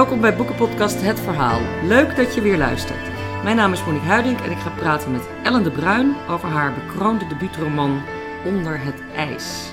Welkom 0.00 0.20
bij 0.20 0.36
Boekenpodcast 0.36 1.00
Het 1.00 1.20
Verhaal. 1.20 1.60
Leuk 1.86 2.16
dat 2.16 2.34
je 2.34 2.40
weer 2.40 2.58
luistert. 2.58 3.10
Mijn 3.42 3.56
naam 3.56 3.72
is 3.72 3.84
Monique 3.84 4.06
Huiding 4.06 4.40
en 4.40 4.50
ik 4.50 4.58
ga 4.58 4.70
praten 4.70 5.12
met 5.12 5.28
Ellen 5.42 5.62
de 5.62 5.70
Bruin 5.70 6.16
over 6.28 6.48
haar 6.48 6.74
bekroonde 6.74 7.26
debuutroman 7.26 8.02
Onder 8.44 8.80
het 8.80 9.02
IJs. 9.16 9.72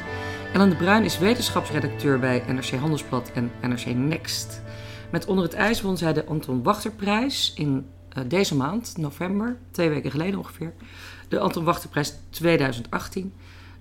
Ellen 0.54 0.70
de 0.70 0.76
Bruin 0.76 1.04
is 1.04 1.18
wetenschapsredacteur 1.18 2.20
bij 2.20 2.44
NRC 2.48 2.70
Handelsblad 2.70 3.32
en 3.32 3.52
NRC 3.62 3.86
Next. 3.86 4.62
Met 5.12 5.26
Onder 5.26 5.44
het 5.44 5.54
IJs 5.54 5.82
won 5.82 5.98
zij 5.98 6.13
de 6.13 6.26
Anton 6.26 6.64
Wachterprijs 6.64 7.54
in 7.55 7.86
uh, 8.18 8.23
deze 8.28 8.55
maand, 8.55 8.98
november, 8.98 9.57
twee 9.71 9.89
weken 9.89 10.12
geleden 10.12 10.39
ongeveer. 10.39 10.73
De 11.28 11.39
Anton 11.39 11.64
Wachterprijs 11.64 12.14
2018. 12.30 13.34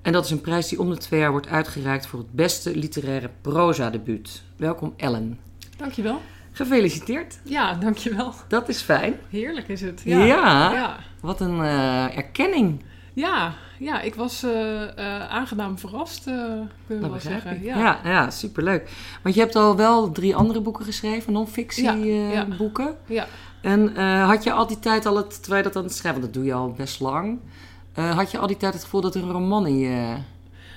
En 0.03 0.13
dat 0.13 0.25
is 0.25 0.31
een 0.31 0.41
prijs 0.41 0.69
die 0.69 0.81
om 0.81 0.91
de 0.91 0.97
twee 0.97 1.21
jaar 1.21 1.31
wordt 1.31 1.49
uitgereikt 1.49 2.07
voor 2.07 2.19
het 2.19 2.33
beste 2.33 2.77
literaire 2.77 3.31
proza-debuut. 3.41 4.43
Welkom 4.57 4.95
Ellen. 4.97 5.39
Dankjewel. 5.77 6.21
Gefeliciteerd. 6.57 7.39
Ja, 7.43 7.75
dankjewel. 7.75 8.33
Dat 8.49 8.69
is 8.69 8.81
fijn. 8.83 9.15
Heerlijk 9.31 9.69
is 9.69 9.81
het. 9.81 10.03
Ja, 10.05 10.25
Ja, 10.25 10.73
ja. 10.73 10.97
wat 11.21 11.41
een 11.41 11.59
uh, 11.59 12.17
erkenning. 12.17 12.83
ja, 13.13 13.53
ja 13.79 14.01
ik 14.01 14.15
was 14.15 14.45
uh, 14.45 14.51
uh, 14.53 15.29
aangenaam 15.29 15.79
verrast, 15.79 16.25
kunnen 16.25 16.69
we 16.87 17.09
wel 17.09 17.21
zeggen. 17.21 17.63
Ja. 17.63 17.79
Ja, 17.79 17.99
ja, 18.05 18.31
superleuk. 18.31 18.91
Want 19.23 19.35
je 19.35 19.41
hebt 19.41 19.57
al 19.57 19.77
wel 19.77 20.13
drie 20.13 20.37
andere 20.37 20.61
boeken 20.61 20.85
geschreven, 20.85 21.33
non-fictie 21.33 21.85
Ja, 21.85 21.93
eh, 21.95 22.33
ja. 22.33 22.47
boeken. 22.59 22.97
Ja. 23.07 23.27
En 23.61 23.97
eh, 23.97 24.27
had 24.29 24.45
je 24.45 24.53
al 24.53 24.67
die 24.67 24.79
tijd 24.79 25.07
al 25.07 25.17
het, 25.17 25.43
terwijl 25.43 25.63
je 25.63 25.69
dat 25.69 25.77
aan 25.77 25.85
het 25.89 25.95
schrijven, 25.97 26.21
dat 26.21 26.33
doe 26.35 26.45
je 26.45 26.53
al 26.55 26.71
best 26.73 27.01
lang. 27.01 27.39
eh, 27.95 28.17
had 28.17 28.31
je 28.31 28.39
al 28.39 28.47
die 28.47 28.57
tijd 28.57 28.73
het 28.75 28.83
gevoel 28.85 29.01
dat 29.01 29.15
er 29.15 29.23
een 29.23 29.31
roman 29.33 29.67
in 29.67 29.79
je, 29.79 30.15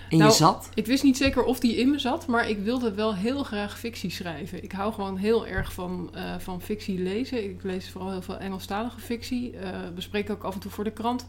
in 0.09 0.17
Nou, 0.17 0.29
je 0.29 0.35
zat? 0.37 0.69
Ik 0.73 0.85
wist 0.85 1.03
niet 1.03 1.17
zeker 1.17 1.43
of 1.43 1.59
die 1.59 1.75
in 1.75 1.89
me 1.89 1.99
zat, 1.99 2.27
maar 2.27 2.49
ik 2.49 2.59
wilde 2.59 2.93
wel 2.93 3.15
heel 3.15 3.43
graag 3.43 3.79
fictie 3.79 4.09
schrijven. 4.09 4.63
Ik 4.63 4.71
hou 4.71 4.93
gewoon 4.93 5.17
heel 5.17 5.47
erg 5.47 5.73
van, 5.73 6.09
eh, 6.13 6.35
van 6.39 6.61
fictie 6.61 6.99
lezen. 6.99 7.43
Ik 7.43 7.63
lees 7.63 7.89
vooral 7.89 8.11
heel 8.11 8.21
veel 8.21 8.37
Engelstalige 8.37 8.99
fictie. 8.99 9.57
eh 9.57 9.69
bespreek 9.95 10.29
ook 10.29 10.43
af 10.43 10.53
en 10.53 10.59
toe 10.59 10.71
voor 10.71 10.83
de 10.83 10.91
krant. 10.91 11.27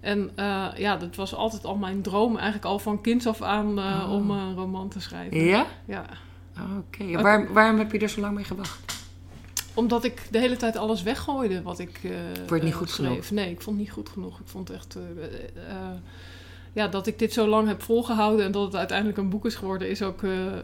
En 0.00 0.30
eh, 0.34 0.66
ja, 0.76 0.96
dat 0.96 1.16
was 1.16 1.34
altijd 1.34 1.64
al 1.64 1.76
mijn 1.76 2.02
droom, 2.02 2.34
eigenlijk 2.36 2.64
al 2.64 2.78
van 2.78 3.00
kinds 3.00 3.26
af 3.26 3.42
aan, 3.42 3.78
Oh. 3.78 4.12
om 4.12 4.30
een 4.30 4.54
roman 4.54 4.88
te 4.88 5.00
schrijven. 5.00 5.44
Ja? 5.44 5.66
Ja. 5.84 6.04
Oké. 6.78 7.22
Waar, 7.22 7.52
waarom 7.52 7.78
heb 7.78 7.92
je 7.92 7.98
er 7.98 8.08
zo 8.08 8.20
lang 8.20 8.34
mee 8.34 8.44
gewacht? 8.44 8.78
Omdat 9.74 10.04
ik 10.04 10.22
de 10.30 10.38
hele 10.38 10.56
tijd 10.56 10.76
alles 10.76 11.02
weggooide 11.02 11.62
wat 11.62 11.78
ik. 11.78 12.00
Vond 12.36 12.50
het 12.50 12.62
niet 12.62 12.74
goed 12.74 12.90
schreef. 12.90 13.08
genoeg? 13.08 13.30
Nee, 13.30 13.50
ik 13.50 13.60
vond 13.60 13.76
het 13.76 13.84
niet 13.86 13.94
goed 13.94 14.08
genoeg. 14.08 14.40
Ik 14.40 14.46
vond 14.46 14.70
echt. 14.70 14.96
Eh, 16.74 16.82
eh, 16.82 16.82
eh, 16.82 16.86
ja, 16.86 16.88
dat 16.88 17.06
ik 17.06 17.18
dit 17.18 17.32
zo 17.32 17.46
lang 17.46 17.68
heb 17.68 17.82
volgehouden 17.82 18.46
en 18.46 18.52
dat 18.52 18.64
het 18.64 18.76
uiteindelijk 18.76 19.18
een 19.18 19.28
boek 19.28 19.46
is 19.46 19.54
geworden, 19.54 19.90
is 19.90 20.02
ook 20.02 20.22
eh, 20.22 20.46
eh, 20.56 20.62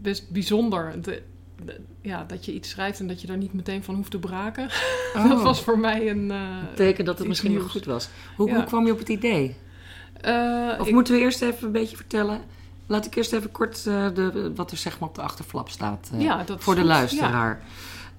best 0.00 0.30
bijzonder. 0.30 1.02
De- 1.02 1.22
de- 1.64 1.80
ja, 2.00 2.24
dat 2.26 2.44
je 2.44 2.52
iets 2.54 2.68
schrijft 2.70 3.00
en 3.00 3.06
dat 3.08 3.20
je 3.20 3.26
daar 3.26 3.36
niet 3.36 3.52
meteen 3.52 3.84
van 3.84 3.94
hoeft 3.94 4.10
te 4.10 4.18
braken. 4.18 4.68
dat 5.28 5.32
Oh. 5.32 5.42
was 5.42 5.62
voor 5.62 5.78
mij 5.78 6.10
een. 6.10 6.30
eh, 6.30 6.38
teken 6.74 7.04
dat 7.04 7.18
het 7.18 7.28
misschien 7.28 7.52
nog 7.52 7.70
goed 7.70 7.84
was. 7.84 8.08
Hoe, 8.36 8.48
Ja. 8.48 8.54
hoe 8.54 8.64
kwam 8.64 8.86
je 8.86 8.92
op 8.92 8.98
het 8.98 9.08
idee? 9.08 9.56
eh, 10.20 10.68
Of 10.78 10.86
ik- 10.86 10.92
moeten 10.94 11.14
we 11.14 11.20
eerst 11.20 11.42
even 11.42 11.66
een 11.66 11.72
beetje 11.72 11.96
vertellen? 11.96 12.40
Laat 12.86 13.06
ik 13.06 13.14
eerst 13.14 13.32
even 13.32 13.50
kort 13.50 13.86
eh, 13.86 14.06
de, 14.14 14.52
wat 14.54 14.70
er 14.70 14.76
zeg 14.76 14.98
maar 14.98 15.08
op 15.08 15.14
de 15.14 15.22
achterflap 15.22 15.68
staat. 15.68 16.10
eh, 16.14 16.20
ja, 16.20 16.42
dat 16.44 16.58
is 16.58 16.64
voor 16.64 16.74
de 16.74 16.80
goed. 16.80 16.88
luisteraar. 16.88 17.62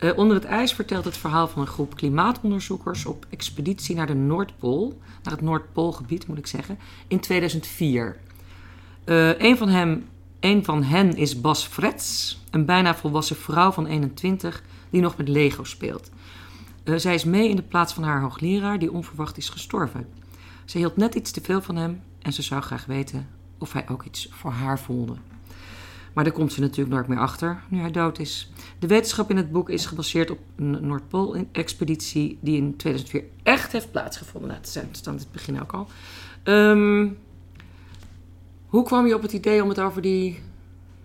Eh, 0.01 0.17
Onder 0.17 0.35
het 0.35 0.45
ijs 0.45 0.73
vertelt 0.73 1.05
het 1.05 1.17
verhaal 1.17 1.47
van 1.47 1.61
een 1.61 1.67
groep 1.67 1.95
klimaatonderzoekers 1.95 3.05
op 3.05 3.25
expeditie 3.29 3.95
naar 3.95 4.07
de 4.07 4.13
Noordpool, 4.13 4.99
naar 5.23 5.33
het 5.33 5.41
Noordpoolgebied 5.41 6.27
moet 6.27 6.37
ik 6.37 6.47
zeggen, 6.47 6.79
in 7.07 7.19
2004. 7.19 8.17
Eh, 9.03 9.39
een, 9.39 9.57
van 9.57 9.69
hem, 9.69 10.05
van 10.63 10.83
hen 10.83 11.15
is 11.15 11.41
Bas 11.41 11.65
Frets, 11.65 12.39
een 12.51 12.65
bijna 12.65 12.95
volwassen 12.95 13.35
vrouw 13.35 13.71
van 13.71 13.85
21 13.85 14.63
die 14.89 15.01
nog 15.01 15.17
met 15.17 15.27
Lego 15.27 15.63
speelt. 15.63 16.09
Eh, 16.83 16.95
zij 16.95 17.13
is 17.13 17.23
mee 17.23 17.49
in 17.49 17.55
de 17.55 17.61
plaats 17.61 17.93
van 17.93 18.03
haar 18.03 18.21
hoogleraar 18.21 18.79
die 18.79 18.91
onverwacht 18.91 19.37
is 19.37 19.49
gestorven. 19.49 20.07
Ze 20.65 20.77
hield 20.77 20.97
net 20.97 21.15
iets 21.15 21.31
te 21.31 21.41
veel 21.41 21.61
van 21.61 21.75
hem 21.75 22.01
en 22.21 22.33
ze 22.33 22.41
zou 22.41 22.61
graag 22.61 22.85
weten 22.85 23.27
of 23.57 23.73
hij 23.73 23.89
ook 23.89 24.03
iets 24.03 24.27
voor 24.31 24.51
haar 24.51 24.79
voelde. 24.79 25.15
Maar 26.13 26.23
daar 26.23 26.33
komt 26.33 26.53
ze 26.53 26.59
natuurlijk 26.61 26.95
nooit 26.95 27.07
meer 27.07 27.17
achter 27.19 27.61
nu 27.69 27.79
hij 27.79 27.91
dood 27.91 28.19
is. 28.19 28.51
De 28.79 28.87
wetenschap 28.87 29.29
in 29.29 29.37
het 29.37 29.51
boek 29.51 29.69
is 29.69 29.85
gebaseerd 29.85 30.31
op 30.31 30.39
een 30.55 30.77
Noordpool-expeditie 30.87 32.37
die 32.41 32.57
in 32.57 32.75
2004 32.75 33.23
echt 33.43 33.71
heeft 33.71 33.91
plaatsgevonden. 33.91 34.49
Nou, 34.49 34.61
dat 34.61 34.69
staat 34.91 35.07
aan 35.07 35.15
het 35.15 35.31
begin 35.31 35.61
ook 35.61 35.71
al. 35.71 35.87
Ehm, 36.43 37.07
hoe 38.67 38.83
kwam 38.83 39.07
je 39.07 39.15
op 39.15 39.21
het 39.21 39.33
idee 39.33 39.63
om 39.63 39.69
het 39.69 39.79
over 39.79 40.01
die 40.01 40.39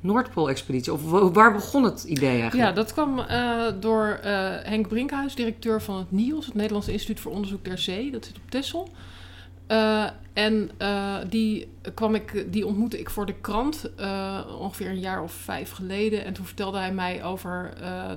Noordpool-expeditie? 0.00 0.92
Of 0.92 1.10
wa- 1.10 1.30
waar 1.30 1.52
begon 1.52 1.84
het 1.84 2.04
idee 2.04 2.40
eigenlijk? 2.40 2.68
Ja, 2.68 2.72
dat 2.74 2.92
kwam 2.92 3.18
eh, 3.18 3.62
door 3.80 4.06
eh, 4.22 4.30
Henk 4.62 4.88
Brinkhuis, 4.88 5.34
directeur 5.34 5.82
van 5.82 5.96
het 5.98 6.10
NIOS, 6.12 6.46
het 6.46 6.54
Nederlandse 6.54 6.92
Instituut 6.92 7.20
voor 7.20 7.32
Onderzoek 7.32 7.64
der 7.64 7.78
Zee. 7.78 8.10
Dat 8.10 8.24
zit 8.24 8.36
op 8.36 8.50
Texel. 8.50 8.88
Eh, 9.66 10.06
en 10.32 10.70
eh, 10.76 11.16
die, 11.28 11.68
kwam 11.94 12.14
ik, 12.14 12.52
die 12.52 12.66
ontmoette 12.66 12.98
ik 12.98 13.10
voor 13.10 13.26
de 13.26 13.34
krant 13.34 13.90
eh, 13.96 14.40
ongeveer 14.60 14.88
een 14.88 15.00
jaar 15.00 15.22
of 15.22 15.32
vijf 15.32 15.70
geleden. 15.70 16.24
En 16.24 16.32
toen 16.32 16.44
vertelde 16.44 16.78
hij 16.78 16.92
mij 16.92 17.24
over 17.24 17.74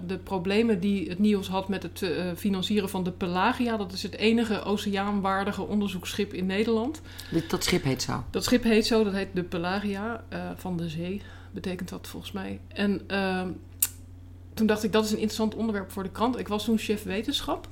de 0.08 0.18
problemen 0.18 0.80
die 0.80 1.10
het 1.10 1.20
NIOS 1.20 1.48
had 1.48 1.68
met 1.68 1.84
het 1.84 2.06
financieren 2.38 2.90
van 2.90 3.04
de 3.04 3.12
Pelagia. 3.12 3.78
Dat 3.78 3.92
is 3.92 4.04
het 4.04 4.16
enige 4.16 4.64
oceaanwaardige 4.64 5.62
onderzoeksschip 5.62 6.34
in 6.34 6.46
Nederland. 6.46 7.02
Dit, 7.32 7.50
dat 7.50 7.64
schip 7.64 7.84
heet 7.84 8.02
zo. 8.02 8.24
Dat 8.30 8.44
schip 8.44 8.64
heet 8.64 8.86
zo, 8.86 9.04
dat 9.04 9.14
heet 9.14 9.30
de 9.34 9.44
Pelagia 9.44 10.24
van 10.56 10.78
de 10.78 10.90
zee, 10.90 11.22
betekent 11.52 11.90
dat 11.90 12.08
volgens 12.08 12.32
mij. 12.32 12.60
En 12.68 13.02
ehm, 13.08 13.50
toen 14.54 14.68
dacht 14.68 14.84
ik, 14.84 14.92
dat 14.92 15.06
is 15.06 15.12
een 15.12 15.18
interessant 15.18 15.56
onderwerp 15.56 15.92
voor 15.92 16.04
de 16.04 16.12
krant. 16.12 16.40
Ik 16.40 16.48
was 16.48 16.64
toen 16.64 16.78
chef 16.78 17.04
wetenschap. 17.04 17.68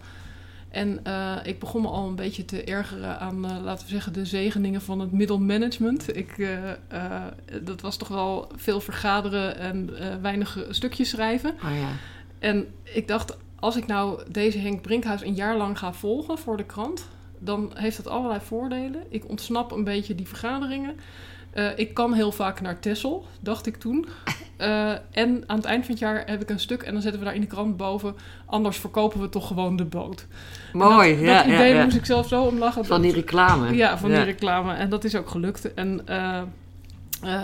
En 0.78 1.00
eh, 1.04 1.36
ik 1.44 1.60
begon 1.60 1.82
me 1.82 1.88
al 1.88 2.08
een 2.08 2.16
beetje 2.16 2.46
te 2.46 2.64
ergeren 2.64 3.20
aan, 3.20 3.46
eh, 3.46 3.64
laten 3.64 3.86
we 3.86 3.92
zeggen, 3.92 4.14
de 4.14 4.26
zegeningen 4.26 4.82
van 4.82 5.00
het 5.00 5.12
middelmanagement. 5.12 6.16
Ik, 6.18 6.38
eh, 6.38 7.24
dat 7.62 7.82
was 7.82 7.98
toch 7.98 8.08
wel 8.08 8.52
veel 8.56 8.80
vergaderen 8.80 9.58
en 9.58 9.90
weinig 10.22 10.66
stukjes 10.70 11.10
schrijven. 11.10 11.50
Oh 11.50 11.78
ja. 11.80 11.90
En 12.40 12.68
ik 12.84 13.08
dacht, 13.08 13.38
als 13.60 13.76
ik 13.76 13.88
nou 13.88 14.22
deze 14.32 14.58
Henk 14.58 14.82
Brinkhuis 14.82 15.22
een 15.22 15.34
jaar 15.34 15.58
lang 15.58 15.80
ga 15.80 15.94
volgen 15.94 16.38
voor 16.38 16.58
de 16.58 16.66
krant, 16.66 17.08
dan 17.40 17.72
heeft 17.74 17.98
dat 17.98 18.08
allerlei 18.08 18.40
voordelen. 18.44 19.04
Ik 19.10 19.30
ontsnap 19.30 19.72
een 19.72 19.84
beetje 19.84 20.16
die 20.16 20.28
vergaderingen. 20.28 20.96
Eh, 21.58 21.66
ik 21.76 21.94
kan 21.94 22.14
heel 22.14 22.32
vaak 22.32 22.62
naar 22.62 22.80
Texel, 22.80 23.26
dacht 23.40 23.66
ik 23.66 23.78
toen. 23.78 24.06
Eh, 24.58 24.92
en 25.12 25.44
aan 25.46 25.56
het 25.56 25.66
eind 25.66 25.86
van 25.86 25.94
het 25.94 26.00
jaar 26.00 26.24
heb 26.26 26.42
ik 26.42 26.50
een 26.50 26.60
stuk 26.60 26.82
en 26.82 26.94
dan 26.94 27.02
zetten 27.02 27.20
we 27.20 27.26
daar 27.26 27.36
in 27.36 27.42
de 27.42 27.48
krant 27.48 27.78
boven. 27.78 28.16
Anders 28.46 28.78
verkopen 28.78 29.22
we 29.22 29.30
toch 29.30 29.48
gewoon 29.48 29.76
de 29.76 29.86
boot. 29.86 30.26
Mooi, 30.74 31.16
dat, 31.16 31.26
ja. 31.26 31.38
dat 31.38 31.46
idee 31.46 31.70
ja, 31.70 31.76
ja. 31.76 31.84
moest 31.84 31.96
ik 31.96 32.06
zelf 32.06 32.28
zo 32.28 32.44
om 32.44 32.58
lachen. 32.58 32.86
Van 32.86 33.02
die 33.02 33.14
reclame. 33.14 33.76
Ja, 33.76 33.98
van 33.98 34.10
die 34.10 34.22
reclame. 34.22 34.74
En 34.74 34.90
dat 34.90 35.04
is 35.04 35.16
ook 35.16 35.30
gelukt. 35.30 35.74
En 35.74 36.08
eh, 36.08 36.42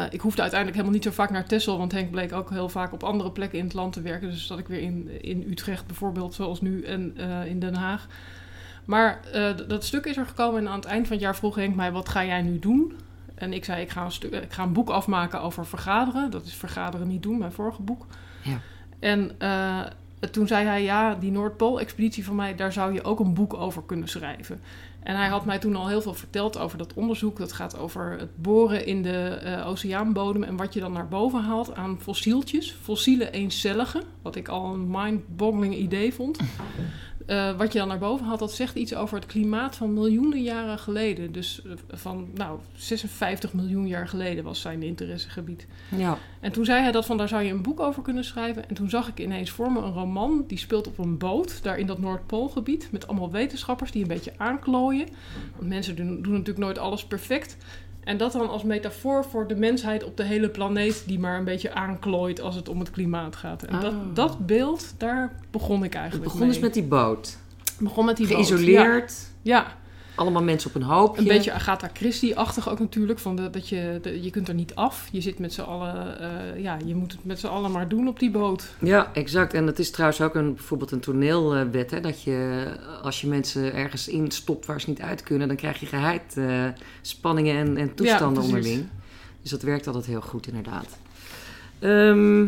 ik 0.09 0.21
hoefde 0.21 0.41
uiteindelijk 0.41 0.79
helemaal 0.79 0.99
niet 0.99 1.03
zo 1.03 1.11
vaak 1.11 1.29
naar 1.29 1.45
Texel, 1.45 1.77
want 1.77 1.91
Henk 1.91 2.11
bleek 2.11 2.33
ook 2.33 2.49
heel 2.49 2.69
vaak 2.69 2.93
op 2.93 3.03
andere 3.03 3.31
plekken 3.31 3.59
in 3.59 3.65
het 3.65 3.73
land 3.73 3.93
te 3.93 4.01
werken. 4.01 4.29
Dus 4.29 4.47
zat 4.47 4.59
ik 4.59 4.67
weer 4.67 4.81
in, 4.81 5.09
in 5.21 5.45
Utrecht 5.49 5.87
bijvoorbeeld, 5.87 6.33
zoals 6.33 6.61
nu, 6.61 6.83
en 6.83 7.17
in 7.45 7.59
Den 7.59 7.75
Haag. 7.75 8.07
Maar 8.85 9.19
dat 9.67 9.85
stuk 9.85 10.05
is 10.05 10.17
er 10.17 10.25
gekomen 10.25 10.59
en 10.59 10.67
aan 10.67 10.79
het 10.79 10.85
eind 10.85 11.07
van 11.07 11.15
het 11.15 11.25
jaar 11.25 11.35
vroeg 11.35 11.55
Henk 11.55 11.75
mij, 11.75 11.91
wat 11.91 12.09
ga 12.09 12.25
jij 12.25 12.41
nu 12.41 12.59
doen? 12.59 12.93
En 13.35 13.53
ik 13.53 13.65
zei, 13.65 13.81
ik 13.81 13.89
ga 13.89 14.03
een, 14.05 14.11
stuk, 14.11 14.33
ik 14.33 14.53
ga 14.53 14.63
een 14.63 14.73
boek 14.73 14.89
afmaken 14.89 15.41
over 15.41 15.65
vergaderen. 15.65 16.31
Dat 16.31 16.45
is 16.45 16.53
vergaderen 16.53 17.07
niet 17.07 17.23
doen, 17.23 17.37
mijn 17.37 17.51
vorige 17.51 17.81
boek. 17.81 18.05
Ja. 18.41 18.59
En 18.99 19.31
eh, 19.37 19.81
toen 20.31 20.47
zei 20.47 20.65
hij, 20.65 20.83
ja, 20.83 21.15
die 21.15 21.31
Noordpool-expeditie 21.31 22.25
van 22.25 22.35
mij, 22.35 22.55
daar 22.55 22.73
zou 22.73 22.93
je 22.93 23.03
ook 23.03 23.19
een 23.19 23.33
boek 23.33 23.53
over 23.53 23.83
kunnen 23.83 24.07
schrijven. 24.07 24.61
En 25.03 25.15
hij 25.15 25.27
had 25.27 25.45
mij 25.45 25.59
toen 25.59 25.75
al 25.75 25.87
heel 25.87 26.01
veel 26.01 26.13
verteld 26.13 26.57
over 26.57 26.77
dat 26.77 26.93
onderzoek. 26.93 27.37
Dat 27.37 27.51
gaat 27.51 27.77
over 27.77 28.19
het 28.19 28.41
boren 28.41 28.85
in 28.85 29.01
de 29.01 29.27
eh, 29.27 29.67
oceaanbodem 29.67 30.43
en 30.43 30.55
wat 30.55 30.73
je 30.73 30.79
dan 30.79 30.91
naar 30.91 31.07
boven 31.07 31.43
haalt 31.43 31.75
aan 31.75 31.97
fossieltjes, 32.01 32.75
fossiele 32.81 33.31
eencelligen, 33.31 34.03
wat 34.21 34.35
ik 34.35 34.47
al 34.47 34.73
een 34.73 34.87
mind-boggling 34.89 35.75
idee 35.75 36.13
vond. 36.13 36.39
Eh, 37.25 37.57
wat 37.57 37.73
je 37.73 37.79
dan 37.79 37.87
naar 37.87 37.97
boven 37.97 38.25
haalt, 38.25 38.39
dat 38.39 38.51
zegt 38.51 38.75
iets 38.75 38.95
over 38.95 39.15
het 39.15 39.25
klimaat 39.25 39.75
van 39.75 39.93
miljoenen 39.93 40.41
jaren 40.41 40.79
geleden. 40.79 41.31
Dus 41.31 41.61
eh, 41.65 41.71
van, 41.89 42.29
nou, 42.33 42.59
56 42.75 43.53
miljoen 43.53 43.87
jaar 43.87 44.07
geleden 44.07 44.43
was 44.43 44.61
zijn 44.61 44.83
interessegebied. 44.83 45.67
Ja. 45.89 46.17
En 46.39 46.51
toen 46.51 46.65
zei 46.65 46.81
hij 46.81 46.91
dat 46.91 47.05
van 47.05 47.17
daar 47.17 47.27
zou 47.27 47.43
je 47.43 47.51
een 47.51 47.61
boek 47.61 47.79
over 47.79 48.01
kunnen 48.01 48.23
schrijven. 48.23 48.69
En 48.69 48.75
toen 48.75 48.89
zag 48.89 49.07
ik 49.07 49.19
ineens 49.19 49.49
voor 49.49 49.71
me 49.71 49.81
een 49.81 49.93
roman 49.93 50.43
die 50.47 50.57
speelt 50.57 50.87
op 50.87 50.97
een 50.97 51.17
boot, 51.17 51.63
daar 51.63 51.77
in 51.77 51.87
dat 51.87 51.99
Noordpoolgebied, 51.99 52.87
met 52.91 53.07
allemaal 53.07 53.31
wetenschappers 53.31 53.91
die 53.91 54.01
een 54.01 54.07
beetje 54.07 54.33
aanklooien. 54.37 55.07
Want 55.55 55.69
mensen 55.69 55.95
doen, 55.95 56.21
doen 56.21 56.31
natuurlijk 56.31 56.65
nooit 56.65 56.77
alles 56.77 57.05
perfect. 57.05 57.57
En 58.03 58.17
dat 58.17 58.31
dan 58.31 58.49
als 58.49 58.63
metafoor 58.63 59.25
voor 59.25 59.47
de 59.47 59.55
mensheid 59.55 60.03
op 60.03 60.17
de 60.17 60.23
hele 60.23 60.49
planeet 60.49 61.03
die 61.07 61.19
maar 61.19 61.37
een 61.37 61.43
beetje 61.43 61.73
aanklooit 61.73 62.41
als 62.41 62.55
het 62.55 62.69
om 62.69 62.79
het 62.79 62.91
klimaat 62.91 63.35
gaat. 63.35 63.63
En 63.63 63.79
dat, 63.79 63.93
Oh. 63.93 63.99
dat 64.13 64.45
beeld, 64.45 64.93
daar 64.97 65.31
begon 65.51 65.77
ik 65.77 65.83
Het 65.83 65.93
eigenlijk 65.93 66.23
begon 66.23 66.39
mee. 66.45 66.49
dus 66.55 66.59
met 66.63 66.73
die 66.73 66.83
boot. 66.83 67.37
begon 67.79 68.05
met 68.05 68.17
die 68.17 68.27
boot, 68.27 68.35
Geïsoleerd. 68.35 69.13
Ja. 69.41 69.55
ja. 69.57 69.81
Allemaal 70.15 70.43
mensen 70.43 70.69
op 70.69 70.75
een 70.75 70.81
hoopje. 70.81 71.21
Een 71.21 71.27
beetje 71.27 71.51
Agatha 71.53 71.89
Christie-achtig 71.93 72.69
ook 72.69 72.79
natuurlijk. 72.79 73.19
Van 73.19 73.35
de, 73.35 73.49
dat 73.49 73.69
je, 73.69 73.99
de- 74.01 74.23
je 74.23 74.29
kunt 74.29 74.47
er 74.47 74.53
niet 74.53 74.75
af. 74.75 75.07
Je 75.11 75.21
zit 75.21 75.39
met 75.39 75.53
z'n 75.53 75.61
allen... 75.61 76.19
eh, 76.19 76.61
ja, 76.63 76.77
je 76.85 76.95
moet 76.95 77.11
het 77.11 77.25
met 77.25 77.39
z'n 77.39 77.47
allen 77.47 77.71
maar 77.71 77.87
doen 77.87 78.07
op 78.07 78.19
die 78.19 78.31
boot. 78.31 78.65
Ja, 78.79 79.09
exact. 79.13 79.53
En 79.53 79.65
dat 79.65 79.79
is 79.79 79.91
trouwens 79.91 80.21
ook 80.21 80.35
een, 80.35 80.53
bijvoorbeeld 80.53 80.91
een 80.91 80.99
toneelwet. 80.99 81.91
Hè? 81.91 81.99
Dat 82.01 82.21
je, 82.23 82.65
als 83.03 83.21
je 83.21 83.27
mensen 83.27 83.73
ergens 83.73 84.07
instopt 84.07 84.65
waar 84.65 84.81
ze 84.81 84.89
niet 84.89 85.01
uit 85.01 85.23
kunnen... 85.23 85.47
dan 85.47 85.57
krijg 85.57 85.79
je 85.79 85.85
geheid 85.85 86.37
eh, 86.37 86.63
spanningen 87.01 87.55
en, 87.55 87.77
en 87.77 87.93
toestanden 87.95 88.33
precies. 88.33 88.53
onderling. 88.53 88.87
Dus 89.41 89.51
dat 89.51 89.61
werkt 89.61 89.87
altijd 89.87 90.05
heel 90.05 90.21
goed, 90.21 90.47
inderdaad. 90.47 90.87
Ehm, 91.79 92.41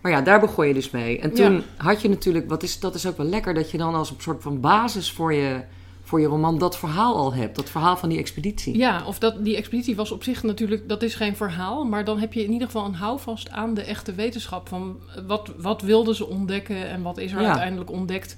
maar 0.00 0.12
ja, 0.12 0.20
daar 0.20 0.40
begon 0.40 0.66
je 0.68 0.74
dus 0.74 0.90
mee. 0.90 1.18
En 1.20 1.32
toen 1.34 1.52
Ja. 1.52 1.60
had 1.76 2.02
je 2.02 2.08
natuurlijk... 2.08 2.48
Wat 2.48 2.62
is, 2.62 2.80
dat 2.80 2.94
is 2.94 3.06
ook 3.06 3.16
wel 3.16 3.26
lekker 3.26 3.54
dat 3.54 3.70
je 3.70 3.78
dan 3.78 3.94
als 3.94 4.10
een 4.10 4.16
soort 4.18 4.42
van 4.42 4.60
basis 4.60 5.12
voor 5.12 5.32
je, 5.32 5.60
voor 6.06 6.20
je 6.20 6.26
roman... 6.26 6.58
dat 6.58 6.78
verhaal 6.78 7.16
al 7.16 7.34
hebt. 7.34 7.56
Dat 7.56 7.70
verhaal 7.70 7.96
van 7.96 8.08
die 8.08 8.18
expeditie. 8.18 8.76
Ja, 8.76 9.06
of 9.06 9.18
dat, 9.18 9.44
die 9.44 9.56
expeditie 9.56 9.96
was 9.96 10.10
op 10.10 10.22
zich 10.22 10.42
natuurlijk... 10.42 10.88
Dat 10.88 11.02
is 11.02 11.14
geen 11.14 11.36
verhaal, 11.36 11.84
maar 11.84 12.04
dan 12.04 12.18
heb 12.18 12.32
je 12.32 12.44
in 12.44 12.52
ieder 12.52 12.66
geval 12.66 12.84
een 12.84 12.94
houvast 12.94 13.50
aan 13.50 13.74
de 13.74 13.82
echte 13.82 14.12
wetenschap. 14.14 14.68
Van 14.68 14.96
eh, 15.14 15.22
wat, 15.26 15.52
wat 15.58 15.82
wilden 15.82 16.14
ze 16.14 16.26
ontdekken 16.26 16.88
en 16.88 17.02
wat 17.02 17.18
is 17.18 17.32
er 17.32 17.40
Ja. 17.40 17.46
uiteindelijk 17.46 17.90
ontdekt. 17.90 18.36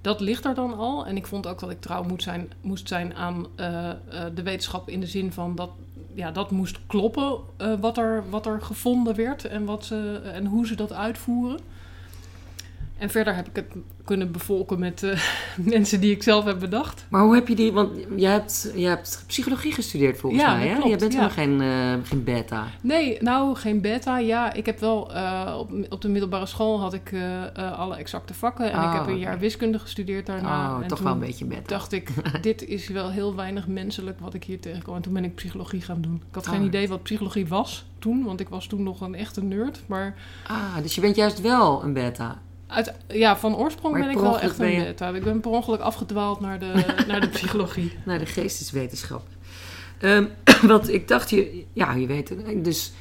Dat 0.00 0.20
ligt 0.20 0.44
er 0.44 0.54
dan 0.54 0.76
al. 0.76 1.06
En 1.06 1.16
ik 1.16 1.26
vond 1.26 1.46
ook 1.46 1.60
dat 1.60 1.70
ik 1.70 1.80
trouw 1.80 2.02
moet 2.02 2.22
zijn, 2.22 2.52
moest 2.60 2.88
zijn 2.88 3.14
aan 3.14 3.46
eh, 3.54 3.90
eh, 3.90 3.96
de 4.34 4.42
wetenschap 4.42 4.88
in 4.88 5.00
de 5.00 5.06
zin 5.06 5.32
van 5.32 5.54
dat... 5.54 5.70
Ja, 6.14 6.30
dat 6.30 6.50
moest 6.50 6.78
kloppen 6.86 7.36
wat, 7.80 7.98
er, 7.98 8.24
wat 8.30 8.46
er 8.46 8.62
gevonden 8.62 9.14
werd 9.14 9.44
en, 9.44 9.64
wat 9.64 9.84
ze, 9.84 10.20
en 10.24 10.46
hoe 10.46 10.66
ze 10.66 10.74
dat 10.74 10.92
uitvoeren. 10.92 11.58
En 13.00 13.10
verder 13.10 13.34
heb 13.34 13.48
ik 13.48 13.56
het 13.56 13.66
kunnen 14.04 14.32
bevolken 14.32 14.78
met 14.78 15.02
eh, 15.02 15.20
mensen 15.74 16.00
die 16.00 16.10
ik 16.14 16.22
zelf 16.22 16.44
heb 16.44 16.58
bedacht. 16.60 17.06
Maar 17.08 17.22
hoe 17.22 17.34
heb 17.34 17.48
je 17.48 17.54
die... 17.54 17.72
Want 17.72 17.90
je 18.16 18.26
hebt, 18.26 18.72
je 18.76 18.86
hebt 18.86 19.24
psychologie 19.26 19.72
gestudeerd 19.72 20.18
volgens 20.18 20.42
Ja, 20.42 20.54
mij, 20.56 20.66
hè? 20.68 20.74
klopt, 20.74 20.90
je 20.90 20.96
bent 20.96 21.12
ja. 21.12 21.28
helemaal 21.28 21.58
geen, 21.58 22.00
eh, 22.00 22.08
geen 22.08 22.24
beta. 22.24 22.66
Nee, 22.82 23.18
nou, 23.20 23.56
geen 23.56 23.80
beta. 23.80 24.18
Ja, 24.18 24.52
ik 24.52 24.66
heb 24.66 24.78
wel 24.80 25.14
eh, 25.14 25.54
op, 25.58 25.72
op 25.88 26.00
de 26.00 26.08
middelbare 26.08 26.46
school 26.46 26.80
had 26.80 26.92
ik 26.94 27.12
alle 27.76 27.96
exacte 27.96 28.34
vakken. 28.34 28.72
En 28.72 28.78
Oh, 28.78 28.84
ik 28.92 28.98
heb 28.98 29.06
een 29.06 29.18
jaar 29.18 29.38
wiskunde 29.38 29.78
gestudeerd 29.78 30.26
daarna. 30.26 30.74
oh, 30.76 30.82
en 30.82 30.88
toch 30.88 30.98
wel 31.00 31.12
een 31.12 31.18
beetje 31.18 31.44
beta. 31.44 31.62
dacht 31.66 31.92
ik, 31.92 32.10
dit 32.42 32.64
is 32.66 32.88
wel 32.88 33.10
heel 33.10 33.34
weinig 33.34 33.66
menselijk 33.66 34.20
wat 34.20 34.34
ik 34.34 34.44
hier 34.44 34.60
tegenkom. 34.60 34.94
En 34.96 35.02
toen 35.02 35.12
ben 35.12 35.24
ik 35.24 35.34
psychologie 35.34 35.80
gaan 35.80 36.00
doen. 36.00 36.22
Ik 36.28 36.34
had 36.34 36.46
geen 36.46 36.60
Oh. 36.60 36.66
idee 36.66 36.88
wat 36.88 37.02
psychologie 37.02 37.46
was 37.46 37.84
toen, 37.98 38.24
want 38.24 38.40
ik 38.40 38.48
was 38.48 38.66
toen 38.66 38.82
nog 38.82 39.00
een 39.00 39.14
echte 39.14 39.42
nerd. 39.44 39.80
Maar 39.86 40.14
Ah, 40.46 40.76
dus 40.82 40.94
je 40.94 41.00
bent 41.00 41.16
juist 41.16 41.40
wel 41.40 41.82
een 41.84 41.92
beta. 41.92 42.40
Uit, 42.70 42.92
ja, 43.08 43.36
van 43.36 43.56
oorsprong 43.56 43.94
ben 43.94 44.10
ik 44.10 44.18
wel 44.18 44.40
echt 44.40 44.58
een 44.58 44.70
je- 44.72 44.84
beta. 44.84 45.08
Ik 45.08 45.24
ben 45.24 45.40
per 45.40 45.50
ongeluk 45.50 45.80
afgedwaald 45.80 46.40
naar 46.40 46.58
de, 46.58 46.84
naar 47.08 47.20
de 47.20 47.28
psychologie. 47.28 47.92
Naar 48.04 48.18
de 48.18 48.26
geesteswetenschap. 48.26 49.26
Ehm, 49.98 50.24
want 50.62 50.88
ik 50.88 51.08
dacht, 51.08 51.30
je, 51.30 51.64
ja, 51.72 51.92
je 51.94 52.06
weet 52.06 52.28
het. 52.28 52.64
Dus 52.64 52.92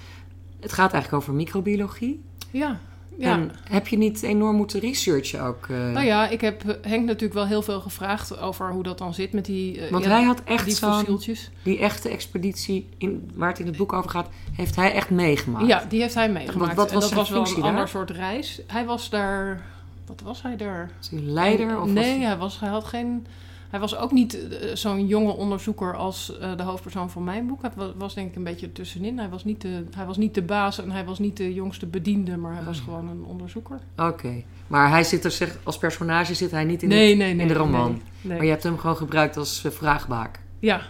het 0.60 0.74
gaat 0.74 0.94
eigenlijk 0.94 1.24
over 1.24 1.34
microbiologie. 1.34 2.24
Ja, 2.52 2.80
ja. 3.20 3.32
En 3.32 3.52
heb 3.70 3.88
je 3.88 3.98
niet 3.98 4.24
enorm 4.24 4.56
moeten 4.56 4.80
researchen 4.80 5.42
ook? 5.42 5.68
eh? 5.70 5.78
Nou 5.78 6.06
ja, 6.06 6.28
ik 6.28 6.42
heb 6.42 6.62
Henk 6.82 7.06
natuurlijk 7.06 7.34
wel 7.34 7.46
heel 7.48 7.62
veel 7.62 7.80
gevraagd 7.82 8.40
over 8.40 8.72
hoe 8.72 8.84
dat 8.84 8.98
dan 8.98 9.14
zit 9.14 9.34
met 9.34 9.46
die, 9.46 9.82
eh, 9.82 9.92
Want 9.92 10.04
ja, 10.04 10.10
hij 10.10 10.24
had 10.24 10.42
echt 10.44 10.66
die 10.66 10.76
fossieltjes. 10.76 11.50
die 11.64 11.80
echte 11.80 12.10
expeditie, 12.10 12.88
in, 12.98 13.32
waar 13.34 13.50
het 13.50 13.60
in 13.60 13.66
het 13.68 13.78
boek 13.78 13.94
over 13.94 14.10
gaat, 14.10 14.28
heeft 14.56 14.76
hij 14.76 14.94
echt 14.94 15.10
meegemaakt. 15.10 15.68
Ja, 15.68 15.86
die 15.90 16.02
heeft 16.02 16.14
hij 16.16 16.30
meegemaakt. 16.32 16.76
wat 16.76 16.88
en 16.88 16.94
dat 16.94 17.04
zijn 17.04 17.16
was 17.20 17.30
wel 17.30 17.48
een 17.48 17.56
daar? 17.56 17.64
ander 17.64 17.88
soort 17.88 18.10
reis. 18.10 18.62
Hij 18.68 18.86
was 18.86 19.10
daar... 19.10 19.62
Wat 20.06 20.22
was 20.24 20.42
hij 20.42 20.56
daar? 20.58 20.92
Hij 21.12 21.20
leider? 21.22 21.82
Of 21.82 21.88
nee, 21.90 22.18
was- 22.18 22.28
hij, 22.28 22.38
was, 22.38 22.60
hij 22.60 22.70
had 22.70 22.84
geen... 22.86 23.26
Hij 23.70 23.80
was 23.80 23.96
ook 23.96 24.12
niet 24.12 24.48
eh, 24.50 24.76
zo'n 24.76 25.08
jonge 25.08 25.32
onderzoeker 25.32 25.96
als 25.96 26.38
eh, 26.40 26.56
de 26.58 26.64
hoofdpersoon 26.64 27.10
van 27.10 27.24
mijn 27.24 27.48
boek. 27.48 27.62
Hij 27.62 27.72
wa- 27.76 27.92
was 27.98 28.14
denk 28.14 28.30
ik 28.30 28.36
een 28.36 28.44
beetje 28.44 28.72
tussenin. 28.72 29.18
Hij 29.20 29.30
was, 29.30 29.44
niet 29.46 29.62
de, 29.62 29.84
hij 29.96 30.06
was 30.06 30.18
niet 30.18 30.34
de 30.34 30.42
baas 30.42 30.80
en 30.82 30.92
hij 30.92 31.06
was 31.06 31.20
niet 31.20 31.38
de 31.38 31.54
jongste 31.54 31.86
bediende, 31.86 32.38
maar 32.38 32.56
hij 32.56 32.64
was 32.64 32.78
Ah. 32.78 32.84
gewoon 32.84 33.08
een 33.10 33.24
onderzoeker. 33.24 33.80
Oké. 33.98 34.44
Maar 34.68 34.90
hij 34.90 35.04
zit 35.04 35.24
er, 35.26 35.32
zeg, 35.32 35.58
als 35.64 35.78
personage 35.78 36.34
zit 36.34 36.52
hij 36.52 36.64
niet 36.64 36.84
in, 36.84 36.90
nee, 36.90 37.10
het- 37.10 37.18
nee, 37.18 37.34
nee. 37.34 37.42
in 37.42 37.48
de 37.48 37.60
roman. 37.60 38.02
Maar 38.22 38.44
je 38.44 38.50
hebt 38.50 38.64
hem 38.64 38.78
gewoon 38.78 38.98
gebruikt 38.98 39.38
als 39.38 39.66
eh, 39.66 39.72
vraagbaak. 39.72 40.40
Ja, 40.60 40.82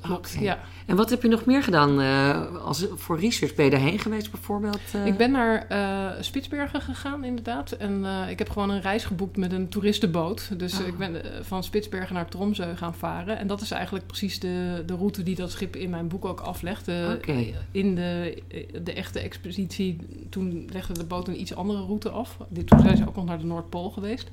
klopt. 0.00 0.34
Oké. 0.34 0.44
Ja. 0.44 0.58
En 0.86 0.96
wat 0.96 1.10
heb 1.10 1.22
je 1.22 1.28
nog 1.28 1.44
meer 1.44 1.62
gedaan 1.62 2.00
eh, 2.00 2.56
als, 2.64 2.86
voor 2.94 3.18
research? 3.20 3.54
Ben 3.54 3.64
je 3.64 3.70
daarheen 3.70 3.98
geweest 3.98 4.30
bijvoorbeeld? 4.30 4.80
eh? 4.92 5.06
Ik 5.06 5.16
ben 5.16 5.30
naar 5.30 5.66
eh, 5.68 6.22
Spitsbergen 6.22 6.80
gegaan, 6.80 7.24
inderdaad. 7.24 7.72
En 7.72 8.04
ik 8.28 8.38
heb 8.38 8.50
gewoon 8.50 8.70
een 8.70 8.80
reis 8.80 9.04
geboekt 9.04 9.36
met 9.36 9.52
een 9.52 9.68
toeristenboot. 9.68 10.58
Dus 10.58 10.80
Oh. 10.80 10.86
ik 10.86 10.98
ben 10.98 11.24
eh, 11.24 11.40
van 11.42 11.64
Spitsbergen 11.64 12.14
naar 12.14 12.28
Tromsø 12.28 12.76
gaan 12.76 12.94
varen. 12.94 13.38
En 13.38 13.46
dat 13.46 13.60
is 13.60 13.70
eigenlijk 13.70 14.06
precies 14.06 14.40
de, 14.40 14.82
de 14.86 14.94
route 14.94 15.22
die 15.22 15.34
dat 15.34 15.50
schip 15.50 15.76
in 15.76 15.90
mijn 15.90 16.08
boek 16.08 16.24
ook 16.24 16.40
aflegt. 16.40 16.88
Oké. 16.88 17.44
In 17.70 17.94
de, 17.94 18.42
de 18.82 18.92
echte 18.92 19.20
expeditie, 19.20 19.96
toen 20.30 20.68
legde 20.72 20.92
de 20.92 21.04
boot 21.04 21.28
een 21.28 21.40
iets 21.40 21.54
andere 21.54 21.80
route 21.84 22.08
af. 22.10 22.36
Dit, 22.48 22.66
toen 22.66 22.80
zijn 22.80 22.96
ze 22.96 23.08
ook 23.08 23.16
nog 23.16 23.24
naar 23.24 23.38
de 23.38 23.46
Noordpool 23.46 23.90
geweest. 23.90 24.30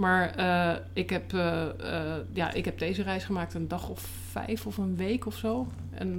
Maar 0.00 0.34
eh, 0.34 0.80
ik, 0.92 1.10
heb, 1.10 1.32
eh, 1.32 1.62
eh, 1.62 2.16
ja, 2.32 2.52
ik 2.52 2.64
heb 2.64 2.78
deze 2.78 3.02
reis 3.02 3.24
gemaakt 3.24 3.54
een 3.54 3.68
dag 3.68 3.88
of 3.88 4.08
vijf 4.30 4.66
of 4.66 4.76
een 4.76 4.96
week 4.96 5.26
of 5.26 5.36
zo. 5.36 5.66
En 5.90 6.18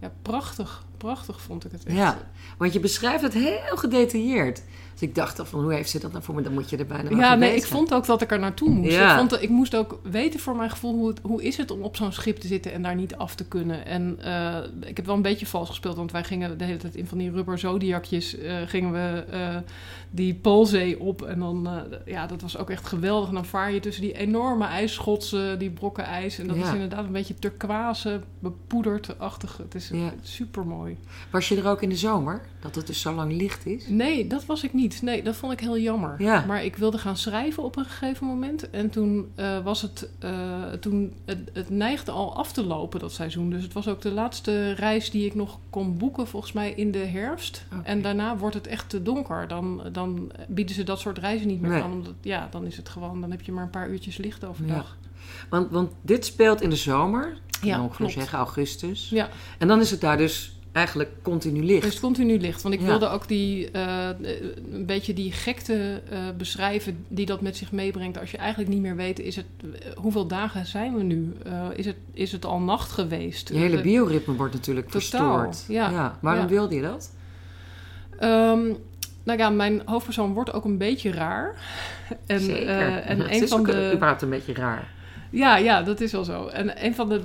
ja, 0.00 0.12
prachtig, 0.22 0.84
prachtig 0.96 1.40
vond 1.40 1.64
ik 1.64 1.72
het 1.72 1.84
echt. 1.84 1.96
Ja, 1.96 2.18
want 2.58 2.72
je 2.72 2.80
beschrijft 2.80 3.22
het 3.22 3.34
heel 3.34 3.76
gedetailleerd. 3.76 4.62
Dus 5.00 5.08
ik 5.08 5.14
dacht 5.14 5.38
al 5.38 5.44
van, 5.44 5.62
hoe 5.62 5.72
heeft 5.74 5.90
ze 5.90 5.98
dat 5.98 6.12
nou 6.12 6.24
voor 6.24 6.34
me? 6.34 6.42
Dan 6.42 6.52
moet 6.52 6.70
je 6.70 6.76
er 6.76 6.86
bijna 6.86 7.10
Ja, 7.10 7.34
nee, 7.34 7.54
ik 7.56 7.64
vond 7.66 7.94
ook 7.94 8.06
dat 8.06 8.22
ik 8.22 8.30
er 8.30 8.38
naartoe 8.38 8.68
moest. 8.68 8.92
Ja. 8.92 9.10
Ik, 9.12 9.18
vond, 9.18 9.30
dat- 9.30 9.42
ik 9.42 9.48
moest 9.48 9.74
ook 9.76 10.00
weten 10.02 10.40
voor 10.40 10.56
mijn 10.56 10.70
gevoel 10.70 10.92
hoe, 10.94 11.08
het, 11.08 11.18
hoe 11.22 11.42
is 11.42 11.56
het 11.56 11.70
om 11.70 11.82
op 11.82 11.96
zo'n 11.96 12.12
schip 12.12 12.36
te 12.38 12.46
zitten 12.46 12.72
en 12.72 12.82
daar 12.82 12.94
niet 12.94 13.14
af 13.16 13.34
te 13.34 13.44
kunnen. 13.44 13.86
En 13.86 14.18
eh, 14.22 14.56
ik 14.88 14.96
heb 14.96 15.06
wel 15.06 15.14
een 15.14 15.22
beetje 15.22 15.46
vals 15.46 15.68
gespeeld, 15.68 15.96
want 15.96 16.12
wij 16.12 16.24
gingen 16.24 16.58
de 16.58 16.64
hele 16.64 16.78
tijd 16.78 16.94
in 16.94 17.06
van 17.06 17.18
die 17.18 17.30
rubber 17.30 17.58
zodiacjes 17.58 18.38
eh, 18.38 18.56
gingen 18.66 18.92
we 18.92 19.24
eh, 19.30 19.56
die 20.10 20.34
Poolzee 20.34 21.00
op. 21.00 21.22
En 21.22 21.38
dan, 21.38 21.68
ja, 22.06 22.26
dat 22.26 22.40
was 22.42 22.56
ook 22.56 22.70
echt 22.70 22.86
geweldig. 22.86 23.28
En 23.28 23.34
dan 23.34 23.44
vaar 23.46 23.72
je 23.72 23.80
tussen 23.80 24.02
die 24.02 24.16
enorme 24.18 24.64
ijsschotsen, 24.66 25.58
die 25.58 25.70
brokken 25.70 26.04
ijs. 26.04 26.38
En 26.38 26.46
dat 26.46 26.56
Ja. 26.56 26.62
is 26.66 26.72
inderdaad 26.72 27.04
een 27.04 27.12
beetje 27.12 27.34
turquoise, 27.38 28.20
bepoederd-achtig. 28.38 29.56
Het 29.56 29.74
is 29.74 29.88
Ja. 29.92 30.12
super 30.22 30.66
mooi. 30.66 30.96
Was 31.30 31.48
je 31.48 31.56
er 31.56 31.66
ook 31.68 31.82
in 31.82 31.88
de 31.88 31.96
zomer? 31.96 32.40
Dat 32.60 32.74
het 32.74 32.86
dus 32.86 33.00
zo 33.00 33.12
lang 33.14 33.32
licht 33.32 33.66
is? 33.66 33.84
Nee, 33.88 34.26
dat 34.26 34.44
was 34.46 34.62
ik 34.64 34.72
niet. 34.72 34.89
Nee, 35.02 35.22
dat 35.22 35.36
vond 35.36 35.52
ik 35.52 35.60
heel 35.60 35.78
jammer. 35.78 36.22
Ja. 36.22 36.44
Maar 36.46 36.64
ik 36.64 36.76
wilde 36.76 36.98
gaan 36.98 37.16
schrijven 37.16 37.62
op 37.62 37.76
een 37.76 37.84
gegeven 37.84 38.26
moment. 38.26 38.70
En 38.70 38.90
toen 38.90 39.32
uh, 39.36 39.58
was 39.58 39.82
het, 39.82 40.08
uh, 40.24 40.72
toen 40.80 41.14
het, 41.24 41.50
het, 41.52 41.70
neigde 41.70 42.10
al 42.10 42.36
af 42.36 42.52
te 42.52 42.64
lopen, 42.64 43.00
dat 43.00 43.12
seizoen. 43.12 43.50
Dus 43.50 43.62
het 43.62 43.72
was 43.72 43.88
ook 43.88 44.00
de 44.00 44.10
laatste 44.10 44.72
reis 44.72 45.10
die 45.10 45.26
ik 45.26 45.34
nog 45.34 45.58
kon 45.70 45.98
boeken, 45.98 46.26
volgens 46.26 46.52
mij 46.52 46.72
in 46.72 46.90
de 46.90 46.98
herfst. 46.98 47.64
Okay. 47.72 47.84
En 47.84 48.02
daarna 48.02 48.36
wordt 48.36 48.54
het 48.54 48.66
echt 48.66 48.88
te 48.88 49.02
donker. 49.02 49.48
Dan, 49.48 49.82
dan 49.92 50.32
bieden 50.48 50.74
ze 50.74 50.82
dat 50.82 51.00
soort 51.00 51.18
reizen 51.18 51.46
niet 51.46 51.60
meer 51.60 51.70
nee. 51.70 51.82
aan. 51.82 51.92
Omdat, 51.92 52.14
ja, 52.20 52.48
dan 52.50 52.66
is 52.66 52.76
het 52.76 52.88
gewoon, 52.88 53.20
dan 53.20 53.30
heb 53.30 53.42
je 53.42 53.52
maar 53.52 53.64
een 53.64 53.70
paar 53.70 53.88
uurtjes 53.88 54.16
licht 54.16 54.44
overdag. 54.44 54.96
Ja. 55.00 55.08
Want, 55.48 55.70
want 55.70 55.92
dit 56.02 56.24
speelt 56.24 56.60
in 56.60 56.70
de 56.70 56.76
zomer. 56.76 57.38
Ja, 57.62 57.80
ongeveer 57.80 57.96
klopt. 57.96 58.12
zeggen 58.12 58.38
augustus. 58.38 59.08
Ja. 59.08 59.28
En 59.58 59.68
dan 59.68 59.80
is 59.80 59.90
het 59.90 60.00
daar 60.00 60.16
dus 60.16 60.59
eigenlijk 60.72 61.10
continu 61.22 61.64
licht. 61.64 61.82
Dus 61.82 62.00
continu 62.00 62.38
licht. 62.38 62.62
Want 62.62 62.74
ik 62.74 62.80
Ja. 62.80 62.86
wilde 62.86 63.08
ook 63.08 63.28
die, 63.28 63.68
uh, 63.72 64.08
een 64.72 64.86
beetje 64.86 65.12
die 65.12 65.32
gekte 65.32 66.02
uh, 66.12 66.18
beschrijven 66.36 67.04
die 67.08 67.26
dat 67.26 67.40
met 67.40 67.56
zich 67.56 67.72
meebrengt. 67.72 68.18
Als 68.18 68.30
je 68.30 68.36
eigenlijk 68.36 68.70
niet 68.70 68.80
meer 68.80 68.96
weet, 68.96 69.18
is 69.18 69.36
het, 69.36 69.46
hoeveel 69.94 70.26
dagen 70.26 70.66
zijn 70.66 70.96
we 70.96 71.02
nu? 71.02 71.32
Uh, 71.46 71.66
is, 71.74 71.86
het, 71.86 71.96
is 72.12 72.32
het 72.32 72.44
al 72.44 72.58
nacht 72.60 72.90
geweest? 72.90 73.48
Je 73.48 73.54
hele 73.54 73.80
bioritme 73.80 74.34
wordt 74.34 74.54
natuurlijk 74.54 74.88
Totaal, 74.88 75.00
verstoord. 75.38 75.64
Ja. 75.68 76.18
Waarom 76.20 76.42
ja. 76.42 76.48
wilde 76.48 76.74
je 76.74 76.82
dat? 76.82 77.12
Um, 78.22 78.76
nou 79.22 79.38
ja, 79.38 79.50
mijn 79.50 79.82
hoofdpersoon 79.84 80.32
wordt 80.32 80.52
ook 80.52 80.64
een 80.64 80.78
beetje 80.78 81.10
raar. 81.10 81.54
En, 82.26 82.40
Zeker. 82.40 82.98
En 83.02 83.20
een 83.24 83.28
is 83.28 83.48
van 83.50 83.60
ook 83.60 83.66
de. 83.66 83.90
überhaupt 83.94 84.22
een 84.22 84.30
beetje 84.30 84.54
raar. 84.54 84.88
Ja, 85.30 85.56
ja, 85.56 85.82
dat 85.82 86.00
is 86.00 86.12
wel 86.12 86.24
zo. 86.24 86.46
En 86.46 86.84
een 86.84 86.94
van 86.94 87.08
de, 87.08 87.20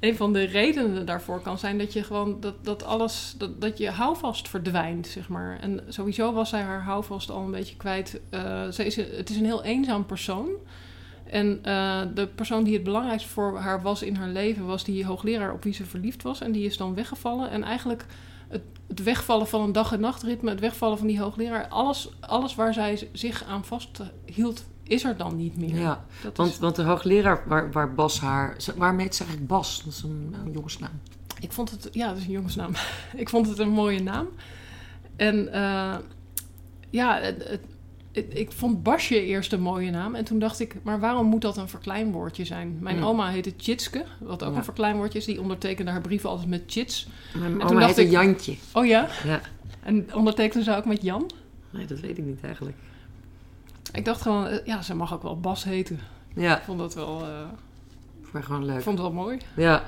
een 0.00 0.16
van 0.16 0.32
de 0.32 0.42
redenen 0.42 1.06
daarvoor 1.06 1.40
kan 1.40 1.58
zijn 1.58 1.78
dat 1.78 1.92
je 1.92 2.02
gewoon 2.02 2.40
dat, 2.40 2.64
dat 2.64 2.84
alles, 2.84 3.34
dat, 3.38 3.60
dat 3.60 3.78
je 3.78 3.90
houvast 3.90 4.48
verdwijnt, 4.48 5.06
zeg 5.06 5.28
maar. 5.28 5.58
En 5.60 5.80
sowieso 5.88 6.32
was 6.32 6.48
zij 6.48 6.60
haar 6.60 6.82
houvast 6.82 7.30
al 7.30 7.44
een 7.44 7.50
beetje 7.50 7.76
kwijt. 7.76 8.20
Uh, 8.30 8.68
ze 8.68 8.84
is, 8.84 8.96
het 8.96 9.30
is 9.30 9.36
een 9.36 9.44
heel 9.44 9.64
eenzaam 9.64 10.06
persoon. 10.06 10.48
En 11.24 11.60
uh, 11.66 12.00
de 12.14 12.26
persoon 12.26 12.64
die 12.64 12.74
het 12.74 12.82
belangrijkste 12.82 13.28
voor 13.28 13.58
haar 13.58 13.82
was 13.82 14.02
in 14.02 14.16
haar 14.16 14.28
leven, 14.28 14.66
was 14.66 14.84
die 14.84 15.04
hoogleraar 15.04 15.52
op 15.52 15.62
wie 15.62 15.74
ze 15.74 15.84
verliefd 15.84 16.22
was. 16.22 16.40
En 16.40 16.52
die 16.52 16.64
is 16.64 16.76
dan 16.76 16.94
weggevallen. 16.94 17.50
En 17.50 17.62
eigenlijk 17.62 18.06
het, 18.48 18.62
het 18.88 19.02
wegvallen 19.02 19.48
van 19.48 19.60
een 19.60 19.72
dag- 19.72 19.92
en 19.92 20.00
nachtritme, 20.00 20.50
het 20.50 20.60
wegvallen 20.60 20.98
van 20.98 21.06
die 21.06 21.20
hoogleraar, 21.20 21.68
alles, 21.68 22.10
alles 22.20 22.54
waar 22.54 22.74
zij 22.74 23.08
zich 23.12 23.44
aan 23.44 23.64
vasthield, 23.64 24.64
is 24.88 25.04
er 25.04 25.16
dan 25.16 25.36
niet 25.36 25.56
meer. 25.56 25.78
Ja, 25.78 26.04
dat 26.22 26.36
want, 26.36 26.50
is... 26.50 26.58
want 26.58 26.76
de 26.76 26.82
hoogleraar 26.82 27.42
waar, 27.46 27.72
waar 27.72 27.94
Bas 27.94 28.20
haar... 28.20 28.56
Waarmee 28.76 29.06
ze 29.10 29.18
eigenlijk 29.20 29.50
Bas? 29.50 29.82
Dat 29.84 29.92
is 29.92 30.02
een, 30.02 30.34
een 30.44 30.52
jongensnaam. 30.52 31.00
Ik 31.40 31.52
vond 31.52 31.70
het... 31.70 31.88
Ja, 31.92 32.08
dat 32.08 32.16
is 32.16 32.24
een 32.24 32.30
jongensnaam. 32.30 32.72
ik 33.16 33.28
vond 33.28 33.48
het 33.48 33.58
een 33.58 33.68
mooie 33.68 34.02
naam. 34.02 34.26
En 35.16 35.48
uh, 35.54 35.96
ja, 36.90 37.18
het, 37.20 37.48
het, 37.48 37.60
ik, 38.12 38.32
ik 38.34 38.52
vond 38.52 38.82
Basje 38.82 39.24
eerst 39.24 39.52
een 39.52 39.60
mooie 39.60 39.90
naam. 39.90 40.14
En 40.14 40.24
toen 40.24 40.38
dacht 40.38 40.60
ik, 40.60 40.76
maar 40.82 41.00
waarom 41.00 41.26
moet 41.26 41.42
dat 41.42 41.56
een 41.56 41.68
verkleinwoordje 41.68 42.44
zijn? 42.44 42.78
Mijn 42.80 43.02
oma 43.04 43.28
heette 43.28 43.52
Chitske, 43.56 44.04
wat 44.20 44.42
ook 44.42 44.52
Ja. 44.52 44.56
een 44.58 44.64
verkleinwoordje 44.64 45.18
is. 45.18 45.24
Die 45.24 45.40
ondertekende 45.40 45.90
haar 45.90 46.00
brieven 46.00 46.30
altijd 46.30 46.48
met 46.48 46.62
Chits. 46.66 47.08
Mijn 47.38 47.52
toen 47.52 47.62
oma 47.62 47.80
dacht 47.80 47.86
heette 47.96 48.02
ik- 48.02 48.10
Jantje. 48.10 48.56
Oh 48.72 48.86
ja? 48.86 49.08
Ja. 49.24 49.40
En 49.82 50.14
ondertekende 50.14 50.64
ze 50.64 50.76
ook 50.76 50.84
met 50.84 51.02
Jan? 51.02 51.30
Nee, 51.70 51.86
dat 51.86 52.00
weet 52.00 52.18
ik 52.18 52.24
niet 52.24 52.42
eigenlijk. 52.42 52.76
Ik 53.92 54.04
dacht 54.04 54.22
gewoon, 54.22 54.46
eh, 54.46 54.66
ja, 54.66 54.82
ze 54.82 54.94
mag 54.94 55.14
ook 55.14 55.22
wel 55.22 55.40
Bas 55.40 55.64
heten. 55.64 56.00
Ja, 56.34 56.56
Ik 56.56 56.64
vond 56.64 56.78
dat 56.78 56.94
wel, 56.94 57.22
eh, 57.22 57.28
maar 58.32 58.42
gewoon 58.42 58.64
leuk. 58.64 58.76
ik 58.76 58.82
vond 58.82 58.98
het 58.98 59.06
wel 59.06 59.16
mooi. 59.22 59.38
Ja, 59.56 59.82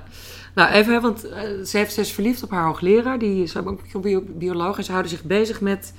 nou 0.55 0.71
even, 0.71 1.03
want 1.03 1.25
eh, 1.25 1.43
ze, 1.65 1.77
heeft, 1.77 1.93
ze 1.93 2.01
is 2.01 2.13
verliefd 2.13 2.43
op 2.43 2.51
haar 2.51 2.65
hoogleraar. 2.65 3.19
Die 3.19 3.43
is 3.43 3.57
ook 3.57 4.01
bio 4.03 4.25
bioloog 4.29 4.77
en 4.77 4.85
ze 4.85 4.91
houden 4.91 5.11
zich 5.11 5.23
bezig 5.23 5.61
met 5.61 5.95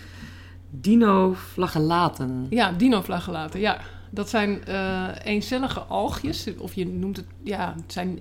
dinoflagellaten. 0.69 2.47
Ja, 2.49 2.71
dinoflagellaten, 2.71 3.59
ja. 3.59 3.77
Dat 4.09 4.29
zijn 4.29 4.65
eh 4.65 5.07
eencellige 5.23 5.79
algjes, 5.79 6.47
of 6.57 6.73
je 6.73 6.87
noemt 6.87 7.17
het, 7.17 7.25
ja, 7.43 7.73
het 7.81 7.93
zijn 7.93 8.19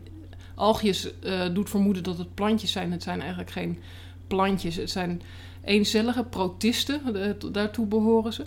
algjes 0.55 1.09
doet 1.53 1.71
vermoeden 1.71 2.03
dat 2.03 2.19
het 2.19 2.35
plantjes 2.35 2.73
zijn. 2.73 2.93
Het 2.93 3.03
zijn 3.03 3.21
eigenlijk 3.21 3.51
geen 3.51 3.79
plantjes, 4.27 4.77
het 4.77 4.91
zijn 4.91 5.23
eencellige 5.65 6.25
protisten, 6.25 7.01
daartoe 7.53 7.87
behoren 7.87 8.33
ze. 8.33 8.43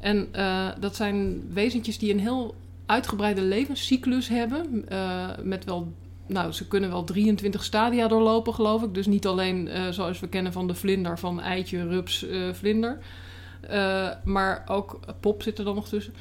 En 0.00 0.28
eh, 0.32 0.68
dat 0.80 0.96
zijn 0.96 1.42
wezentjes 1.52 1.98
die 1.98 2.12
een 2.12 2.20
heel 2.20 2.54
uitgebreide 2.86 3.42
levenscyclus 3.42 4.28
hebben, 4.28 4.84
eh, 4.88 5.28
met 5.42 5.64
wel 5.64 5.92
nou, 6.26 6.52
ze 6.52 6.68
kunnen 6.68 6.90
wel 6.90 7.04
23 7.04 7.64
stadia 7.64 8.08
doorlopen, 8.08 8.54
geloof 8.54 8.82
ik. 8.82 8.94
Dus 8.94 9.06
niet 9.06 9.26
alleen 9.26 9.68
eh, 9.68 9.88
zoals 9.88 10.20
we 10.20 10.28
kennen 10.28 10.52
van 10.52 10.66
de 10.66 10.74
vlinder, 10.74 11.18
van 11.18 11.40
eitje, 11.40 11.88
rups, 11.88 12.26
vlinder. 12.52 12.98
Maar 14.24 14.64
ook 14.66 15.00
pop 15.20 15.42
zit 15.42 15.58
er 15.58 15.64
dan 15.64 15.74
nog 15.74 15.88
tussen. 15.88 16.14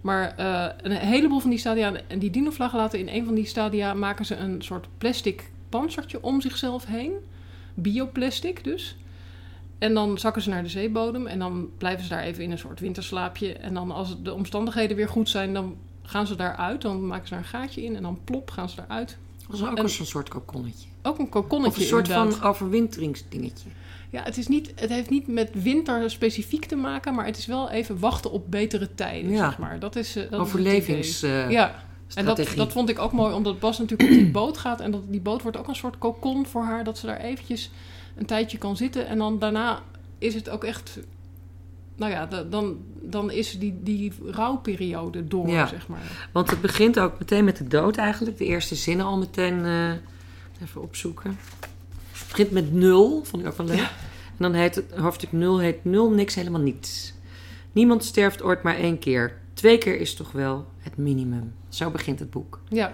Maar 0.00 0.34
een 0.82 0.92
heleboel 0.92 1.38
van 1.40 1.50
die 1.50 1.58
stadia, 1.58 1.92
en 2.06 2.18
die 2.18 2.30
dinoflagellaten 2.30 2.98
in 2.98 3.08
een 3.08 3.24
van 3.24 3.34
die 3.34 3.46
stadia 3.46 3.94
maken 3.94 4.24
ze 4.24 4.36
een 4.36 4.62
soort 4.62 4.86
plastic 4.98 5.50
panzertje 5.68 6.22
om 6.22 6.40
zichzelf 6.40 6.86
heen. 6.86 7.12
Bioplastic 7.74 8.64
dus. 8.64 8.96
En 9.78 9.94
dan 9.94 10.18
zakken 10.18 10.42
ze 10.42 10.48
naar 10.48 10.62
de 10.62 10.68
zeebodem 10.68 11.26
en 11.26 11.38
dan 11.38 11.68
blijven 11.78 12.02
ze 12.02 12.08
daar 12.08 12.22
even 12.22 12.42
in 12.44 12.50
een 12.50 12.58
soort 12.58 12.80
winterslaapje. 12.80 13.52
En 13.52 13.74
dan 13.74 13.90
als 13.90 14.22
de 14.22 14.34
omstandigheden 14.34 14.96
weer 14.96 15.08
goed 15.08 15.28
zijn, 15.28 15.54
dan 15.54 15.76
gaan 16.02 16.26
ze 16.26 16.36
daaruit. 16.36 16.82
Dan 16.82 17.06
maken 17.06 17.28
ze 17.28 17.34
daar 17.34 17.42
een 17.42 17.48
gaatje 17.48 17.84
in 17.84 17.96
en 17.96 18.02
dan 18.02 18.18
plop 18.24 18.50
gaan 18.50 18.68
ze 18.68 18.80
eruit. 18.88 19.16
Dat 19.46 19.56
is 19.56 19.62
ook 19.66 19.76
En- 19.76 19.82
een 19.84 19.88
soort 20.06 20.28
kokonnetje. 20.28 20.88
Ook 21.02 21.18
een 21.18 21.24
Of 21.24 21.30
kokonnetje 21.30 21.80
een 21.80 21.86
soort 21.86 22.08
inderdaad. 22.08 22.34
van 22.34 22.48
overwinteringsdingetje. 22.48 23.68
Ja, 24.10 24.22
het, 24.22 24.36
is 24.36 24.46
niet, 24.48 24.72
het 24.74 24.90
heeft 24.90 25.10
niet 25.10 25.26
met 25.26 25.50
winter 25.62 26.10
specifiek 26.10 26.64
te 26.64 26.76
maken, 26.76 27.14
maar 27.14 27.24
het 27.26 27.36
is 27.38 27.46
wel 27.46 27.70
even 27.70 27.98
wachten 27.98 28.30
op 28.30 28.50
betere 28.50 28.94
tijden, 28.94 29.30
Ja. 29.30 29.36
zeg 29.48 29.58
maar. 29.58 29.78
Dat 29.78 29.96
is, 29.96 30.16
eh, 30.16 30.30
dat 30.30 30.40
Overlevings... 30.40 31.20
ja, 31.20 31.82
en 32.14 32.24
dat, 32.24 32.48
dat 32.56 32.72
vond 32.72 32.88
ik 32.88 32.98
ook 32.98 33.12
mooi, 33.12 33.34
omdat 33.34 33.58
Bas 33.60 33.78
natuurlijk 33.78 34.10
op 34.10 34.16
die 34.16 34.30
boot 34.30 34.58
gaat. 34.58 34.80
En 34.80 34.90
dat, 34.90 35.02
die 35.08 35.20
boot 35.20 35.42
wordt 35.42 35.56
ook 35.56 35.68
een 35.68 35.74
soort 35.74 35.98
kokon 35.98 36.46
voor 36.46 36.62
haar, 36.62 36.84
dat 36.84 36.98
ze 36.98 37.06
daar 37.06 37.20
eventjes 37.20 37.70
een 38.18 38.26
tijdje 38.26 38.58
kan 38.58 38.76
zitten. 38.76 39.06
En 39.06 39.18
dan 39.18 39.38
daarna 39.38 39.82
is 40.18 40.34
het 40.34 40.48
ook 40.50 40.64
echt... 40.64 40.98
Nou 41.96 42.12
ja, 42.12 42.26
da- 42.26 42.42
dan, 42.42 42.76
dan 43.02 43.30
is 43.30 43.58
die, 43.58 43.78
die 43.82 44.12
rouwperiode 44.24 45.28
door, 45.28 45.48
Ja. 45.48 45.66
zeg 45.66 45.88
maar. 45.88 46.28
Want 46.32 46.50
het 46.50 46.60
begint 46.60 46.98
ook 46.98 47.18
meteen 47.18 47.44
met 47.44 47.56
de 47.56 47.66
dood 47.68 47.96
eigenlijk. 47.96 48.38
De 48.38 48.44
eerste 48.44 48.74
zinnen 48.74 49.06
al 49.06 49.18
meteen 49.18 49.64
eh, 49.64 49.90
even 50.62 50.82
opzoeken. 50.82 51.38
Het 52.12 52.26
begint 52.28 52.50
met 52.50 52.72
nul, 52.72 53.24
vond 53.24 53.42
ik 53.42 53.48
ook 53.48 53.56
wel 53.56 53.66
leuk. 53.66 53.76
Ja. 53.76 53.90
En 54.26 54.44
dan 54.44 54.52
heet 54.52 54.74
het 54.74 54.94
hoofdstuk 54.96 55.32
nul 55.32 55.58
heet 55.58 55.84
nul, 55.84 56.10
niks, 56.10 56.34
helemaal 56.34 56.60
niets. 56.60 57.12
Niemand 57.72 58.04
sterft 58.04 58.42
ooit 58.42 58.62
maar 58.62 58.76
één 58.76 58.98
keer. 58.98 59.36
Twee 59.54 59.78
keer 59.78 60.00
is 60.00 60.14
toch 60.14 60.32
wel 60.32 60.66
het 60.78 60.96
minimum. 60.96 61.54
Zo 61.68 61.90
begint 61.90 62.18
het 62.18 62.30
boek. 62.30 62.60
Ja, 62.68 62.92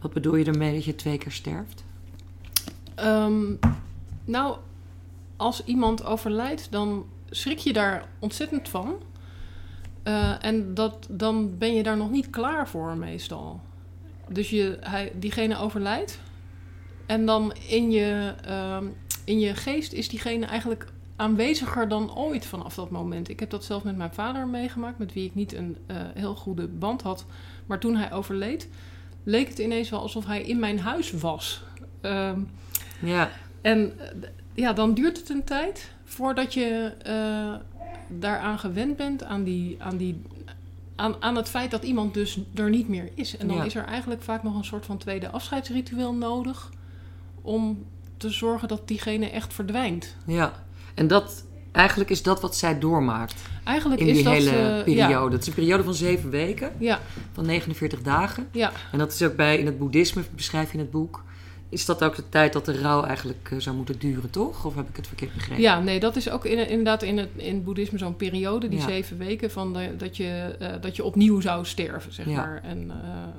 Wat 0.00 0.12
bedoel 0.12 0.34
je 0.36 0.44
ermee 0.44 0.74
dat 0.74 0.84
je 0.84 0.94
twee 0.94 1.18
keer 1.18 1.32
sterft? 1.32 1.84
Ehm, 2.94 3.42
nou, 4.28 4.56
als 5.36 5.64
iemand 5.64 6.04
overlijdt, 6.04 6.72
dan 6.72 7.06
schrik 7.30 7.58
je 7.58 7.72
daar 7.72 8.08
ontzettend 8.18 8.68
van. 8.68 8.94
Eh, 10.02 10.44
en 10.44 10.74
dat, 10.74 11.06
dan 11.10 11.58
ben 11.58 11.74
je 11.74 11.82
daar 11.82 11.96
nog 11.96 12.10
niet 12.10 12.30
klaar 12.30 12.68
voor 12.68 12.96
meestal. 12.96 13.60
Dus 14.28 14.50
je, 14.50 14.78
hij, 14.80 15.12
diegene 15.14 15.58
overlijdt. 15.58 16.20
En 17.06 17.26
dan 17.26 17.52
in 17.68 17.90
je, 17.90 18.34
ehm, 18.44 18.86
in 19.24 19.38
je 19.38 19.54
geest 19.54 19.92
is 19.92 20.08
diegene 20.08 20.46
eigenlijk 20.46 20.86
aanweziger 21.16 21.88
dan 21.88 22.16
ooit 22.16 22.46
vanaf 22.46 22.74
dat 22.74 22.90
moment. 22.90 23.28
Ik 23.28 23.40
heb 23.40 23.50
dat 23.50 23.64
zelf 23.64 23.84
met 23.84 23.96
mijn 23.96 24.14
vader 24.14 24.46
meegemaakt, 24.46 24.98
met 24.98 25.12
wie 25.12 25.24
ik 25.24 25.34
niet 25.34 25.54
een 25.54 25.76
eh, 25.86 25.96
heel 26.14 26.34
goede 26.34 26.68
band 26.68 27.02
had. 27.02 27.24
Maar 27.66 27.78
toen 27.78 27.96
hij 27.96 28.12
overleed, 28.12 28.68
leek 29.22 29.48
het 29.48 29.58
ineens 29.58 29.90
wel 29.90 30.00
alsof 30.00 30.26
hij 30.26 30.42
in 30.42 30.58
mijn 30.58 30.80
huis 30.80 31.12
was. 31.12 31.62
Ehm, 32.00 32.40
Ja, 33.00 33.30
en 33.60 33.92
eh, 33.98 34.06
ja, 34.54 34.72
dan 34.72 34.94
duurt 34.94 35.16
het 35.16 35.28
een 35.28 35.44
tijd 35.44 35.90
voordat 36.04 36.54
je 36.54 36.92
eh, 37.02 37.54
daaraan 38.18 38.58
gewend 38.58 38.96
bent, 38.96 39.24
aan, 39.24 39.44
die, 39.44 39.76
aan, 39.78 39.96
die, 39.96 40.22
aan, 40.96 41.14
aan 41.20 41.36
het 41.36 41.48
feit 41.48 41.70
dat 41.70 41.82
iemand 41.84 42.14
dus 42.14 42.38
er 42.54 42.70
niet 42.70 42.88
meer 42.88 43.10
is. 43.14 43.36
En 43.36 43.46
dan 43.48 43.56
Ja. 43.56 43.64
is 43.64 43.74
er 43.74 43.84
eigenlijk 43.84 44.22
vaak 44.22 44.42
nog 44.42 44.54
een 44.56 44.64
soort 44.64 44.86
van 44.86 44.98
tweede 44.98 45.30
afscheidsritueel 45.30 46.14
nodig 46.14 46.70
om 47.42 47.84
te 48.16 48.30
zorgen 48.30 48.68
dat 48.68 48.88
diegene 48.88 49.30
echt 49.30 49.54
verdwijnt. 49.54 50.16
ja. 50.26 50.66
En 50.94 51.06
dat, 51.06 51.44
eigenlijk 51.72 52.10
is 52.10 52.22
dat 52.22 52.40
wat 52.40 52.56
zij 52.56 52.78
doormaakt 52.78 53.34
Eigenlijk 53.64 54.00
in 54.00 54.06
is 54.06 54.14
die 54.14 54.24
dat... 54.24 54.32
hele 54.32 54.82
periode. 54.84 55.32
Het 55.32 55.42
is 55.42 55.48
een 55.48 55.54
periode 55.54 55.82
van 55.84 55.94
zeven 55.94 56.30
weken, 56.30 56.72
Ja, 56.78 57.00
van 57.32 57.46
49 57.46 58.02
dagen. 58.02 58.48
ja, 58.52 58.72
En 58.92 58.98
dat 58.98 59.12
is 59.12 59.22
ook 59.22 59.36
bij, 59.36 59.58
in 59.58 59.66
het 59.66 59.78
boeddhisme, 59.78 60.22
beschrijf 60.34 60.66
je 60.68 60.72
in 60.74 60.78
het 60.78 60.90
boek, 60.90 61.24
is 61.70 61.84
dat 61.84 62.04
ook 62.04 62.16
de 62.16 62.28
tijd 62.28 62.52
dat 62.52 62.64
de 62.64 62.80
rouw 62.80 63.02
eigenlijk 63.02 63.48
eh, 63.52 63.58
zou 63.58 63.76
moeten 63.76 63.98
duren, 63.98 64.30
toch? 64.30 64.64
Of 64.64 64.74
heb 64.74 64.88
ik 64.88 64.96
het 64.96 65.06
verkeerd 65.06 65.34
begrepen? 65.34 65.62
ja, 65.62 65.80
nee, 65.80 66.00
dat 66.00 66.16
is 66.16 66.30
ook 66.30 66.44
in, 66.44 66.68
inderdaad 66.68 67.02
in 67.02 67.18
het, 67.18 67.28
in 67.36 67.54
het 67.54 67.64
boeddhisme 67.64 67.98
zo'n 67.98 68.16
periode, 68.16 68.68
die 68.68 68.78
Ja. 68.78 68.84
zeven 68.84 69.18
weken, 69.18 69.50
van 69.50 69.72
de, 69.72 69.96
dat, 69.96 70.16
je, 70.16 70.56
eh, 70.58 70.68
dat 70.80 70.96
je 70.96 71.04
opnieuw 71.04 71.40
zou 71.40 71.64
sterven, 71.64 72.12
zeg 72.12 72.26
Ja. 72.26 72.36
maar. 72.36 72.60
En, 72.62 72.90
eh, 72.90 72.96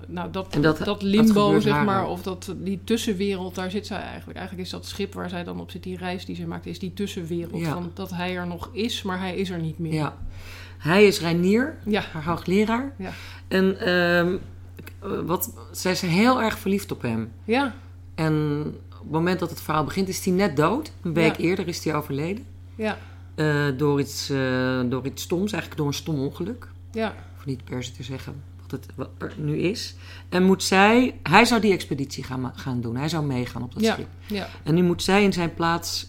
nou, 0.07 0.31
dat, 0.31 0.53
En 0.55 0.61
dat, 0.61 1.01
limbo, 1.01 1.59
zeg 1.59 1.83
maar, 1.83 2.07
of 2.07 2.21
dat, 2.23 2.53
die 2.57 2.79
tussenwereld, 2.83 3.55
daar 3.55 3.71
zit 3.71 3.87
zij 3.87 4.01
eigenlijk. 4.01 4.37
Eigenlijk 4.37 4.67
is 4.67 4.73
dat 4.73 4.85
schip 4.85 5.13
waar 5.13 5.29
zij 5.29 5.43
dan 5.43 5.59
op 5.59 5.71
zit, 5.71 5.83
die 5.83 5.97
reis 5.97 6.25
die 6.25 6.35
ze 6.35 6.47
maakt, 6.47 6.65
is 6.65 6.79
die 6.79 6.93
tussenwereld. 6.93 7.61
Ja. 7.61 7.73
Van 7.73 7.91
dat 7.93 8.09
hij 8.09 8.35
er 8.37 8.47
nog 8.47 8.69
is, 8.71 9.01
maar 9.01 9.19
hij 9.19 9.35
is 9.35 9.49
er 9.49 9.59
niet 9.59 9.79
meer. 9.79 9.93
Ja. 9.93 10.17
Hij 10.77 11.05
is 11.07 11.19
Reinier, 11.19 11.77
Ja, 11.85 12.01
haar 12.11 12.23
hoogleraar. 12.23 12.93
Ja. 12.97 13.09
En 13.47 13.79
ehm, 13.79 14.35
eh, 14.99 15.19
wat, 15.25 15.53
zij 15.71 15.91
is 15.91 16.01
heel 16.01 16.41
erg 16.41 16.59
verliefd 16.59 16.91
op 16.91 17.01
hem. 17.01 17.31
ja, 17.43 17.73
En 18.23 18.63
op 18.91 18.99
het 18.99 19.11
moment 19.11 19.39
dat 19.39 19.49
het 19.49 19.61
verhaal 19.61 19.83
begint, 19.83 20.07
is 20.07 20.25
hij 20.25 20.33
net 20.33 20.55
dood. 20.57 20.91
Een 21.01 21.13
week 21.13 21.37
Ja. 21.37 21.43
eerder 21.43 21.67
is 21.67 21.83
hij 21.83 21.95
overleden. 21.95 22.45
ja, 22.75 22.97
Eh, 23.35 23.65
door, 23.77 23.99
iets, 23.99 24.29
eh, 24.29 24.79
door 24.89 25.05
iets 25.05 25.23
stoms, 25.23 25.51
eigenlijk 25.51 25.75
door 25.77 25.87
een 25.87 25.93
stom 25.93 26.19
ongeluk. 26.19 26.67
ja, 26.91 27.15
Of 27.37 27.45
niet 27.45 27.63
per 27.63 27.83
se 27.83 27.91
te 27.91 28.03
zeggen 28.03 28.43
wat 28.61 28.71
het 28.71 28.85
wat 28.95 29.09
er 29.17 29.33
nu 29.37 29.57
is. 29.57 29.95
En 30.29 30.43
moet 30.43 30.63
zij, 30.63 31.19
hij 31.23 31.45
zou 31.45 31.61
die 31.61 31.73
expeditie 31.73 32.23
gaan, 32.23 32.51
gaan 32.55 32.81
doen. 32.81 32.95
Hij 32.95 33.09
zou 33.09 33.25
meegaan 33.25 33.63
op 33.63 33.73
dat 33.73 33.83
Ja. 33.83 33.93
schip. 33.93 34.07
ja, 34.27 34.47
En 34.63 34.73
nu 34.75 34.83
moet 34.83 35.03
zij 35.03 35.23
in 35.23 35.33
zijn 35.33 35.53
plaats 35.53 36.07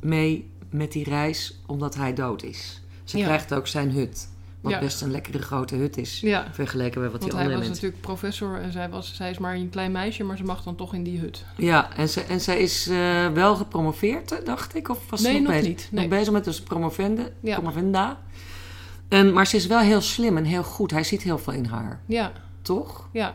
mee 0.00 0.50
met 0.70 0.92
die 0.92 1.04
reis, 1.04 1.60
omdat 1.66 1.94
hij 1.94 2.14
dood 2.14 2.42
is. 2.42 2.82
Ze 3.04 3.18
Ja. 3.18 3.24
krijgt 3.24 3.54
ook 3.54 3.66
zijn 3.66 3.90
hut. 3.90 4.28
Wat 4.60 4.72
Ja. 4.72 4.78
best 4.78 5.02
een 5.02 5.10
lekkere 5.10 5.38
grote 5.38 5.74
hut 5.74 5.96
is. 5.96 6.20
ja. 6.20 6.46
Vergeleken 6.52 7.00
bij 7.00 7.10
wat 7.10 7.20
Want 7.20 7.22
die 7.22 7.30
hij 7.32 7.40
andere 7.40 7.58
was 7.58 7.68
mensen. 7.68 7.84
natuurlijk 7.84 8.00
professor 8.18 8.60
en 8.60 8.72
zij, 8.72 8.88
was, 8.88 9.14
zij 9.14 9.30
is 9.30 9.38
maar 9.38 9.54
een 9.54 9.70
klein 9.70 9.92
meisje, 9.92 10.24
maar 10.24 10.36
ze 10.36 10.42
mag 10.44 10.62
dan 10.62 10.76
toch 10.76 10.94
in 10.94 11.02
die 11.02 11.18
hut. 11.18 11.44
Ja, 11.56 11.96
en, 11.96 12.08
ze, 12.08 12.20
en 12.22 12.40
zij 12.40 12.58
is 12.60 12.88
eh, 12.88 13.26
wel 13.28 13.56
gepromoveerd, 13.56 14.46
dacht 14.46 14.74
ik. 14.74 14.88
Of 14.88 15.10
was 15.10 15.20
ze 15.22 15.32
nog, 15.32 15.40
nog 15.42 15.50
bezig? 15.50 15.68
niet, 15.68 15.88
nee. 15.90 16.08
Nog 16.08 16.18
bezig 16.18 16.32
met 16.32 16.44
dus 16.44 16.60
promovende, 16.60 17.32
Ja. 17.40 17.54
promovenda. 17.54 18.18
En, 19.08 19.32
maar 19.32 19.46
ze 19.46 19.56
is 19.56 19.66
wel 19.66 19.78
heel 19.80 20.00
slim 20.00 20.36
en 20.36 20.44
heel 20.44 20.62
goed. 20.62 20.90
Hij 20.90 21.04
ziet 21.04 21.22
heel 21.22 21.38
veel 21.38 21.52
in 21.52 21.64
haar, 21.64 22.00
Ja, 22.06 22.32
toch? 22.62 23.08
Ja. 23.12 23.32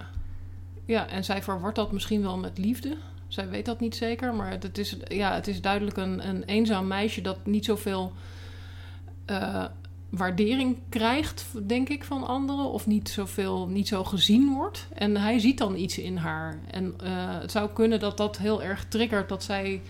ja, 0.86 1.08
en 1.08 1.24
zij 1.24 1.44
verwart 1.44 1.76
dat 1.76 1.92
misschien 1.92 2.22
wel 2.22 2.38
met 2.38 2.58
liefde. 2.58 2.96
Zij 3.28 3.50
weet 3.50 3.66
dat 3.66 3.80
niet 3.80 3.96
zeker, 3.96 4.34
maar 4.34 4.50
het 4.52 4.78
is, 4.78 4.98
ja, 5.08 5.34
het 5.34 5.48
is 5.48 5.62
duidelijk 5.62 5.98
een, 5.98 6.28
een 6.28 6.44
eenzaam 6.44 6.88
meisje 6.88 7.22
dat 7.22 7.38
niet 7.46 7.66
zoveel 7.66 8.14
eh, 9.26 9.66
waardering 10.10 10.78
krijgt, 10.90 11.46
denk 11.68 11.90
ik, 11.90 12.04
van 12.04 12.28
anderen. 12.28 12.66
Of 12.72 12.88
niet, 12.88 13.10
zoveel, 13.10 13.68
niet 13.68 13.88
zo 13.88 14.04
gezien 14.04 14.54
wordt. 14.54 14.88
En 14.94 15.18
hij 15.18 15.40
ziet 15.40 15.58
dan 15.58 15.76
iets 15.76 15.98
in 15.98 16.18
haar. 16.18 16.60
En 16.72 16.94
eh, 17.00 17.10
het 17.40 17.52
zou 17.52 17.70
kunnen 17.74 18.00
dat 18.00 18.18
dat 18.18 18.38
heel 18.38 18.64
erg 18.64 18.86
triggert 18.88 19.30
dat 19.30 19.44
zij 19.44 19.82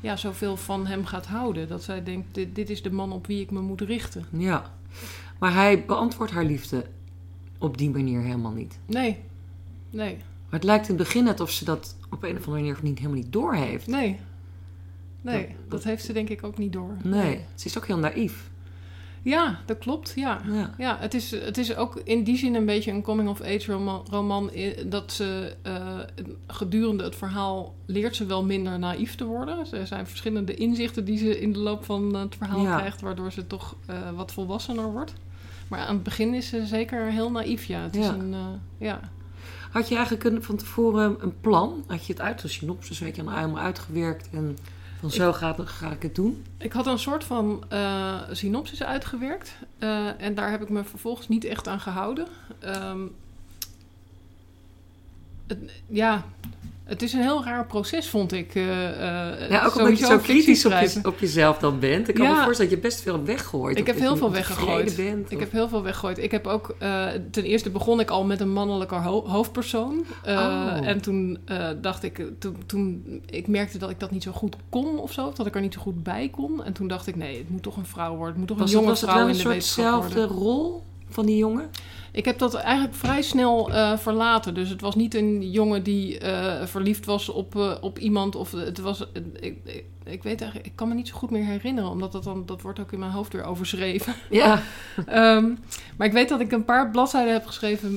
ja, 0.00 0.16
zoveel 0.16 0.56
van 0.56 0.86
hem 0.86 1.04
gaat 1.04 1.26
houden. 1.26 1.68
Dat 1.68 1.82
zij 1.82 2.02
denkt, 2.02 2.34
dit, 2.34 2.54
dit 2.54 2.70
is 2.70 2.82
de 2.82 2.90
man 2.92 3.12
op 3.12 3.26
wie 3.26 3.40
ik 3.40 3.50
me 3.50 3.60
moet 3.60 3.80
richten. 3.80 4.24
Ja. 4.30 4.72
Maar 5.38 5.54
hij 5.54 5.84
beantwoordt 5.84 6.32
haar 6.32 6.44
liefde 6.44 6.84
op 7.58 7.78
die 7.78 7.90
manier 7.90 8.20
helemaal 8.20 8.52
niet. 8.52 8.78
Nee, 8.86 9.18
nee, 9.90 10.14
Maar 10.16 10.58
het 10.58 10.64
lijkt 10.64 10.88
in 10.88 10.94
het 10.94 11.02
begin 11.04 11.24
net 11.24 11.40
of 11.40 11.50
ze 11.50 11.64
dat 11.64 11.96
op 12.10 12.22
een 12.22 12.36
of 12.36 12.46
andere 12.46 12.50
manier 12.64 12.78
niet, 12.82 12.98
helemaal 12.98 13.18
niet 13.20 13.32
doorheeft. 13.32 13.86
nee. 13.86 14.18
Nee, 15.20 15.46
Dat- 15.46 15.70
dat 15.70 15.84
heeft 15.84 16.04
ze 16.04 16.12
denk 16.12 16.28
ik 16.28 16.44
ook 16.44 16.58
niet 16.58 16.72
door. 16.72 16.96
Nee, 17.02 17.40
ze 17.54 17.66
is 17.66 17.78
ook 17.78 17.86
heel 17.86 17.98
naïef. 17.98 18.50
Ja, 19.22 19.58
dat 19.66 19.78
klopt. 19.78 20.12
Ja. 20.16 20.40
Ja. 20.50 20.74
Ja, 20.78 20.96
het 21.00 21.14
is, 21.14 21.30
het 21.30 21.58
is 21.58 21.76
ook 21.76 22.00
in 22.04 22.24
die 22.24 22.36
zin 22.36 22.54
een 22.54 22.66
beetje 22.66 22.90
een 22.90 23.02
coming-of-age 23.02 23.72
roman, 24.10 24.50
Dat 24.86 25.12
ze 25.12 25.56
eh, 25.62 25.98
gedurende 26.46 27.04
het 27.04 27.16
verhaal 27.16 27.74
leert 27.86 28.16
ze 28.16 28.26
wel 28.26 28.44
minder 28.44 28.78
naïef 28.78 29.14
te 29.14 29.24
worden. 29.24 29.58
Er 29.72 29.86
zijn 29.86 30.06
verschillende 30.06 30.54
inzichten 30.54 31.04
die 31.04 31.18
ze 31.18 31.40
in 31.40 31.52
de 31.52 31.58
loop 31.58 31.84
van 31.84 32.14
het 32.14 32.34
verhaal 32.36 32.62
Ja. 32.62 32.76
krijgt, 32.76 33.00
waardoor 33.00 33.32
ze 33.32 33.46
toch 33.46 33.76
eh, 33.86 33.96
wat 34.16 34.32
volwassener 34.32 34.92
wordt. 34.92 35.12
Maar 35.68 35.80
aan 35.80 35.94
het 35.94 36.02
begin 36.02 36.34
is 36.34 36.48
ze 36.48 36.66
zeker 36.66 37.04
heel 37.10 37.30
naïef, 37.30 37.64
ja. 37.64 37.80
Het 37.80 37.96
is 37.96 38.06
een, 38.06 38.32
eh, 38.34 38.46
ja. 38.78 39.00
Had 39.70 39.88
je 39.88 39.94
eigenlijk 39.94 40.24
een, 40.24 40.42
van 40.42 40.56
tevoren 40.56 41.16
een 41.20 41.40
plan? 41.40 41.84
Had 41.86 42.06
je 42.06 42.12
het 42.12 42.22
uit 42.22 42.42
de 42.42 42.48
synopsis, 42.48 42.98
weet 42.98 43.16
je, 43.16 43.30
helemaal 43.30 43.58
uitgewerkt 43.62 44.28
en 44.32 44.56
van 44.98 45.10
zo 45.10 45.32
gaat, 45.32 45.60
ga 45.68 45.90
ik 45.90 46.02
het 46.02 46.14
doen? 46.14 46.44
Ik 46.58 46.72
had 46.72 46.86
een 46.86 46.98
soort 46.98 47.24
van 47.24 47.64
eh, 47.68 48.20
synopsis 48.30 48.82
uitgewerkt. 48.82 49.56
eh, 49.78 50.22
en 50.22 50.34
daar 50.34 50.50
heb 50.50 50.62
ik 50.62 50.68
me 50.68 50.84
vervolgens 50.84 51.28
niet 51.28 51.44
echt 51.44 51.68
aan 51.68 51.80
gehouden. 51.80 52.26
Ehm, 52.58 53.00
ja, 55.86 56.24
het 56.88 57.02
is 57.02 57.12
een 57.12 57.20
heel 57.20 57.44
raar 57.44 57.66
proces, 57.66 58.08
vond 58.08 58.32
ik. 58.32 58.54
eh, 58.54 59.42
eh, 59.42 59.50
Ja, 59.50 59.64
ook 59.66 59.76
omdat 59.78 59.98
je 59.98 60.06
zo 60.06 60.18
kritisch 60.18 60.64
op, 60.64 60.70
je, 60.72 60.76
schrijven. 60.78 61.06
op 61.06 61.18
jezelf 61.18 61.58
dan 61.58 61.78
bent. 61.78 62.08
Ik 62.08 62.14
kan 62.14 62.24
Ja. 62.26 62.34
me 62.36 62.42
voorstellen 62.44 62.70
dat 62.70 62.80
je 62.82 62.88
best 62.88 63.02
veel 63.02 63.12
hebt 63.14 63.26
weggegooid. 63.26 63.78
Ik 63.78 63.86
heb 63.86 63.98
heel 63.98 64.16
veel 64.16 64.30
weggegooid. 64.30 64.96
Bent, 64.96 65.30
Ik 65.30 65.38
heb 65.40 65.52
heel 65.52 65.68
veel 65.68 65.82
weggegooid. 65.82 66.18
Ik 66.18 66.30
heb 66.30 66.46
ook, 66.46 66.74
eh, 66.78 67.06
ten 67.30 67.44
eerste 67.44 67.70
begon 67.70 68.00
ik 68.00 68.10
al 68.10 68.24
met 68.24 68.40
een 68.40 68.52
mannelijke 68.52 68.94
ho- 68.94 69.26
hoofdpersoon. 69.26 70.04
Oh. 70.26 70.78
En 70.82 71.00
toen 71.00 71.38
dacht 71.80 72.02
ik, 72.02 72.26
toen, 72.38 72.56
toen 72.66 73.04
ik 73.26 73.46
merkte 73.46 73.78
dat 73.78 73.90
ik 73.90 74.00
dat 74.00 74.10
niet 74.10 74.22
zo 74.22 74.32
goed 74.32 74.56
kon 74.68 74.98
of 74.98 75.12
zo, 75.12 75.32
dat 75.34 75.46
ik 75.46 75.54
er 75.54 75.60
niet 75.60 75.74
zo 75.74 75.80
goed 75.80 76.02
bij 76.02 76.28
kon. 76.28 76.64
En 76.64 76.72
toen 76.72 76.88
dacht 76.88 77.06
ik, 77.06 77.16
nee, 77.16 77.38
het 77.38 77.48
moet 77.50 77.62
toch 77.62 77.76
een 77.76 77.86
vrouw 77.86 78.10
worden. 78.16 78.28
Het 78.28 78.38
moet 78.38 78.48
toch 78.48 78.58
was 78.58 78.72
een 78.72 78.76
het, 78.78 78.84
jonge 78.84 78.90
was 78.90 79.00
het 79.00 79.10
vrouw 79.10 79.22
wel 79.24 79.28
in 79.34 79.38
een 79.40 79.44
de 79.46 79.50
soortzelfde 79.52 80.14
worden. 80.18 80.36
rol 80.36 80.82
van 81.08 81.26
die 81.26 81.36
jongen? 81.36 81.70
Ik 82.18 82.24
heb 82.24 82.38
dat 82.38 82.54
eigenlijk 82.54 82.94
vrij 82.94 83.22
snel 83.22 83.70
eh, 83.72 83.98
verlaten. 83.98 84.54
Dus 84.54 84.68
het 84.68 84.80
was 84.80 84.94
niet 84.94 85.14
een 85.14 85.50
jongen 85.50 85.82
die 85.82 86.18
eh, 86.18 86.66
verliefd 86.66 87.04
was 87.04 87.28
op, 87.28 87.56
eh, 87.56 87.74
op 87.80 87.98
iemand. 87.98 88.36
Of 88.36 88.50
het 88.50 88.78
was. 88.78 89.06
ik, 89.40 89.56
ik, 89.64 89.84
ik 90.04 90.22
weet 90.22 90.40
eigenlijk, 90.40 90.66
ik 90.66 90.76
kan 90.76 90.88
me 90.88 90.94
niet 90.94 91.08
zo 91.08 91.16
goed 91.16 91.30
meer 91.30 91.44
herinneren, 91.44 91.90
omdat 91.90 92.12
dat 92.12 92.24
dan 92.24 92.46
dat 92.46 92.62
wordt 92.62 92.80
ook 92.80 92.92
in 92.92 92.98
mijn 92.98 93.12
hoofd 93.12 93.32
weer 93.32 93.44
overschreven. 93.44 94.14
Ja. 94.30 94.62
Ehm, 95.06 95.54
maar 95.96 96.06
ik 96.06 96.12
weet 96.12 96.28
dat 96.28 96.40
ik 96.40 96.52
een 96.52 96.64
paar 96.64 96.90
bladzijden 96.90 97.32
heb 97.32 97.46
geschreven 97.46 97.96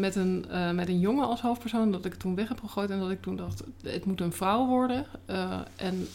met, 0.00 0.16
een, 0.16 0.46
met 0.74 0.88
een 0.88 1.00
jongen 1.00 1.26
als 1.26 1.40
hoofdpersoon. 1.40 1.92
Dat 1.92 2.04
ik 2.04 2.10
het 2.10 2.20
toen 2.20 2.34
weg 2.34 2.48
heb 2.48 2.60
gegooid 2.60 2.90
en 2.90 3.00
dat 3.00 3.10
ik 3.10 3.22
toen 3.22 3.36
dacht, 3.36 3.62
het 3.82 4.04
moet 4.04 4.20
een 4.20 4.32
vrouw 4.32 4.66
worden. 4.66 5.06
En 5.76 6.08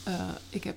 ik 0.49 0.63
heb. 0.63 0.75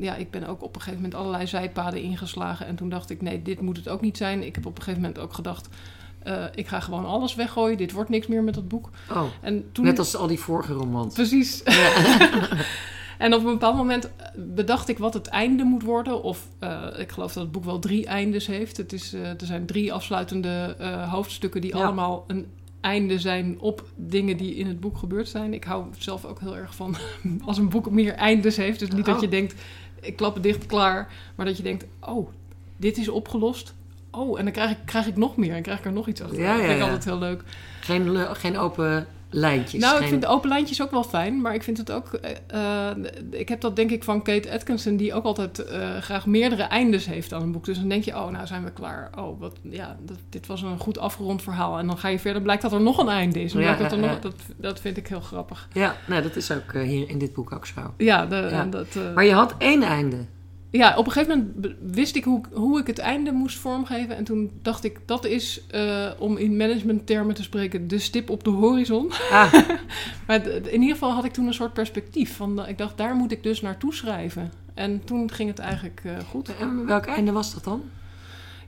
Ja, 0.00 0.14
ik 0.14 0.30
ben 0.30 0.46
ook 0.46 0.62
op 0.62 0.74
een 0.74 0.80
gegeven 0.80 1.02
moment 1.02 1.20
allerlei 1.20 1.46
zijpaden 1.46 2.02
ingeslagen. 2.02 2.66
En 2.66 2.76
toen 2.76 2.88
dacht 2.88 3.10
ik, 3.10 3.22
nee, 3.22 3.42
dit 3.42 3.60
moet 3.60 3.76
het 3.76 3.88
ook 3.88 4.00
niet 4.00 4.16
zijn. 4.16 4.42
Ik 4.46 4.54
heb 4.54 4.66
op 4.66 4.76
een 4.76 4.82
gegeven 4.82 5.00
moment 5.02 5.20
ook 5.20 5.32
gedacht, 5.32 5.68
eh, 6.22 6.44
ik 6.54 6.68
ga 6.68 6.80
gewoon 6.80 7.04
alles 7.06 7.34
weggooien. 7.34 7.76
Dit 7.76 7.92
wordt 7.92 8.10
niks 8.10 8.26
meer 8.26 8.42
met 8.42 8.54
dat 8.54 8.68
boek. 8.68 8.90
Oh, 9.10 9.22
En 9.40 9.72
toen, 9.72 9.84
net 9.84 9.98
als 9.98 10.16
al 10.16 10.26
die 10.26 10.38
vorige 10.40 10.72
romans. 10.72 11.14
Precies. 11.14 11.62
en 13.18 13.34
op 13.34 13.44
een 13.44 13.52
bepaald 13.52 13.76
moment 13.76 14.10
bedacht 14.36 14.88
ik 14.88 14.98
wat 14.98 15.14
het 15.14 15.26
einde 15.26 15.64
moet 15.64 15.82
worden. 15.82 16.22
Of 16.22 16.46
eh, 16.58 16.84
ik 16.96 17.10
geloof 17.12 17.32
dat 17.32 17.42
het 17.42 17.52
boek 17.52 17.64
wel 17.64 17.78
drie 17.78 18.06
eindes 18.06 18.46
heeft. 18.46 18.76
Het 18.76 18.92
is, 18.92 19.12
eh, 19.12 19.28
er 19.28 19.36
zijn 19.46 19.66
drie 19.66 19.92
afsluitende 19.92 20.76
eh, 20.78 21.12
hoofdstukken 21.12 21.60
die 21.60 21.76
Ja. 21.76 21.82
allemaal 21.84 22.24
een 22.26 22.46
einde 22.80 23.18
zijn 23.18 23.60
op 23.60 23.84
dingen 23.96 24.36
die 24.36 24.54
in 24.54 24.66
het 24.66 24.80
boek 24.80 24.98
gebeurd 24.98 25.28
zijn. 25.28 25.54
Ik 25.54 25.64
hou 25.64 25.84
zelf 25.98 26.24
ook 26.24 26.40
heel 26.40 26.56
erg 26.56 26.74
van 26.74 26.96
als 27.46 27.58
een 27.58 27.68
boek 27.68 27.90
meer 27.90 28.14
eindes 28.14 28.56
heeft. 28.56 28.78
Dus 28.78 28.88
niet 28.90 29.04
dat 29.04 29.14
Oh. 29.14 29.20
je 29.20 29.28
denkt, 29.28 29.54
ik 30.00 30.16
klap 30.16 30.34
het 30.34 30.42
dicht, 30.42 30.66
klaar. 30.66 31.12
Maar 31.34 31.46
dat 31.46 31.56
je 31.56 31.62
denkt, 31.62 31.84
oh, 32.00 32.28
dit 32.76 32.96
is 32.96 33.08
opgelost. 33.08 33.74
Oh, 34.10 34.38
en 34.38 34.44
dan 34.44 34.52
krijg 34.52 34.70
ik, 34.70 34.76
krijg 34.84 35.06
ik 35.06 35.16
nog 35.16 35.36
meer 35.36 35.54
en 35.54 35.62
krijg 35.62 35.78
ik 35.78 35.84
er 35.84 35.92
nog 35.92 36.08
iets 36.08 36.22
achter. 36.22 36.40
Ja, 36.40 36.52
dat 36.52 36.60
ja, 36.60 36.66
vind 36.66 36.78
ik 36.78 36.84
altijd 36.84 37.04
heel 37.04 37.18
leuk. 37.18 37.42
Geen, 37.80 38.36
geen 38.36 38.58
open 38.58 39.06
lijntjes. 39.30 39.82
Nou, 39.82 40.02
ik 40.02 40.08
vind 40.08 40.22
de 40.22 40.28
open 40.28 40.48
lijntjes 40.48 40.82
ook 40.82 40.90
wel 40.90 41.04
fijn, 41.04 41.40
maar 41.40 41.54
ik 41.54 41.62
vind 41.62 41.78
het 41.78 41.92
ook. 41.92 42.12
eh, 42.12 42.90
eh, 42.90 42.96
ik 43.30 43.48
heb 43.48 43.60
dat 43.60 43.76
denk 43.76 43.90
ik 43.90 44.04
van 44.04 44.22
Kate 44.22 44.52
Atkinson, 44.52 44.96
die 44.96 45.14
ook 45.14 45.24
altijd 45.24 45.64
eh, 45.64 45.96
graag 45.96 46.26
meerdere 46.26 46.62
eindes 46.62 47.06
heeft 47.06 47.32
aan 47.32 47.42
een 47.42 47.52
boek. 47.52 47.64
Dus 47.64 47.78
dan 47.78 47.88
denk 47.88 48.04
je, 48.04 48.16
oh, 48.16 48.28
nou 48.28 48.46
zijn 48.46 48.64
we 48.64 48.70
klaar. 48.70 49.10
Oh, 49.18 49.40
wat, 49.40 49.56
ja, 49.62 49.96
dat, 50.02 50.18
dit 50.28 50.46
was 50.46 50.62
een 50.62 50.78
goed 50.78 50.98
afgerond 50.98 51.42
verhaal. 51.42 51.78
En 51.78 51.86
dan 51.86 51.98
ga 51.98 52.08
je 52.08 52.18
verder, 52.18 52.42
blijkt 52.42 52.62
dat 52.62 52.72
er 52.72 52.80
nog 52.80 52.98
een 52.98 53.08
einde 53.08 53.42
is. 53.42 53.52
Ja, 53.52 53.76
dat, 53.76 53.92
er 53.92 53.98
ja, 53.98 54.06
nog, 54.06 54.14
ja. 54.14 54.20
dat, 54.20 54.34
dat 54.56 54.80
vind 54.80 54.96
ik 54.96 55.08
heel 55.08 55.20
grappig. 55.20 55.68
Ja, 55.72 55.96
nou, 56.06 56.22
dat 56.22 56.36
is 56.36 56.50
ook 56.50 56.72
hier 56.72 57.08
in 57.08 57.18
dit 57.18 57.32
boek 57.32 57.52
ook 57.52 57.66
zo. 57.66 57.94
Ja, 57.96 58.26
de. 58.26 58.66
Dat, 58.70 59.14
Maar 59.14 59.24
je 59.24 59.32
had 59.32 59.54
één 59.58 59.82
einde. 59.82 60.16
Ja, 60.70 60.96
op 60.96 61.06
een 61.06 61.12
gegeven 61.12 61.52
moment 61.56 61.76
wist 61.94 62.16
ik 62.16 62.24
hoe, 62.24 62.40
hoe 62.52 62.80
ik 62.80 62.86
het 62.86 62.98
einde 62.98 63.32
moest 63.32 63.58
vormgeven. 63.58 64.16
En 64.16 64.24
toen 64.24 64.50
dacht 64.62 64.84
ik, 64.84 65.00
dat 65.04 65.24
is, 65.24 65.66
eh, 65.70 66.10
om 66.18 66.36
in 66.36 66.56
managementtermen 66.56 67.34
te 67.34 67.42
spreken, 67.42 67.88
de 67.88 67.98
stip 67.98 68.30
op 68.30 68.44
de 68.44 68.50
horizon. 68.50 69.12
Ah, 69.30 69.52
Maar 70.26 70.46
in 70.46 70.80
ieder 70.80 70.96
geval 70.96 71.12
had 71.12 71.24
ik 71.24 71.32
toen 71.32 71.46
een 71.46 71.54
soort 71.54 71.72
perspectief. 71.72 72.36
Van, 72.36 72.62
eh, 72.62 72.68
ik 72.68 72.78
dacht, 72.78 72.96
daar 72.96 73.14
moet 73.14 73.32
ik 73.32 73.42
dus 73.42 73.60
naartoe 73.60 73.94
schrijven. 73.94 74.52
En 74.74 75.04
toen 75.04 75.30
ging 75.30 75.48
het 75.48 75.58
eigenlijk 75.58 76.00
eh, 76.04 76.12
goed. 76.28 76.56
en 76.56 76.86
welk 76.86 77.06
einde 77.06 77.32
was 77.32 77.54
dat 77.54 77.64
dan? 77.64 77.82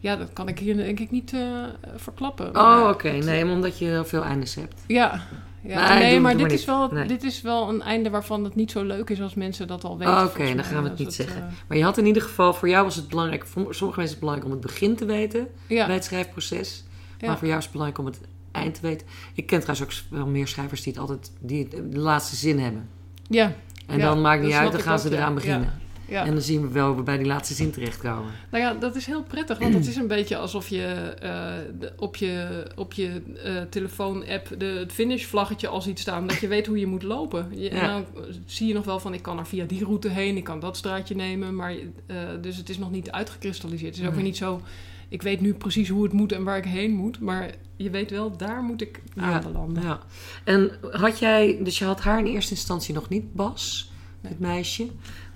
Ja, 0.01 0.17
dat 0.17 0.33
kan 0.33 0.49
ik 0.49 0.59
hier 0.59 0.77
denk 0.77 1.01
ik 1.01 1.11
niet 1.11 1.33
eh, 1.33 1.65
verklappen. 1.97 2.57
Oh, 2.57 2.89
oké. 2.89 3.11
Nee, 3.11 3.45
omdat 3.45 3.79
je 3.79 4.03
veel 4.05 4.25
eindes 4.25 4.55
hebt. 4.55 4.81
Ja. 4.87 5.23
Ja. 5.63 5.99
Nee, 5.99 6.21
maar, 6.21 6.33
dit, 6.33 6.41
maar 6.43 6.53
is 6.53 6.65
wel. 6.65 6.89
Nee. 6.93 7.07
dit 7.07 7.23
is 7.23 7.43
wel 7.43 7.69
een 7.69 7.83
einde 7.83 8.11
waarvan 8.11 8.45
het 8.45 8.55
niet 8.55 8.71
zo 8.71 8.85
leuk 8.85 9.11
is 9.11 9.21
als 9.21 9.35
mensen 9.35 9.67
dat 9.67 9.85
al 9.85 9.99
weten. 9.99 10.15
Oh, 10.15 10.25
Oké, 10.25 10.55
dan 10.55 10.65
gaan 10.65 10.83
we 10.83 10.89
het 10.89 10.99
niet 10.99 11.15
zeggen. 11.15 11.43
eh, 11.43 11.53
Maar 11.69 11.77
je 11.77 11.85
had 11.85 11.99
in 11.99 12.07
ieder 12.07 12.23
geval, 12.23 12.55
voor 12.55 12.69
jou 12.69 12.85
was 12.85 12.97
het 12.97 13.09
belangrijk, 13.09 13.47
voor 13.47 13.75
sommige 13.75 13.85
mensen 14.01 14.03
is 14.03 14.11
het 14.11 14.19
belangrijk 14.21 14.47
om 14.49 14.53
het 14.59 14.67
begin 14.67 14.97
te 14.97 15.05
weten 15.05 15.49
ja, 15.67 15.87
bij 15.87 15.95
het 15.95 16.05
schrijfproces. 16.05 16.85
ja. 17.19 17.27
Maar 17.27 17.39
voor 17.39 17.47
jou 17.47 17.59
is 17.59 17.65
het 17.65 17.73
belangrijk 17.73 18.07
om 18.07 18.13
het 18.13 18.21
eind 18.53 18.75
te 18.75 18.81
weten. 18.81 19.07
Ik 19.35 19.47
ken 19.47 19.61
trouwens 19.61 19.89
ook 19.93 20.19
wel 20.19 20.27
meer 20.27 20.49
schrijvers 20.49 20.83
die 20.83 20.93
het 20.93 21.01
altijd 21.01 21.33
die 21.41 21.69
de 21.69 21.99
laatste 21.99 22.37
zin 22.37 22.59
hebben. 22.59 22.89
ja, 23.29 23.53
En 23.87 23.99
dan 23.99 24.21
maakt 24.21 24.43
niet 24.43 24.53
uit, 24.53 24.73
dan 24.73 24.81
gaan 24.81 24.99
ze 24.99 25.13
eraan 25.17 25.35
beginnen. 25.35 25.81
Ja. 26.11 26.25
En 26.25 26.33
dan 26.33 26.43
zien 26.43 26.61
we 26.63 26.69
wel 26.69 26.87
hoe 26.87 26.97
we 26.97 27.03
bij 27.03 27.17
die 27.17 27.27
laatste 27.27 27.55
zin 27.55 27.71
terechtkomen. 27.71 28.33
Nou 28.51 28.65
ja, 28.65 28.75
dat 28.75 28.97
is 28.97 29.07
heel 29.07 29.23
prettig, 29.23 29.59
want 29.59 29.75
het 29.75 29.87
is 29.87 29.97
een 29.97 30.07
beetje 30.07 30.37
alsof 30.37 30.69
je 30.69 30.85
eh, 31.21 31.89
op 31.97 32.17
je, 32.17 32.65
op 32.77 32.93
je 32.93 33.23
eh, 33.45 33.63
telefoon-app 33.71 34.55
de, 34.59 34.65
het 34.65 34.93
finish-vlaggetje 34.93 35.69
al 35.69 35.83
ziet 35.83 35.99
staan, 35.99 36.27
dat 36.27 36.39
je 36.39 36.49
weet 36.49 36.67
hoe 36.67 36.79
je 36.79 36.87
moet 36.87 37.03
lopen. 37.03 37.49
Je, 37.51 37.59
Ja. 37.71 37.81
En 37.81 37.89
dan 37.89 38.25
zie 38.47 38.69
je 38.69 38.75
nog 38.75 38.85
wel 38.85 39.01
van, 39.01 39.15
ik 39.15 39.23
kan 39.23 39.39
er 39.39 39.47
via 39.47 39.65
die 39.65 39.85
route 39.85 40.09
heen, 40.09 40.37
ik 40.37 40.45
kan 40.45 40.61
dat 40.61 40.77
straatje 40.77 41.15
nemen, 41.15 41.55
maar 41.55 41.75
eh, 42.07 42.17
dus 42.41 42.57
het 42.57 42.69
is 42.69 42.79
nog 42.79 42.91
niet 42.91 43.11
uitgekristalliseerd. 43.11 43.95
Het 43.95 44.03
is 44.03 44.09
ook 44.09 44.15
weer 44.15 44.25
niet 44.25 44.37
zo, 44.37 44.61
ik 45.09 45.23
weet 45.23 45.41
nu 45.41 45.55
precies 45.55 45.89
hoe 45.89 46.03
het 46.03 46.13
moet 46.13 46.33
en 46.33 46.45
waar 46.45 46.57
ik 46.57 46.65
heen 46.65 46.91
moet, 46.93 47.21
maar 47.21 47.51
je 47.77 47.91
weet 47.91 48.11
wel, 48.11 48.37
daar 48.37 48.63
moet 48.63 48.81
ik 48.81 49.03
aan 49.17 49.31
Ja, 49.31 49.51
landen. 49.53 49.83
Ja. 49.83 50.01
En 50.45 50.71
had 50.91 51.19
jij, 51.19 51.59
dus 51.63 51.79
je 51.79 51.85
had 51.85 52.01
haar 52.01 52.19
in 52.19 52.27
eerste 52.27 52.55
instantie 52.55 52.95
nog 52.95 53.09
niet, 53.09 53.35
Bas. 53.35 53.90
Het 54.21 54.41
meisje. 54.41 54.87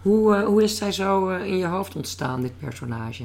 Hoe, 0.03 0.35
eh, 0.35 0.44
hoe 0.44 0.62
is 0.62 0.77
zij 0.77 0.92
zo 0.92 1.29
eh, 1.29 1.47
in 1.47 1.57
je 1.57 1.66
hoofd 1.66 1.97
ontstaan, 1.97 2.42
dit 2.42 2.59
personage? 2.59 3.25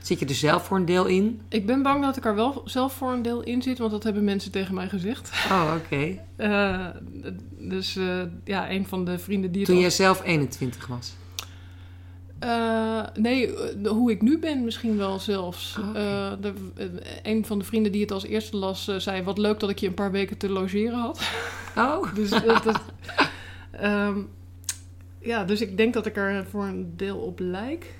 Zit 0.00 0.18
je 0.18 0.26
er 0.26 0.34
zelf 0.34 0.64
voor 0.64 0.76
een 0.76 0.84
deel 0.84 1.06
in? 1.06 1.40
Ik 1.48 1.66
ben 1.66 1.82
bang 1.82 2.02
dat 2.02 2.16
ik 2.16 2.24
er 2.24 2.34
wel 2.34 2.62
zelf 2.64 2.92
voor 2.92 3.12
een 3.12 3.22
deel 3.22 3.42
in 3.42 3.62
zit, 3.62 3.78
want 3.78 3.90
dat 3.90 4.02
hebben 4.02 4.24
mensen 4.24 4.50
tegen 4.50 4.74
mij 4.74 4.88
gezegd. 4.88 5.30
Oh, 5.50 5.74
oké. 5.76 6.18
Eh, 6.36 6.86
dus 7.58 7.98
ja, 8.44 8.70
een 8.70 8.86
van 8.86 9.04
de 9.04 9.18
vrienden 9.18 9.52
die 9.52 9.64
Toen 9.64 9.78
jij 9.78 9.90
zelf 9.90 10.22
21 10.24 10.86
was. 10.86 11.14
Nee, 13.14 13.54
hoe 13.86 14.10
ik 14.10 14.22
nu 14.22 14.38
ben 14.38 14.64
misschien 14.64 14.96
wel 14.96 15.18
zelfs. 15.18 15.78
Oh, 15.78 16.32
de, 16.40 16.52
een 17.22 17.44
van 17.46 17.58
de 17.58 17.64
vrienden 17.64 17.92
die 17.92 18.00
het 18.00 18.12
als 18.12 18.24
eerste 18.24 18.56
las, 18.56 18.84
zei... 18.96 19.22
wat 19.22 19.38
leuk 19.38 19.60
dat 19.60 19.70
ik 19.70 19.78
je 19.78 19.86
een 19.86 19.94
paar 19.94 20.10
weken 20.10 20.36
te 20.36 20.48
logeren 20.48 20.98
had. 20.98 21.20
Oh, 21.76 22.14
dus, 22.14 22.30
dat, 22.30 22.62
dat- 22.62 22.82
ehm, 23.70 24.18
ja, 25.24 25.44
dus 25.44 25.60
ik 25.60 25.76
denk 25.76 25.94
dat 25.94 26.06
ik 26.06 26.16
er 26.16 26.46
voor 26.50 26.64
een 26.64 26.92
deel 26.96 27.16
op 27.18 27.38
lijk. 27.38 27.94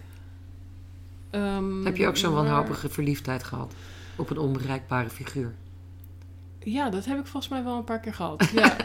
Ehm, 1.30 1.84
heb 1.84 1.96
je 1.96 2.06
ook 2.06 2.16
zo'n 2.16 2.32
maar- 2.32 2.44
wanhopige 2.44 2.88
verliefdheid 2.88 3.44
gehad 3.44 3.74
op 4.16 4.30
een 4.30 4.38
onbereikbare 4.38 5.10
figuur? 5.10 5.54
Ja, 6.58 6.90
dat 6.90 7.04
heb 7.04 7.18
ik 7.18 7.26
volgens 7.26 7.52
mij 7.52 7.64
wel 7.64 7.76
een 7.76 7.84
paar 7.84 8.00
keer 8.00 8.14
gehad. 8.14 8.44
Ja, 8.54 8.76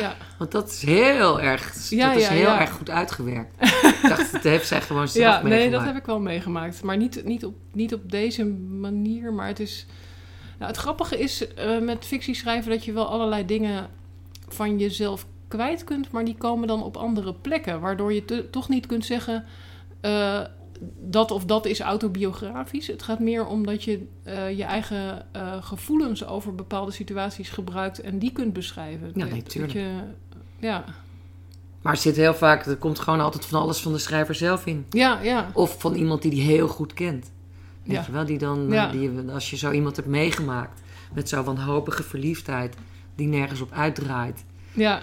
ja. 0.00 0.16
Want 0.38 0.50
dat 0.50 0.70
is 0.70 0.82
heel 0.82 1.40
erg, 1.40 1.88
Ja, 1.90 2.08
dat 2.08 2.16
is 2.16 2.26
ja, 2.26 2.32
heel 2.32 2.48
erg 2.48 2.70
goed 2.70 2.90
uitgewerkt. 2.90 3.54
ik 4.02 4.08
dacht, 4.08 4.32
dat 4.32 4.42
heeft 4.42 4.66
zij 4.66 4.80
gewoon 4.80 5.08
zelf 5.08 5.24
ja 5.34 5.42
nee, 5.42 5.48
meegemaakt. 5.50 5.72
dat 5.84 5.84
heb 5.92 5.96
ik 5.96 6.06
wel 6.06 6.20
meegemaakt. 6.20 6.82
Maar 6.82 6.96
niet, 6.96 7.24
niet, 7.24 7.44
op, 7.44 7.54
niet 7.72 7.94
op 7.94 8.10
deze 8.10 8.44
manier. 8.78 9.32
Maar 9.32 9.46
het 9.46 9.60
is. 9.60 9.86
Nou, 10.58 10.70
het 10.70 10.80
grappige 10.80 11.18
is 11.18 11.54
eh, 11.54 11.78
met 11.80 12.04
fictie 12.04 12.34
schrijven 12.34 12.70
dat 12.70 12.84
je 12.84 12.92
wel 12.92 13.08
allerlei 13.08 13.44
dingen 13.46 13.90
van 14.48 14.78
jezelf 14.78 15.26
kwijt 15.54 15.84
kunt, 15.84 16.10
maar 16.10 16.24
die 16.24 16.34
komen 16.36 16.68
dan 16.68 16.82
op 16.82 16.96
andere 16.96 17.34
plekken. 17.34 17.80
Waardoor 17.80 18.12
je 18.12 18.48
toch 18.50 18.68
niet 18.68 18.86
kunt 18.86 19.04
zeggen. 19.04 19.44
eh, 20.00 20.40
dat 21.00 21.30
of 21.30 21.44
dat 21.44 21.66
is 21.66 21.80
autobiografisch. 21.80 22.86
Het 22.86 23.02
gaat 23.02 23.18
meer 23.18 23.46
om 23.46 23.66
dat 23.66 23.84
je 23.84 24.06
eh, 24.22 24.56
je 24.56 24.64
eigen 24.64 25.26
eh, 25.32 25.62
gevoelens 25.62 26.26
over 26.26 26.54
bepaalde 26.54 26.90
situaties 26.92 27.48
gebruikt 27.48 28.00
en 28.00 28.18
die 28.18 28.32
kunt 28.32 28.52
beschrijven. 28.52 29.06
Ja, 29.14 29.20
Dat- 29.20 29.30
nee, 29.30 29.40
dat 29.42 29.48
tuurlijk. 29.50 29.72
je, 29.72 29.90
ja. 30.58 30.84
Maar 31.82 31.92
er 31.92 31.98
zit 31.98 32.16
heel 32.16 32.34
vaak, 32.34 32.66
er 32.66 32.76
komt 32.76 32.98
gewoon 32.98 33.20
altijd 33.20 33.44
van 33.46 33.60
alles 33.60 33.80
van 33.80 33.92
de 33.92 33.98
schrijver 33.98 34.34
zelf 34.34 34.66
in. 34.66 34.86
ja, 34.90 35.20
ja. 35.22 35.50
Of 35.52 35.80
van 35.80 35.94
iemand 35.94 36.22
die 36.22 36.30
die 36.30 36.42
heel 36.42 36.68
goed 36.68 36.94
kent. 36.94 37.30
Weet 37.82 37.96
Ja. 37.96 38.02
je 38.06 38.12
wel, 38.12 38.24
die 38.24 38.38
dan, 38.38 38.66
Ja. 38.70 38.90
die, 38.90 39.10
als 39.32 39.50
je 39.50 39.56
zo 39.56 39.70
iemand 39.70 39.96
hebt 39.96 40.08
meegemaakt 40.08 40.80
met 41.14 41.28
zo'n 41.28 41.44
wanhopige 41.44 42.02
verliefdheid 42.02 42.76
die 43.14 43.26
nergens 43.26 43.60
op 43.60 43.72
uitdraait. 43.72 44.44
Ja, 44.72 45.00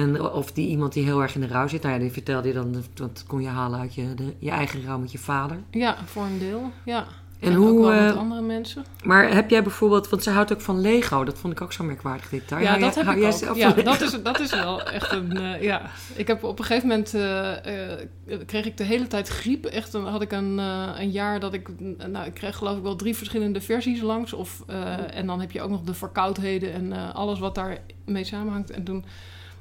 En 0.00 0.22
of 0.22 0.52
die 0.52 0.68
iemand 0.68 0.92
die 0.92 1.04
heel 1.04 1.22
erg 1.22 1.34
in 1.34 1.40
de 1.40 1.46
rouw 1.46 1.68
zit, 1.68 1.82
nou 1.82 1.94
ja, 1.94 2.00
die 2.00 2.10
vertelde 2.12 2.48
je 2.48 2.54
dan, 2.54 2.84
dat 2.94 3.24
kon 3.26 3.42
je 3.42 3.48
halen 3.48 3.80
uit 3.80 3.94
je, 3.94 4.14
de, 4.14 4.34
je 4.38 4.50
eigen 4.50 4.84
rouw 4.84 4.98
met 4.98 5.12
je 5.12 5.18
vader. 5.18 5.56
ja, 5.70 5.96
voor 6.04 6.22
een 6.24 6.38
deel. 6.38 6.70
Ja. 6.84 7.06
En 7.40 7.56
ook 7.56 7.68
hoe, 7.68 7.80
wel 7.80 8.02
met 8.02 8.12
eh, 8.12 8.18
andere 8.18 8.40
mensen. 8.40 8.84
maar 9.04 9.32
heb 9.34 9.50
jij 9.50 9.62
bijvoorbeeld, 9.62 10.08
want 10.08 10.22
ze 10.22 10.30
houdt 10.30 10.52
ook 10.52 10.60
van 10.60 10.80
Lego, 10.80 11.24
dat 11.24 11.38
vond 11.38 11.52
ik 11.52 11.60
ook 11.60 11.72
zo'n 11.72 11.86
merkwaardig 11.86 12.28
detail. 12.28 12.62
Ja, 12.62 12.78
dat 12.78 12.94
jij- 12.94 13.04
heb 13.04 13.16
ik 13.16 13.24
ook. 13.24 13.32
zelf 13.32 13.56
Ja, 13.56 13.72
dat 13.72 14.00
is, 14.00 14.22
dat 14.22 14.40
is 14.40 14.50
wel 14.50 14.82
echt 14.82 15.12
een... 15.12 15.36
eh, 15.36 15.62
ja, 15.62 15.82
ik 16.14 16.26
heb 16.26 16.44
op 16.44 16.58
een 16.58 16.64
gegeven 16.64 16.88
moment... 16.88 17.14
eh, 17.14 18.38
kreeg 18.46 18.66
ik 18.66 18.76
de 18.76 18.84
hele 18.84 19.06
tijd 19.06 19.28
griep. 19.28 19.64
Echt, 19.64 19.92
dan 19.92 20.06
had 20.06 20.22
ik 20.22 20.32
een, 20.32 20.58
een 20.58 21.10
jaar 21.10 21.40
dat 21.40 21.52
ik... 21.54 21.68
Nou, 22.10 22.26
ik 22.26 22.34
kreeg 22.34 22.56
geloof 22.56 22.76
ik 22.76 22.82
wel 22.82 22.96
drie 22.96 23.16
verschillende 23.16 23.60
versies 23.60 24.00
langs. 24.00 24.32
Of, 24.32 24.62
eh, 24.66 25.16
en 25.16 25.26
dan 25.26 25.40
heb 25.40 25.50
je 25.52 25.62
ook 25.62 25.70
nog 25.70 25.82
de 25.82 25.94
verkoudheden 25.94 26.72
en 26.72 27.12
alles 27.14 27.38
wat 27.38 27.54
daarmee 27.54 28.24
samenhangt. 28.24 28.70
En 28.70 28.84
toen 28.84 29.04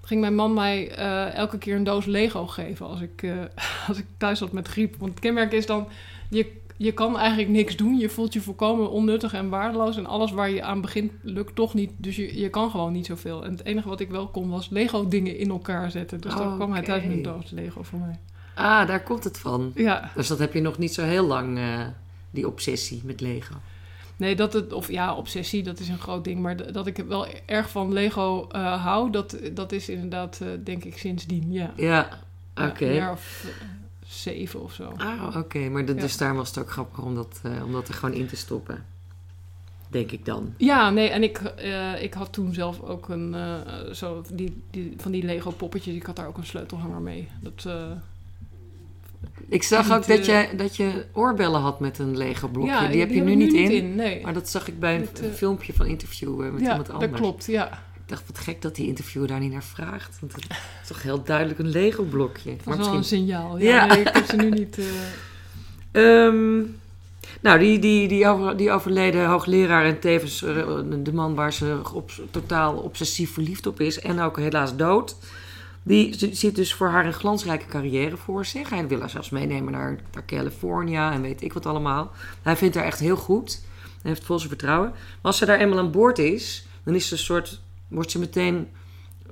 ging 0.02 0.22
mijn 0.22 0.36
man 0.36 0.54
mij 0.54 0.92
eh, 0.92 1.34
elke 1.34 1.58
keer 1.58 1.76
een 1.76 1.84
doos 1.84 2.06
Lego 2.06 2.48
geven 2.48 2.86
als 2.86 3.02
ik, 3.02 3.24
eh, 3.24 3.32
als 3.88 3.98
ik 3.98 4.06
thuis 4.18 4.40
zat 4.40 4.52
met 4.52 4.68
griep. 4.68 4.96
Want 4.98 5.12
het 5.12 5.20
kenmerk 5.20 5.52
is 5.52 5.66
dan... 5.66 5.88
Je, 6.30 6.58
je 6.78 6.92
kan 6.92 7.18
eigenlijk 7.18 7.50
niks 7.50 7.76
doen. 7.76 7.98
Je 7.98 8.10
voelt 8.10 8.34
je 8.34 8.42
volkomen 8.42 8.90
onnuttig 8.90 9.34
en 9.34 9.50
waardeloos. 9.50 9.98
En 9.98 10.06
alles 10.06 10.32
waar 10.32 10.50
je 10.50 10.64
aan 10.64 10.82
begint 10.82 11.12
lukt 11.22 11.56
toch 11.56 11.74
niet. 11.74 11.92
Dus 11.98 12.16
je, 12.16 12.40
je 12.40 12.50
kan 12.50 12.72
gewoon 12.72 12.92
niet 12.92 13.06
zoveel. 13.06 13.46
En 13.46 13.52
het 13.52 13.66
enige 13.66 13.88
wat 13.88 14.00
ik 14.00 14.10
wel 14.10 14.28
kon 14.28 14.50
was 14.50 14.70
Lego 14.70 15.08
dingen 15.08 15.38
in 15.38 15.50
elkaar 15.50 15.92
zetten. 15.92 16.22
Dus 16.22 16.36
dan 16.36 16.56
kwam 16.56 16.72
hij 16.72 16.82
thuis 16.82 17.04
met 17.04 17.12
een 17.12 17.22
doos 17.22 17.50
Lego 17.50 17.84
voor 17.84 18.00
mij. 18.00 18.20
Ah, 18.56 18.88
daar 18.88 19.04
komt 19.04 19.24
het 19.24 19.40
van. 19.40 19.72
Ja, 19.76 20.12
Dus 20.16 20.28
dat 20.28 20.40
heb 20.40 20.54
je 20.54 20.62
nog 20.62 20.78
niet 20.78 20.94
zo 20.94 21.04
heel 21.04 21.26
lang, 21.26 21.58
eh, 21.58 21.88
die 22.32 22.48
obsessie 22.48 23.02
met 23.06 23.22
Lego. 23.22 23.54
Nee, 24.20 24.36
dat 24.36 24.54
het, 24.54 24.74
of 24.74 24.92
ja, 24.92 25.16
obsessie, 25.16 25.64
dat 25.64 25.80
is 25.80 25.90
een 25.90 26.00
groot 26.00 26.24
ding. 26.24 26.40
Maar 26.40 26.72
dat 26.72 26.88
ik 26.88 26.98
wel 27.08 27.28
erg 27.46 27.70
van 27.70 27.94
Lego 27.94 28.48
eh, 28.52 28.84
hou, 28.84 29.12
dat, 29.12 29.38
dat 29.54 29.72
is 29.72 29.90
inderdaad, 29.90 30.40
eh, 30.42 30.48
denk 30.64 30.84
ik, 30.84 30.98
sindsdien. 30.98 31.52
Ja, 31.52 31.72
Ja, 31.76 32.20
oké. 32.56 32.86
Ja, 32.86 32.92
jaar 32.94 33.12
of 33.12 33.44
eh, 33.46 33.66
zeven 34.08 34.62
of 34.62 34.74
zo. 34.74 34.94
Ah, 34.98 35.36
oké. 35.38 35.60
Maar 35.70 35.86
de, 35.86 35.94
Ja. 35.94 36.02
dus 36.02 36.18
daar 36.18 36.36
was 36.36 36.48
het 36.48 36.58
ook 36.58 36.72
grappig 36.72 37.04
om 37.04 37.16
dat, 37.16 37.42
om 37.64 37.72
dat 37.72 37.88
er 37.88 37.94
gewoon 37.94 38.16
in 38.16 38.28
te 38.28 38.36
stoppen. 38.36 38.86
Denk 39.88 40.12
ik 40.12 40.26
dan. 40.26 40.54
Ja, 40.58 40.90
nee, 40.90 41.10
en 41.10 41.24
ik, 41.24 41.40
ik 42.02 42.14
had 42.14 42.34
toen 42.34 42.54
zelf 42.54 42.82
ook 42.82 43.10
een, 43.10 43.36
zo, 43.92 44.24
die, 44.34 44.62
die, 44.72 44.94
van 44.98 45.12
die 45.12 45.24
Lego 45.24 45.52
poppetjes. 45.52 45.96
Ik 45.96 46.04
had 46.04 46.16
daar 46.16 46.28
ook 46.28 46.38
een 46.38 46.46
sleutelhanger 46.46 47.02
mee. 47.02 47.28
Dat, 47.42 47.68
Ik 49.50 49.64
zag 49.64 49.92
ook 49.92 50.08
dat, 50.08 50.18
eh, 50.20 50.50
je, 50.52 50.56
dat 50.56 50.76
je 50.76 51.06
oorbellen 51.14 51.60
had 51.62 51.80
met 51.80 52.00
een 52.00 52.18
Lego 52.18 52.48
blokje. 52.48 52.72
ja, 52.72 52.88
die 52.88 53.00
heb 53.00 53.10
je 53.10 53.22
nu 53.22 53.36
niet 53.36 53.54
in. 53.54 53.96
nee. 53.96 54.22
Maar 54.24 54.34
dat 54.34 54.50
zag 54.50 54.68
ik 54.68 54.80
bij 54.80 54.96
een 54.96 55.08
eh, 55.24 55.32
filmpje 55.34 55.74
van 55.74 55.86
interview 55.86 56.42
eh, 56.42 56.52
met 56.52 56.62
ja, 56.62 56.68
iemand 56.70 56.90
anders. 56.90 57.12
dat 57.12 57.20
klopt, 57.20 57.46
ja. 57.46 57.68
Ik 57.96 58.16
dacht, 58.16 58.24
wat 58.28 58.38
gek 58.40 58.62
dat 58.62 58.76
die 58.76 58.88
interviewer 58.88 59.28
daar 59.28 59.40
niet 59.40 59.52
naar 59.52 59.64
vraagt. 59.64 60.18
Want 60.20 60.34
het 60.34 60.46
is 60.82 60.88
toch 60.88 61.02
heel 61.04 61.24
duidelijk 61.24 61.60
een 61.60 61.70
Lego 61.70 62.04
blokje. 62.04 62.56
Dat 62.66 62.78
was 62.78 62.88
wel 62.88 62.96
een 62.96 63.04
signaal. 63.04 63.58
Ja, 63.60 63.66
Ja. 63.76 63.86
Nee, 63.86 64.00
ik 64.02 64.14
heb 64.14 64.26
ze 64.26 64.36
nu 64.36 64.50
niet... 64.50 64.78
eh, 64.78 64.86
Ehm, 65.92 66.58
nou, 67.42 67.60
die, 67.60 67.80
die, 67.80 68.08
die, 68.08 68.28
over- 68.28 68.58
die 68.58 68.72
overleden 68.72 69.26
hoogleraar 69.26 69.86
en 69.86 70.00
tevens 70.00 70.40
de 71.04 71.12
man 71.14 71.36
waar 71.36 71.54
ze 71.54 71.80
op, 71.94 72.12
totaal 72.32 72.76
obsessief 72.78 73.34
verliefd 73.34 73.66
op 73.68 73.80
is 73.80 74.00
en 74.00 74.20
ook 74.20 74.38
helaas 74.38 74.76
dood. 74.76 75.16
Die 75.90 76.36
ziet 76.36 76.56
dus 76.56 76.74
voor 76.74 76.88
haar 76.88 77.06
een 77.06 77.14
glansrijke 77.14 77.66
carrière 77.66 78.18
voor 78.18 78.46
zich. 78.46 78.70
Hij 78.70 78.88
wil 78.88 79.00
haar 79.00 79.10
zelfs 79.10 79.30
meenemen 79.30 79.72
naar, 79.72 80.00
naar 80.14 80.26
California 80.26 81.12
en 81.12 81.22
weet 81.22 81.42
ik 81.42 81.54
wat 81.54 81.66
allemaal. 81.66 82.12
Hij 82.42 82.56
vindt 82.56 82.76
haar 82.76 82.86
echt 82.86 83.00
heel 83.00 83.16
goed. 83.16 83.62
Hij 84.02 84.12
heeft 84.12 84.24
vol 84.24 84.38
zijn 84.38 84.50
vertrouwen. 84.50 84.90
Maar 84.90 85.00
als 85.22 85.38
ze 85.38 85.46
daar 85.46 85.60
eenmaal 85.60 85.78
aan 85.78 85.92
boord 85.92 86.20
is, 86.20 86.66
dan 86.84 86.96
is 86.96 87.08
ze 87.08 87.14
een 87.14 87.20
soort, 87.20 87.62
wordt 87.88 88.12
ze 88.12 88.20
meteen 88.20 88.68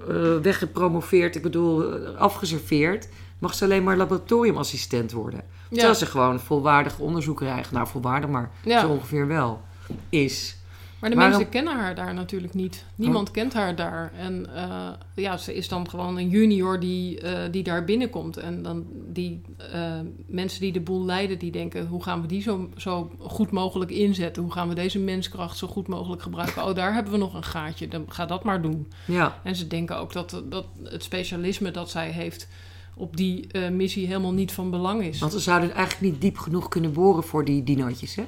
eh, 0.07 0.37
weggepromoveerd. 0.41 1.35
Ik 1.35 1.41
bedoel, 1.41 1.93
eh, 2.05 2.15
afgeserveerd. 2.15 3.07
Mag 3.39 3.53
ze 3.53 3.63
alleen 3.63 3.83
maar 3.83 3.97
laboratoriumassistent 3.97 5.11
worden. 5.11 5.41
Terwijl 5.69 5.95
ze 5.95 6.05
gewoon 6.05 6.39
volwaardig 6.39 6.99
onderzoeker 6.99 7.45
eigenlijk, 7.47 7.75
nou 7.77 7.87
volwaardig, 7.87 8.29
maar 8.29 8.51
Ja. 8.63 8.79
zo 8.81 8.87
ongeveer 8.89 9.27
wel, 9.27 9.61
is. 10.09 10.55
Maar 10.99 11.09
de 11.09 11.15
Waarom- 11.15 11.33
mensen 11.35 11.53
kennen 11.53 11.75
haar 11.75 11.95
daar 11.95 12.13
natuurlijk 12.13 12.53
niet. 12.53 12.85
Niemand 12.95 13.31
kent 13.31 13.53
haar 13.53 13.75
daar. 13.75 14.11
En 14.17 14.55
eh, 14.55 14.89
ja, 15.15 15.37
ze 15.37 15.55
is 15.55 15.67
dan 15.67 15.89
gewoon 15.89 16.17
een 16.17 16.29
junior 16.29 16.79
die, 16.79 17.19
eh, 17.21 17.51
die 17.51 17.63
daar 17.63 17.83
binnenkomt. 17.85 18.37
En 18.37 18.63
dan 18.63 18.85
die 19.07 19.41
eh, 19.71 19.99
mensen 20.27 20.61
die 20.61 20.71
de 20.71 20.79
boel 20.79 21.05
leiden, 21.05 21.39
die 21.39 21.51
denken... 21.51 21.87
hoe 21.87 22.03
gaan 22.03 22.21
we 22.21 22.27
die 22.27 22.41
zo, 22.41 22.69
zo 22.77 23.11
goed 23.19 23.51
mogelijk 23.51 23.91
inzetten? 23.91 24.43
Hoe 24.43 24.51
gaan 24.51 24.69
we 24.69 24.75
deze 24.75 24.99
menskracht 24.99 25.57
zo 25.57 25.67
goed 25.67 25.87
mogelijk 25.87 26.21
gebruiken? 26.21 26.63
Oh, 26.65 26.75
daar 26.75 26.93
hebben 26.93 27.11
we 27.11 27.17
nog 27.19 27.33
een 27.33 27.43
gaatje. 27.43 27.87
Dan 27.87 28.05
ga 28.07 28.25
dat 28.25 28.43
maar 28.43 28.61
doen. 28.61 28.91
Ja, 29.05 29.39
En 29.43 29.55
ze 29.55 29.67
denken 29.67 29.97
ook 29.97 30.13
dat, 30.13 30.41
dat 30.45 30.65
het 30.83 31.03
specialisme 31.03 31.71
dat 31.71 31.89
zij 31.89 32.11
heeft... 32.11 32.47
op 32.95 33.17
die 33.17 33.57
missie 33.71 34.07
helemaal 34.07 34.33
niet 34.33 34.51
van 34.51 34.69
belang 34.69 35.03
is. 35.03 35.19
want 35.19 35.31
ze 35.31 35.39
zouden 35.39 35.71
eigenlijk 35.73 36.11
niet 36.11 36.21
diep 36.21 36.37
genoeg 36.37 36.67
kunnen 36.67 36.93
boren 36.93 37.23
voor 37.23 37.45
die 37.45 37.63
dinootjes, 37.63 38.15
hè? 38.15 38.23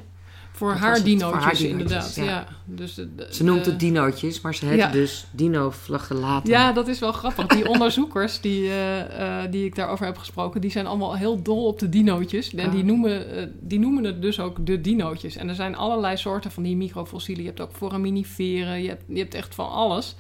Voor 0.60 0.72
Dat 0.72 0.80
haar 0.80 1.04
dinootjes, 1.04 1.62
inderdaad. 1.62 2.16
ja. 2.16 2.24
Ja. 2.24 2.48
Dus 2.66 2.94
de, 2.94 3.16
de- 3.16 3.28
Ze 3.32 3.44
noemt 3.44 3.66
het 3.66 3.80
dinootjes, 3.80 4.42
maar 4.42 4.56
ze 4.56 4.66
heten 4.66 4.78
Ja. 4.78 4.92
dus 4.92 5.26
dinoflagellaten. 5.32 6.50
Ja, 6.50 6.72
dat 6.72 6.88
is 6.88 7.00
wel 7.00 7.12
grappig. 7.12 7.46
Die 7.48 7.68
onderzoekers 7.70 8.42
die, 8.42 8.68
eh, 8.70 9.44
eh, 9.44 9.52
die 9.52 9.66
ik 9.66 9.76
daarover 9.76 10.06
heb 10.06 10.18
gesproken, 10.18 10.62
die 10.62 10.72
zijn 10.72 10.86
allemaal 10.88 11.16
heel 11.16 11.42
dol 11.42 11.66
op 11.66 11.80
de 11.80 11.90
dinootjes. 11.90 12.54
En 12.56 12.66
Ah. 12.66 12.72
die, 12.72 12.84
noemen, 12.84 13.36
eh, 13.36 13.48
die 13.60 13.80
noemen 13.80 14.04
het 14.04 14.22
dus 14.22 14.40
ook 14.40 14.66
de 14.66 14.82
dinootjes. 14.82 15.36
En 15.36 15.50
er 15.50 15.56
zijn 15.56 15.76
allerlei 15.76 16.18
soorten 16.18 16.52
van 16.52 16.64
die 16.64 16.76
microfossielen. 16.78 17.44
Je 17.44 17.50
hebt 17.50 17.62
ook 17.62 17.72
foraminiferen, 17.76 18.82
je 18.82 18.88
hebt, 18.90 19.04
je 19.08 19.20
hebt 19.20 19.34
echt 19.34 19.56
van 19.56 19.70
alles. 19.72 20.16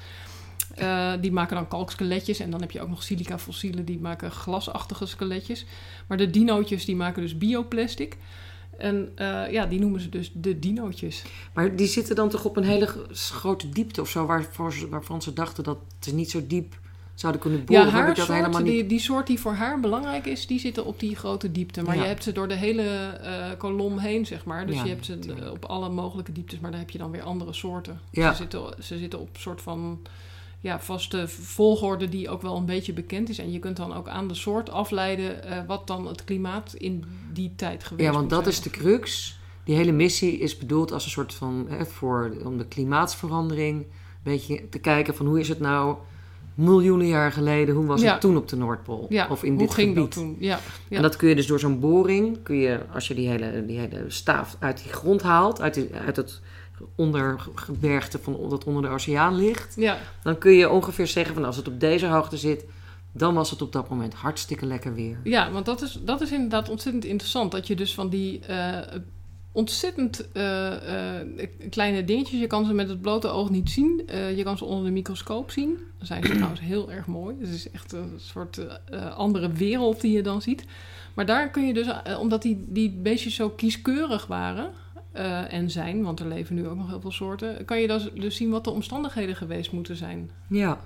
Die 1.21 1.31
maken 1.31 1.55
dan 1.55 1.67
kalkskeletjes 1.67 2.39
en 2.39 2.49
dan 2.51 2.61
heb 2.61 2.71
je 2.71 2.81
ook 2.81 2.89
nog 2.89 3.03
silica 3.03 3.39
fossielen 3.39 3.85
die 3.85 3.99
maken 3.99 4.31
glasachtige 4.31 5.05
skeletjes. 5.05 5.65
Maar 6.07 6.17
de 6.17 6.29
dinootjes 6.29 6.85
die 6.85 6.95
maken 6.95 7.21
dus 7.21 7.37
bioplastic. 7.37 8.17
En 8.79 9.11
eh, 9.15 9.51
ja, 9.51 9.65
die 9.65 9.79
noemen 9.79 10.01
ze 10.01 10.09
dus 10.09 10.31
de 10.33 10.59
dinootjes. 10.59 11.23
Maar 11.53 11.75
die 11.75 11.87
zitten 11.87 12.15
dan 12.15 12.29
toch 12.29 12.45
op 12.45 12.57
een 12.57 12.63
hele 12.63 12.87
grote 13.11 13.69
diepte 13.69 14.01
of 14.01 14.09
zo, 14.09 14.25
waarvoor 14.25 14.73
ze, 14.73 14.89
waarvan 14.89 15.21
ze 15.21 15.33
dachten 15.33 15.63
dat 15.63 15.77
ze 15.99 16.15
niet 16.15 16.31
zo 16.31 16.47
diep 16.47 16.79
zouden 17.13 17.41
kunnen 17.41 17.65
boren. 17.65 17.85
Ja, 17.85 17.89
haar 17.91 18.15
soort, 18.17 18.57
niet. 18.57 18.65
die, 18.65 18.85
die 18.85 18.99
soort 18.99 19.27
die 19.27 19.39
voor 19.39 19.53
haar 19.53 19.79
belangrijk 19.79 20.25
is, 20.25 20.47
die 20.47 20.59
zitten 20.59 20.85
op 20.85 20.99
die 20.99 21.15
grote 21.15 21.51
diepte. 21.51 21.81
Maar 21.81 21.95
Ja. 21.95 22.01
je 22.01 22.07
hebt 22.07 22.23
ze 22.23 22.31
door 22.31 22.47
de 22.47 22.55
hele 22.55 22.83
eh, 22.83 23.45
kolom 23.57 23.97
heen, 23.97 24.25
zeg 24.25 24.45
maar. 24.45 24.65
Dus 24.67 24.75
Ja, 24.75 24.83
je 24.83 24.89
hebt 24.89 25.05
ze 25.05 25.19
op 25.51 25.65
alle 25.65 25.89
mogelijke 25.89 26.31
dieptes, 26.31 26.59
maar 26.59 26.71
daar 26.71 26.79
heb 26.79 26.89
je 26.89 26.97
dan 26.97 27.11
weer 27.11 27.23
andere 27.23 27.53
soorten. 27.53 27.99
Ze, 28.11 28.31
zitten, 28.35 28.61
ze 28.79 28.97
zitten 28.97 29.19
op 29.19 29.29
een 29.33 29.41
soort 29.41 29.61
van 29.61 29.99
ja, 30.61 30.79
vaste 30.79 31.27
volgorde 31.27 32.09
die 32.09 32.29
ook 32.29 32.41
wel 32.41 32.57
een 32.57 32.65
beetje 32.65 32.93
bekend 32.93 33.29
is. 33.29 33.37
En 33.39 33.51
je 33.51 33.59
kunt 33.59 33.77
dan 33.77 33.93
ook 33.93 34.07
aan 34.07 34.27
de 34.27 34.33
soort 34.33 34.69
afleiden 34.69 35.43
eh, 35.43 35.57
wat 35.67 35.87
dan 35.87 36.07
het 36.07 36.23
klimaat 36.23 36.73
in 36.77 37.03
die 37.33 37.53
tijd 37.55 37.83
geweest 37.83 38.07
Ja, 38.09 38.13
want 38.15 38.29
dat 38.29 38.39
zijn. 38.43 38.53
is 38.55 38.61
de 38.61 38.69
crux. 38.69 39.37
Die 39.63 39.75
hele 39.75 39.91
missie 39.91 40.37
is 40.39 40.57
bedoeld 40.57 40.91
als 40.91 41.05
een 41.05 41.11
soort 41.11 41.33
van 41.33 41.65
hè, 41.69 41.85
voor 41.85 42.31
om 42.45 42.57
de 42.57 42.65
klimaatsverandering 42.65 43.77
een 43.81 43.87
beetje 44.23 44.69
te 44.69 44.79
kijken 44.79 45.15
van 45.15 45.25
hoe 45.25 45.39
is 45.39 45.49
het 45.49 45.59
nou 45.59 45.95
miljoenen 46.53 47.07
jaar 47.07 47.31
geleden, 47.31 47.75
hoe 47.75 47.85
was 47.85 48.01
Ja. 48.01 48.11
het 48.11 48.21
toen 48.21 48.37
op 48.37 48.47
de 48.47 48.55
Noordpool 48.55 49.05
Ja, 49.09 49.27
of 49.29 49.43
in 49.43 49.49
hoe 49.53 49.59
dit 49.61 49.73
ging 49.73 49.87
gebied. 49.95 50.13
dat 50.13 50.23
toen? 50.23 50.35
Ja, 50.39 50.59
ja. 50.87 50.95
En 50.97 51.01
dat 51.01 51.15
kun 51.15 51.29
je 51.29 51.35
dus 51.35 51.47
door 51.47 51.59
zo'n 51.59 51.79
boring, 51.79 52.43
kun 52.43 52.55
je 52.55 52.79
als 52.93 53.07
je 53.07 53.13
die 53.13 53.27
hele, 53.27 53.65
die 53.65 53.77
hele 53.79 54.03
staaf 54.07 54.55
uit 54.59 54.83
die 54.83 54.91
grond 54.93 55.21
haalt, 55.21 55.61
uit, 55.61 55.73
die, 55.73 55.89
uit 56.05 56.15
het 56.15 56.41
ondergebergte 56.95 58.19
van 58.19 58.49
dat 58.49 58.63
onder 58.63 58.81
de 58.81 58.87
oceaan 58.87 59.35
ligt, 59.35 59.75
ja. 59.75 59.97
dan 60.23 60.37
kun 60.37 60.51
je 60.51 60.69
ongeveer 60.69 61.07
zeggen 61.07 61.33
van 61.33 61.45
als 61.45 61.57
het 61.57 61.67
op 61.67 61.79
deze 61.79 62.07
hoogte 62.07 62.37
zit, 62.37 62.65
dan 63.11 63.33
was 63.33 63.49
het 63.49 63.61
op 63.61 63.71
dat 63.71 63.89
moment 63.89 64.13
hartstikke 64.13 64.65
lekker 64.65 64.93
weer. 64.93 65.17
Ja, 65.23 65.51
want 65.51 65.65
dat 65.65 65.81
is, 65.81 65.99
dat 66.01 66.21
is 66.21 66.31
inderdaad 66.31 66.69
ontzettend 66.69 67.05
interessant. 67.05 67.51
Dat 67.51 67.67
je 67.67 67.75
dus 67.75 67.93
van 67.93 68.09
die 68.09 68.39
eh, 68.39 68.77
ontzettend 69.51 70.31
eh, 70.31 71.19
eh, 71.19 71.49
kleine 71.69 72.05
dingetjes... 72.05 72.39
je 72.39 72.47
kan 72.47 72.65
ze 72.65 72.73
met 72.73 72.89
het 72.89 73.01
blote 73.01 73.27
oog 73.27 73.49
niet 73.49 73.69
zien. 73.69 74.01
Je 74.35 74.43
kan 74.43 74.57
ze 74.57 74.65
onder 74.65 74.85
de 74.85 74.91
microscoop 74.91 75.51
zien. 75.51 75.77
Dan 75.97 76.07
zijn 76.07 76.23
ze 76.23 76.31
trouwens 76.35 76.61
heel 76.61 76.91
erg 76.91 77.05
mooi. 77.05 77.35
Het 77.39 77.49
is 77.49 77.71
echt 77.71 77.91
een 77.91 78.13
soort 78.17 78.59
andere 79.15 79.51
wereld 79.51 80.01
die 80.01 80.11
je 80.11 80.21
dan 80.21 80.41
ziet. 80.41 80.65
Maar 81.13 81.25
daar 81.25 81.49
kun 81.49 81.67
je 81.67 81.73
dus, 81.73 81.87
omdat 82.19 82.41
die, 82.41 82.65
die 82.67 82.91
beestjes 82.91 83.35
zo 83.35 83.49
kieskeurig 83.49 84.27
waren... 84.27 84.71
eh, 85.11 85.53
en 85.53 85.69
zijn, 85.69 86.03
want 86.03 86.19
er 86.19 86.27
leven 86.27 86.55
nu 86.55 86.67
ook 86.67 86.75
nog 86.77 86.87
heel 86.87 87.01
veel 87.01 87.11
soorten... 87.11 87.65
kan 87.65 87.79
je 87.79 87.87
dus, 87.87 88.09
dus 88.13 88.35
zien 88.35 88.49
wat 88.49 88.63
de 88.63 88.69
omstandigheden 88.71 89.35
geweest 89.35 89.71
moeten 89.71 89.95
zijn. 89.95 90.31
Ja. 90.47 90.77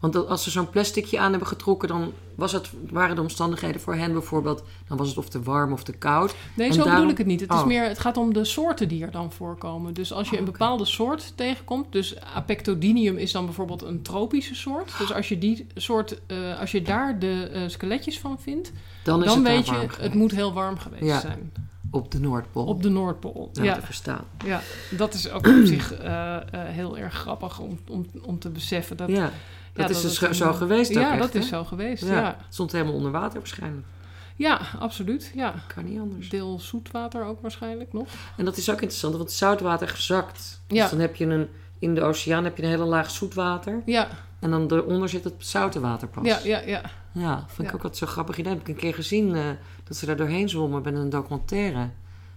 Want 0.00 0.26
als 0.28 0.42
ze 0.44 0.50
zo'n 0.50 0.70
plasticje 0.70 1.18
aan 1.18 1.30
hebben 1.30 1.48
getrokken, 1.48 1.88
dan 1.88 2.12
was 2.34 2.52
het, 2.52 2.70
waren 2.90 3.14
de 3.16 3.20
omstandigheden 3.22 3.80
voor 3.80 3.94
hen 3.94 4.12
bijvoorbeeld, 4.12 4.62
dan 4.88 4.96
was 4.96 5.08
het 5.08 5.18
of 5.18 5.28
te 5.28 5.42
warm 5.42 5.72
of 5.72 5.82
te 5.84 5.92
koud. 5.92 6.34
Nee, 6.54 6.66
En 6.68 6.72
zo 6.74 6.78
daarom- 6.78 6.94
bedoel 6.94 7.12
ik 7.12 7.18
het 7.18 7.26
niet. 7.26 7.40
Het, 7.40 7.52
is 7.52 7.58
Oh. 7.58 7.66
meer, 7.66 7.82
het 7.88 7.98
gaat 7.98 8.16
om 8.16 8.32
de 8.32 8.44
soorten 8.44 8.88
die 8.88 9.02
er 9.04 9.10
dan 9.10 9.32
voorkomen. 9.32 9.94
Dus 9.94 10.12
als 10.12 10.26
je 10.28 10.32
Oh, 10.32 10.38
een 10.38 10.44
bepaalde 10.44 10.84
soort 10.84 11.32
tegenkomt... 11.36 11.92
dus 11.92 12.20
Apectodinium 12.20 13.16
is 13.16 13.32
dan 13.32 13.44
bijvoorbeeld 13.44 13.82
een 13.82 14.02
tropische 14.02 14.54
soort. 14.54 14.98
Dus 14.98 15.12
als 15.12 15.28
je, 15.28 15.38
die 15.38 15.66
soort, 15.74 16.20
eh, 16.26 16.60
als 16.60 16.70
je 16.70 16.82
daar 16.82 17.18
de 17.18 17.48
eh, 17.52 17.62
skeletjes 17.66 18.20
van 18.20 18.38
vindt... 18.40 18.72
Dan 19.04 19.42
weet 19.42 19.66
je, 19.66 19.86
het 20.00 20.14
moet 20.14 20.32
heel 20.32 20.52
warm 20.52 20.78
geweest 20.78 21.04
Ja. 21.04 21.20
zijn. 21.20 21.52
Op 21.96 22.10
de 22.10 22.20
Noordpool. 22.20 22.64
op 22.66 22.82
de 22.82 22.88
Noordpool. 22.88 23.50
Nou, 23.52 23.66
ja. 23.66 23.74
te 23.74 23.82
verstaan. 23.82 24.24
Ja, 24.44 24.60
dat 24.90 25.14
is 25.14 25.30
ook 25.30 25.46
op 25.46 25.60
zich 25.64 25.92
eh, 25.94 26.36
eh, 26.36 26.42
heel 26.52 26.98
erg 26.98 27.14
grappig 27.14 27.58
om, 27.58 27.78
om, 27.88 28.06
om 28.22 28.38
te 28.38 28.48
beseffen. 28.48 28.96
Dat, 28.96 29.08
ja, 29.08 29.30
dat 29.72 29.90
is 29.90 30.00
dus 30.00 30.18
zo 30.30 30.52
geweest 30.52 30.92
Ja, 30.94 31.10
echt, 31.12 31.20
dat 31.20 31.34
is 31.34 31.48
zo 31.48 31.64
geweest. 31.64 32.04
Ja. 32.04 32.12
Ja, 32.14 32.36
Het 32.44 32.54
stond 32.54 32.72
helemaal 32.72 32.94
onder 32.94 33.10
water 33.10 33.38
waarschijnlijk. 33.38 33.86
ja 34.36 34.60
absoluut. 34.78 35.32
Ja. 35.34 35.54
Kan 35.74 35.84
niet 35.84 36.00
anders. 36.00 36.28
Deel 36.28 36.60
zoetwater 36.60 37.24
ook 37.24 37.40
waarschijnlijk 37.40 37.92
nog. 37.92 38.08
En 38.36 38.44
dat 38.44 38.56
is 38.56 38.70
ook 38.70 38.80
interessant, 38.80 39.16
want 39.16 39.32
zoutwater 39.32 39.88
gezakt. 39.88 40.60
Ja. 40.66 40.80
Dus 40.82 40.90
dan 40.90 41.00
heb 41.00 41.16
je 41.16 41.24
een, 41.26 41.48
in 41.78 41.94
de 41.94 42.02
oceaan 42.02 42.44
heb 42.44 42.56
je 42.56 42.62
een 42.62 42.68
hele 42.68 42.84
laag 42.84 43.10
zoetwater. 43.10 43.82
Ja, 43.86 44.08
En 44.40 44.50
dan 44.50 44.72
eronder 44.72 45.08
zit 45.08 45.24
het 45.24 45.34
zoute 45.38 45.80
water 45.80 46.08
pas. 46.08 46.24
ja, 46.26 46.38
ja, 46.44 46.60
ja. 46.60 46.80
Ja, 47.12 47.36
vind 47.46 47.58
ik 47.58 47.64
Ja. 47.64 47.66
ook 47.68 47.74
altijd 47.74 47.96
zo'n 47.96 48.08
grappig 48.08 48.38
idee. 48.38 48.52
Heb 48.52 48.60
ik 48.60 48.68
een 48.68 48.76
keer 48.76 48.94
gezien 48.94 49.34
eh, 49.34 49.42
dat 49.88 49.96
ze 49.96 50.06
daar 50.06 50.16
doorheen 50.16 50.48
zwommen 50.48 50.82
bij 50.82 50.92
een 50.92 51.10
documentaire. 51.10 51.88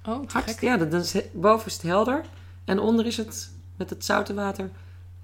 Oh, 0.06 0.20
te 0.26 0.34
Hart, 0.34 0.50
gek. 0.50 0.62
ja, 0.62 0.78
dat, 0.78 0.92
dat 0.92 1.04
is, 1.04 1.16
boven 1.34 1.68
is 1.68 1.74
het 1.74 1.82
helder. 1.82 2.22
En 2.66 2.80
onder 2.80 3.06
is 3.06 3.18
het, 3.18 3.52
met 3.76 3.90
het 3.90 4.06
zoute 4.06 4.34
water, 4.34 4.70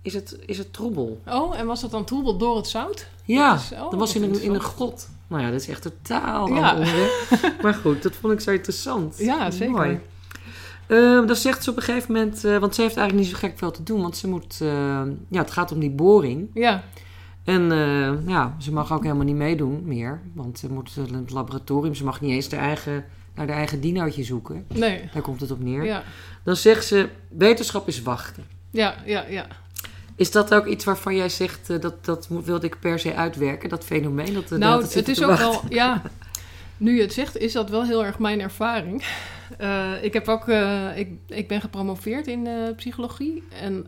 is 0.02 0.14
het, 0.14 0.38
is 0.46 0.58
het 0.58 0.74
troebel. 0.74 1.22
Oh, 1.28 1.58
en 1.60 1.66
was 1.66 1.82
dat 1.82 1.92
dan 1.92 2.06
troebel 2.06 2.38
door 2.38 2.56
het 2.56 2.68
zout? 2.68 3.08
Ja, 3.24 3.52
Dat 3.52 3.60
is- 3.62 3.72
oh, 3.72 3.90
dat 3.92 4.00
was 4.00 4.16
in 4.16 4.24
een, 4.24 4.42
in 4.42 4.54
een 4.54 4.60
grot. 4.62 5.10
Nou 5.28 5.42
ja, 5.44 5.52
dat 5.52 5.62
is 5.62 5.68
echt 5.68 5.82
totaal 5.82 6.48
Ja. 6.54 6.78
maar 7.62 7.74
goed, 7.74 8.04
dat 8.04 8.16
vond 8.16 8.34
ik 8.34 8.40
zo 8.40 8.52
interessant. 8.52 9.18
Ja, 9.18 9.52
zeker. 9.52 9.72
Mooi. 9.76 10.00
Ehm, 10.88 11.26
dan 11.26 11.36
zegt 11.36 11.64
ze 11.64 11.70
op 11.70 11.78
een 11.78 11.84
gegeven 11.84 12.14
moment, 12.14 12.44
eh, 12.46 12.58
want 12.58 12.76
ze 12.76 12.82
heeft 12.82 12.98
eigenlijk 12.98 13.28
niet 13.28 13.36
zo 13.40 13.48
gek 13.48 13.58
veel 13.58 13.72
te 13.72 13.84
doen, 13.84 14.02
want 14.02 14.18
ze 14.18 14.28
moet, 14.28 14.58
eh, 14.62 15.02
ja, 15.30 15.42
het 15.42 15.52
gaat 15.52 15.72
om 15.72 15.80
die 15.80 15.90
boring. 15.90 16.50
Ja, 16.54 16.84
En 17.46 17.72
eh, 17.72 18.28
ja, 18.28 18.56
ze 18.60 18.72
mag 18.74 18.94
ook 18.94 19.04
helemaal 19.04 19.26
niet 19.26 19.36
meedoen 19.36 19.82
meer, 19.84 20.22
want 20.34 20.60
ze 20.60 20.72
moet 20.72 20.92
in 21.08 21.14
het 21.14 21.32
laboratorium, 21.32 21.96
ze 21.96 22.04
mag 22.04 22.22
niet 22.22 22.32
eens 22.32 22.50
de 22.50 22.56
eigen, 22.56 23.06
naar 23.36 23.48
de 23.48 23.54
eigen 23.54 23.82
dinootje 23.82 24.24
zoeken. 24.24 24.66
nee. 24.74 25.10
Daar 25.14 25.22
komt 25.22 25.42
het 25.42 25.52
op 25.52 25.60
neer. 25.64 25.84
Ja, 25.86 26.04
Dan 26.44 26.56
zegt 26.56 26.86
ze, 26.86 27.10
wetenschap 27.30 27.88
is 27.88 28.02
wachten. 28.02 28.44
ja, 28.70 28.96
ja, 29.06 29.26
ja. 29.30 29.48
Is 30.18 30.32
dat 30.32 30.54
ook 30.54 30.66
iets 30.66 30.86
waarvan 30.86 31.16
jij 31.16 31.30
zegt, 31.30 31.70
eh, 31.70 31.80
dat, 31.82 32.06
dat 32.06 32.30
moet- 32.30 32.46
wilde 32.46 32.66
ik 32.66 32.80
per 32.80 33.00
se 33.00 33.14
uitwerken, 33.16 33.70
dat 33.70 33.84
fenomeen? 33.86 34.34
Dat, 34.34 34.50
Nou, 34.50 34.82
dat 34.82 34.94
het 34.94 35.08
is 35.08 35.18
te 35.18 35.24
ook 35.24 35.30
wachten? 35.30 35.48
wel, 35.50 35.62
ja. 35.70 36.02
Nu 36.78 36.96
je 36.96 37.02
het 37.02 37.14
zegt, 37.14 37.38
is 37.38 37.54
dat 37.54 37.70
wel 37.70 37.84
heel 37.84 38.06
erg 38.06 38.20
mijn 38.20 38.42
ervaring. 38.42 39.04
Eh, 39.58 39.92
ik, 40.04 40.14
heb 40.14 40.28
ook, 40.28 40.48
ik, 40.96 41.10
ik 41.28 41.48
ben 41.48 41.62
gepromoveerd 41.62 42.28
in 42.28 42.48
psychologie. 42.76 43.44
En 43.62 43.86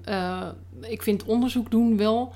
ik 0.82 1.02
vind 1.04 1.24
onderzoek 1.24 1.72
doen 1.72 1.98
wel 1.98 2.34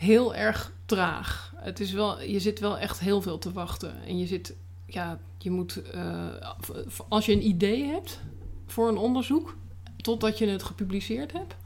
heel 0.00 0.34
erg 0.34 0.72
traag. 0.86 1.52
Het 1.56 1.80
is 1.80 1.92
wel, 1.92 2.22
je 2.22 2.40
zit 2.40 2.60
wel 2.60 2.78
echt 2.78 3.00
heel 3.00 3.22
veel 3.22 3.38
te 3.38 3.52
wachten. 3.52 3.94
En 4.06 4.18
je 4.18 4.26
zit, 4.26 4.54
ja, 4.86 5.18
je 5.38 5.50
moet, 5.50 5.82
eh, 5.82 6.26
als 7.08 7.26
je 7.26 7.32
een 7.32 7.46
idee 7.46 7.84
hebt 7.84 8.20
voor 8.66 8.88
een 8.88 8.96
onderzoek, 8.96 9.56
totdat 9.96 10.38
je 10.38 10.46
het 10.46 10.62
gepubliceerd 10.62 11.32
hebt, 11.32 11.56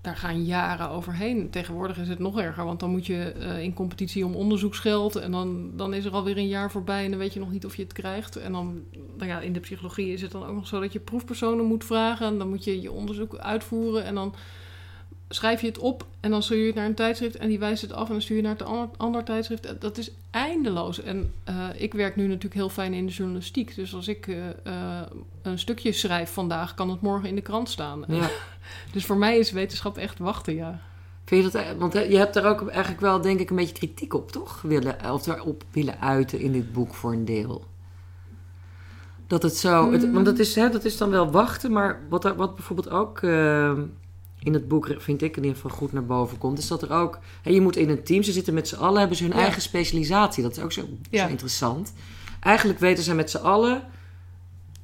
daar 0.00 0.16
gaan 0.16 0.44
jaren 0.44 0.88
overheen. 0.88 1.50
Tegenwoordig 1.50 1.98
is 1.98 2.08
het 2.08 2.18
nog 2.18 2.38
erger, 2.38 2.64
want 2.64 2.80
dan 2.80 2.90
moet 2.90 3.06
je 3.06 3.32
eh, 3.32 3.62
in 3.62 3.74
competitie 3.74 4.26
om 4.26 4.34
onderzoeksgeld. 4.34 5.16
En 5.16 5.30
dan, 5.30 5.76
dan 5.76 5.94
is 5.94 6.04
er 6.04 6.12
alweer 6.12 6.36
een 6.36 6.48
jaar 6.48 6.70
voorbij 6.70 7.04
en 7.04 7.10
dan 7.10 7.18
weet 7.18 7.34
je 7.34 7.40
nog 7.40 7.50
niet 7.50 7.64
of 7.64 7.76
je 7.76 7.82
het 7.82 7.92
krijgt. 7.92 8.36
En 8.36 8.52
dan, 8.52 8.82
nou 9.16 9.28
ja, 9.30 9.40
in 9.40 9.52
de 9.52 9.60
psychologie 9.60 10.12
is 10.12 10.22
het 10.22 10.30
dan 10.30 10.46
ook 10.46 10.54
nog 10.54 10.66
zo 10.66 10.80
dat 10.80 10.92
je 10.92 11.00
proefpersonen 11.00 11.64
moet 11.64 11.84
vragen. 11.84 12.26
En 12.26 12.38
dan 12.38 12.48
moet 12.48 12.64
je 12.64 12.80
je 12.80 12.92
onderzoek 12.92 13.36
uitvoeren. 13.36 14.04
En 14.04 14.14
dan 14.14 14.34
schrijf 15.32 15.60
je 15.60 15.66
het 15.66 15.78
op 15.78 16.06
en 16.20 16.30
dan 16.30 16.42
stuur 16.42 16.58
je 16.58 16.66
het 16.66 16.74
naar 16.74 16.86
een 16.86 16.94
tijdschrift 16.94 17.36
en 17.36 17.48
die 17.48 17.58
wijst 17.58 17.82
het 17.82 17.92
af 17.92 18.06
en 18.06 18.12
dan 18.12 18.22
stuur 18.22 18.36
je 18.36 18.42
naar 18.42 18.52
het 18.52 18.62
ander, 18.62 18.88
ander 18.96 19.24
tijdschrift. 19.24 19.66
Eh, 19.66 19.72
Dat 19.78 19.98
is 19.98 20.10
eindeloos. 20.30 21.02
En 21.02 21.32
eh, 21.44 21.68
ik 21.76 21.92
werk 21.92 22.16
nu 22.16 22.26
natuurlijk 22.26 22.54
heel 22.54 22.68
fijn 22.68 22.94
in 22.94 23.06
de 23.06 23.12
journalistiek. 23.12 23.74
Dus 23.74 23.94
als 23.94 24.08
ik 24.08 24.26
eh, 24.28 25.00
een 25.42 25.58
stukje 25.58 25.92
schrijf 25.92 26.30
vandaag, 26.30 26.74
kan 26.74 26.90
het 26.90 27.00
morgen 27.00 27.28
in 27.28 27.34
de 27.34 27.40
krant 27.40 27.68
staan. 27.68 28.04
Ja. 28.08 28.30
Dus 28.92 29.04
voor 29.04 29.16
mij 29.16 29.38
is 29.38 29.50
wetenschap 29.50 29.98
echt 29.98 30.18
wachten, 30.18 30.54
ja. 30.54 30.80
Vind 31.24 31.44
je 31.44 31.50
dat, 31.50 31.76
want 31.78 31.92
je 31.92 32.16
hebt 32.16 32.34
daar 32.34 32.44
ook 32.44 32.68
eigenlijk 32.68 33.00
wel, 33.00 33.20
denk 33.20 33.40
ik, 33.40 33.50
een 33.50 33.56
beetje 33.56 33.74
kritiek 33.74 34.14
op, 34.14 34.32
toch? 34.32 34.62
Willen, 34.62 35.12
of 35.12 35.22
daarop 35.22 35.64
willen 35.70 36.00
uiten 36.00 36.40
in 36.40 36.52
dit 36.52 36.72
boek 36.72 36.94
voor 36.94 37.12
een 37.12 37.24
deel. 37.24 37.64
Dat 39.26 39.42
het 39.42 39.56
zo, 39.56 39.92
het, 39.92 40.12
want 40.12 40.24
dat 40.24 40.38
is, 40.38 40.54
hè, 40.54 40.70
dat 40.70 40.84
is 40.84 40.96
dan 40.96 41.10
wel 41.10 41.30
wachten, 41.30 41.72
maar 41.72 42.00
wat, 42.08 42.22
wat 42.36 42.54
bijvoorbeeld 42.54 42.90
ook 42.90 43.20
in 44.42 44.52
het 44.54 44.68
boek, 44.68 44.94
vind 44.98 45.22
ik 45.22 45.36
in 45.36 45.42
ieder 45.42 45.60
geval 45.60 45.76
goed 45.76 45.92
naar 45.92 46.04
boven 46.04 46.38
komt, 46.38 46.58
is 46.58 46.66
dat 46.68 46.82
er 46.82 46.92
ook, 46.92 47.18
hè, 47.42 47.50
je 47.50 47.60
moet 47.60 47.76
in 47.76 47.88
een 47.88 48.02
team, 48.02 48.22
ze 48.22 48.32
zitten 48.32 48.54
met 48.54 48.68
z'n 48.68 48.76
allen, 48.76 48.98
hebben 48.98 49.16
ze 49.16 49.22
hun 49.24 49.32
Ja. 49.36 49.38
eigen 49.42 49.62
specialisatie. 49.62 50.42
Dat 50.42 50.56
is 50.56 50.62
ook 50.62 50.72
zo, 50.72 50.84
Ja. 51.10 51.24
zo 51.24 51.30
interessant. 51.30 51.92
Eigenlijk 52.40 52.78
weten 52.78 53.04
ze 53.04 53.14
met 53.14 53.30
z'n 53.30 53.36
allen, 53.36 53.82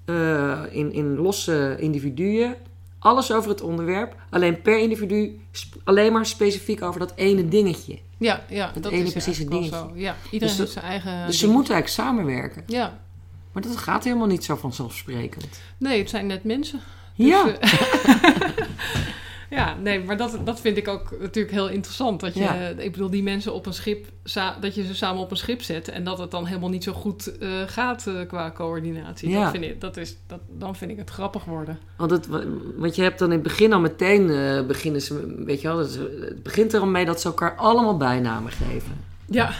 eh, 0.05 0.61
in, 0.71 0.93
in 0.93 1.17
losse 1.17 1.77
individuen, 1.79 2.55
alles 2.99 3.33
over 3.33 3.51
het 3.51 3.61
onderwerp. 3.61 4.15
Alleen 4.31 4.63
per 4.63 4.79
individu 4.79 5.41
alleen 5.85 6.13
maar 6.13 6.27
specifiek 6.27 6.83
over 6.83 7.01
dat 7.01 7.13
ene 7.17 7.49
dingetje. 7.49 7.99
Ja, 8.19 8.45
ja 8.49 8.71
Het 8.75 8.83
dat 8.83 8.93
ene 8.93 9.05
is 9.05 9.13
precieze 9.13 9.45
dingetje. 9.45 9.71
zo. 9.77 9.91
Ja, 9.95 10.17
iedereen 10.31 10.49
Dus 10.49 10.59
heeft 10.59 10.73
zijn 10.73 10.85
eigen... 10.85 11.27
dus 11.27 11.39
ze 11.39 11.49
moeten 11.49 11.75
eigenlijk 11.75 12.09
samenwerken. 12.09 12.63
Ja, 12.67 12.99
Maar 13.53 13.63
dat 13.63 13.77
gaat 13.77 14.05
helemaal 14.05 14.27
niet 14.27 14.45
zo 14.45 14.57
vanzelfsprekend. 14.57 15.61
nee, 15.79 15.99
het 15.99 16.11
zijn 16.11 16.27
net 16.27 16.45
mensen. 16.45 16.81
Dus, 17.17 17.27
ja, 17.29 17.59
eh, 17.59 17.71
ja, 19.51 19.77
nee, 19.83 20.05
maar 20.05 20.17
dat, 20.17 20.39
dat 20.45 20.61
vind 20.61 20.77
ik 20.77 20.89
ook 20.89 21.17
natuurlijk 21.21 21.55
heel 21.55 21.69
interessant. 21.69 22.21
Dat 22.21 22.35
je, 22.35 22.41
Ja. 22.41 22.55
ik 22.55 22.93
bedoel, 22.93 23.11
die 23.11 23.23
mensen 23.23 23.55
op 23.55 23.67
een 23.67 23.75
schip, 23.75 24.07
dat 24.61 24.75
je 24.75 24.85
ze 24.87 24.95
samen 24.95 25.23
op 25.23 25.31
een 25.31 25.37
schip 25.37 25.63
zet 25.63 25.89
en 25.89 26.05
dat 26.05 26.19
het 26.19 26.31
dan 26.31 26.47
helemaal 26.47 26.69
niet 26.69 26.85
zo 26.85 26.93
goed 26.93 27.39
eh, 27.39 27.49
gaat 27.67 28.07
eh, 28.07 28.15
qua 28.27 28.51
coördinatie. 28.51 29.29
Ja. 29.29 29.43
Dat 29.43 29.51
vind 29.51 29.65
ik, 29.65 29.81
dat 29.81 29.97
is, 29.97 30.17
dat, 30.27 30.41
dan 30.49 30.77
vind 30.77 30.91
ik 30.91 30.97
het 30.97 31.11
grappig 31.11 31.45
worden. 31.45 31.79
want, 31.97 32.11
het, 32.11 32.27
want 32.77 32.97
je 32.97 33.03
hebt 33.03 33.19
dan 33.19 33.29
in 33.29 33.35
het 33.35 33.43
begin 33.43 33.73
al 33.73 33.81
meteen 33.81 34.31
eh, 34.31 34.67
beginnen 34.67 35.03
ze, 35.03 35.43
weet 35.45 35.61
je 35.61 35.69
wel, 35.69 35.79
het, 35.79 35.95
het 36.21 36.43
begint 36.43 36.73
er 36.73 36.81
al 36.81 36.87
mee 36.87 37.05
dat 37.05 37.21
ze 37.21 37.29
elkaar 37.29 37.55
allemaal 37.57 37.97
bijnamen 37.97 38.53
geven. 38.53 39.05
Ja, 39.31 39.51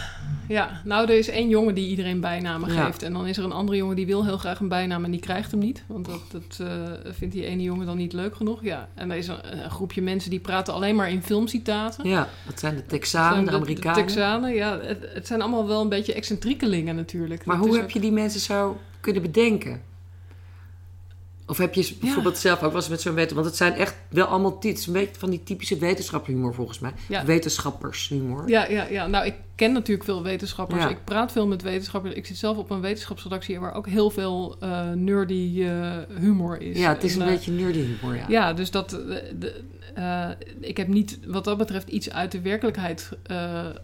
ja, 0.47 0.81
nou, 0.85 1.09
er 1.09 1.17
is 1.17 1.27
één 1.29 1.49
jongen 1.49 1.75
die 1.75 1.87
iedereen 1.89 2.19
bijnamen 2.19 2.73
Ja. 2.73 2.85
geeft. 2.85 3.03
En 3.03 3.13
dan 3.13 3.27
is 3.27 3.37
er 3.37 3.43
een 3.43 3.51
andere 3.51 3.77
jongen 3.77 3.95
die 3.95 4.05
wil 4.05 4.25
heel 4.25 4.37
graag 4.37 4.59
een 4.59 4.67
bijnaam 4.67 5.03
en 5.03 5.11
die 5.11 5.19
krijgt 5.19 5.51
hem 5.51 5.59
niet. 5.59 5.83
Want 5.87 6.05
dat, 6.05 6.21
dat 6.31 6.67
eh, 6.67 6.83
vindt 7.13 7.33
die 7.33 7.45
ene 7.45 7.63
jongen 7.63 7.85
dan 7.85 7.97
niet 7.97 8.13
leuk 8.13 8.35
genoeg. 8.35 8.63
Ja, 8.63 8.87
en 8.93 9.11
er 9.11 9.17
is 9.17 9.27
een, 9.27 9.63
een 9.63 9.69
groepje 9.69 10.01
mensen 10.01 10.29
die 10.29 10.39
praten 10.39 10.73
alleen 10.73 10.95
maar 10.95 11.09
in 11.09 11.23
filmcitaten. 11.23 12.09
Ja, 12.09 12.27
dat 12.45 12.59
zijn 12.59 12.75
de 12.75 12.85
Texanen, 12.85 13.45
de 13.45 13.51
Amerikanen. 13.51 14.05
Texanen, 14.05 14.53
ja. 14.53 14.79
Het, 14.79 15.05
het 15.13 15.27
zijn 15.27 15.41
allemaal 15.41 15.67
wel 15.67 15.81
een 15.81 15.89
beetje 15.89 16.13
excentriekelingen 16.13 16.95
natuurlijk. 16.95 17.45
maar 17.45 17.57
Dat 17.57 17.65
hoe 17.65 17.75
heb 17.75 17.83
ook- 17.83 17.91
je 17.91 17.99
die 17.99 18.11
mensen 18.11 18.39
zo 18.39 18.77
kunnen 19.01 19.21
bedenken? 19.21 19.81
Of 21.47 21.57
heb 21.57 21.73
je 21.73 21.95
bijvoorbeeld 22.01 22.37
zelf 22.37 22.63
ook 22.63 22.71
wel 22.71 22.81
eens 22.81 22.89
met 22.89 23.01
zo'n 23.01 23.13
wetenschap... 23.13 23.43
Want 23.43 23.47
het 23.47 23.57
zijn 23.57 23.73
echt 23.73 23.95
wel 24.09 24.25
allemaal... 24.25 24.57
Is 24.61 24.87
een 24.87 24.93
beetje 24.93 25.19
van 25.19 25.29
die 25.29 25.43
typische 25.43 25.77
wetenschapshumor 25.77 26.53
volgens 26.53 26.79
mij. 26.79 26.91
Ja. 27.07 27.25
Wetenschappershumor. 27.25 28.49
Ja, 28.49 28.67
ja, 28.67 28.83
ja, 28.89 29.07
nou, 29.07 29.25
ik 29.25 29.33
ken 29.55 29.71
natuurlijk 29.71 30.05
veel 30.05 30.23
wetenschappers. 30.23 30.83
Ja. 30.83 30.89
Ik 30.89 31.03
praat 31.03 31.31
veel 31.31 31.47
met 31.47 31.61
wetenschappers. 31.61 32.13
Ik 32.13 32.25
zit 32.25 32.37
zelf 32.37 32.57
op 32.57 32.69
een 32.69 32.81
wetenschapsredactie 32.81 33.59
waar 33.59 33.73
ook 33.73 33.87
heel 33.87 34.09
veel 34.09 34.55
eh, 34.59 34.91
nerdy 34.91 35.63
eh, 35.63 35.97
humor 36.19 36.61
is. 36.61 36.77
Ja, 36.77 36.93
het 36.93 37.03
is 37.03 37.15
een 37.15 37.21
En, 37.21 37.27
eh, 37.27 37.33
beetje 37.33 37.51
nerdy 37.51 37.79
humor, 37.79 38.15
ja. 38.15 38.25
Ja, 38.27 38.53
dus 38.53 38.71
dat. 38.71 38.89
de, 38.89 39.63
ik 40.61 40.77
heb 40.77 40.87
niet 40.87 41.19
wat 41.27 41.43
dat 41.43 41.57
betreft 41.57 41.87
iets 41.87 42.11
uit 42.11 42.31
de 42.31 42.41
werkelijkheid 42.41 43.09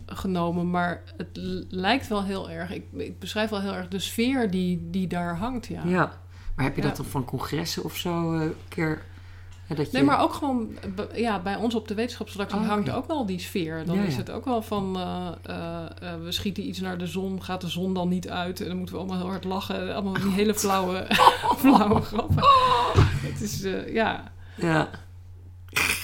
genomen, 0.06 0.70
maar 0.70 1.04
het 1.18 1.28
lijkt 1.70 2.08
wel 2.08 2.24
heel 2.24 2.50
erg. 2.50 2.72
Ik, 2.72 2.84
ik 2.98 3.20
beschrijf 3.20 3.50
wel 3.50 3.62
heel 3.62 3.74
erg 3.74 3.88
de 3.88 4.00
sfeer 4.00 4.52
die, 4.52 4.88
die 4.92 5.08
daar 5.08 5.38
hangt. 5.38 5.68
Ja. 5.68 5.82
Ja. 5.86 6.22
Maar 6.56 6.66
heb 6.66 6.76
je 6.76 6.82
Ja. 6.82 6.88
dat 6.88 6.98
dan 6.98 7.06
van 7.06 7.26
congressen 7.26 7.84
of 7.84 7.96
zo 7.96 8.34
eh, 8.34 8.42
een 8.42 8.54
keer... 8.68 9.02
dat 9.68 9.78
je... 9.86 9.98
Nee, 9.98 10.04
maar 10.04 10.22
ook 10.22 10.34
gewoon 10.34 10.70
ja, 11.14 11.40
bij 11.40 11.56
ons 11.56 11.76
op 11.76 11.88
de 11.88 11.94
wetenschapsredactie 11.94 12.60
Oh, 12.60 12.68
hangt 12.68 12.90
ook 12.92 13.08
wel 13.08 13.26
die 13.26 13.40
sfeer. 13.40 13.86
Dan 13.86 13.96
Ja, 13.96 14.02
is 14.04 14.16
het 14.16 14.32
ook 14.32 14.46
wel 14.46 14.62
van 14.62 14.96
eh, 14.96 15.28
eh, 15.44 15.86
eh, 16.14 16.22
we 16.24 16.32
schieten 16.32 16.68
iets 16.68 16.80
naar 16.80 16.98
de 16.98 17.08
zon, 17.08 17.44
gaat 17.44 17.62
de 17.62 17.70
zon 17.70 17.94
dan 17.94 18.10
niet 18.10 18.30
uit 18.30 18.62
en 18.62 18.68
dan 18.68 18.78
moeten 18.78 18.96
we 18.96 19.02
allemaal 19.02 19.20
heel 19.22 19.30
hard 19.30 19.44
lachen. 19.44 19.94
Allemaal 19.94 20.14
die 20.14 20.32
hele 20.32 20.54
flauwe, 20.56 21.06
flauwe 21.62 22.02
grappen. 22.02 22.44
Het 23.22 23.42
is 23.42 23.64
eh, 23.64 23.94
ja, 23.94 24.32
Ja. 24.56 24.90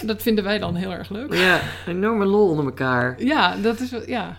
dat 0.05 0.21
vinden 0.21 0.43
wij 0.43 0.59
dan 0.59 0.75
heel 0.75 0.91
erg 0.91 1.09
leuk. 1.09 1.33
ja, 1.33 1.61
enorme 1.87 2.25
lol 2.25 2.49
onder 2.49 2.65
elkaar. 2.65 3.23
Ja, 3.23 3.55
dat 3.55 3.79
is 3.79 3.93
ja. 4.07 4.37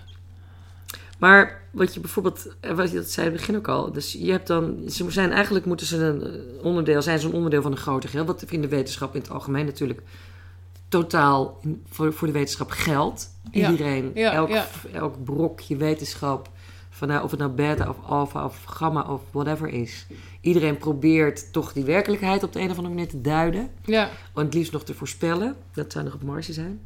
Maar 1.20 1.62
wat 1.70 1.94
je 1.94 2.00
bijvoorbeeld, 2.00 2.46
eh, 2.60 2.70
wat 2.72 2.90
je 2.90 2.96
dat 2.96 3.10
zei 3.10 3.26
in 3.26 3.32
het 3.32 3.40
begin 3.40 3.56
ook 3.60 3.68
al. 3.68 3.92
Dus 3.92 4.12
je 4.12 4.30
hebt 4.30 4.46
dan, 4.46 4.78
ze 4.88 5.10
zijn 5.10 5.30
eigenlijk 5.32 5.64
moeten 5.64 5.86
ze 5.86 5.96
een 5.96 6.22
eh, 6.22 6.64
onderdeel, 6.64 7.02
zijn 7.02 7.18
ze 7.18 7.26
een 7.26 7.32
onderdeel 7.32 7.62
van 7.62 7.70
een 7.72 7.76
groter 7.78 8.08
geheel. 8.08 8.24
Wat 8.26 8.42
in 8.42 8.60
de 8.60 8.68
wetenschap 8.68 9.14
in 9.14 9.20
het 9.20 9.30
algemeen 9.30 9.64
natuurlijk 9.66 10.02
totaal 10.88 11.58
in- 11.62 11.82
voor, 11.90 12.12
voor 12.12 12.26
de 12.26 12.32
wetenschap 12.32 12.70
geldt. 12.70 13.28
Iedereen, 13.70 14.10
Ja, 14.14 14.32
elk, 14.32 14.48
ja. 14.48 14.66
elk 14.92 15.24
brokje 15.24 15.76
wetenschap, 15.76 16.48
van, 16.90 17.08
nou, 17.08 17.24
of 17.24 17.30
het 17.30 17.40
nou 17.40 17.52
beta 17.52 17.88
of 17.88 17.96
alpha 18.06 18.44
of 18.44 18.64
gamma 18.64 19.02
of 19.02 19.20
whatever 19.30 19.68
is. 19.68 20.06
Iedereen 20.40 20.78
probeert 20.78 21.52
toch 21.52 21.72
die 21.72 21.84
werkelijkheid 21.84 22.42
op 22.42 22.52
de 22.52 22.60
een 22.60 22.70
of 22.70 22.76
andere 22.76 22.94
manier 22.94 23.08
te 23.10 23.20
duiden. 23.20 23.70
Ja, 23.84 24.08
En 24.34 24.44
het 24.44 24.54
liefst 24.54 24.72
nog 24.72 24.84
te 24.84 24.94
voorspellen. 24.94 25.56
Dat 25.74 25.92
zou 25.92 26.04
nog 26.04 26.14
op 26.14 26.22
marge 26.22 26.52
zijn. 26.52 26.80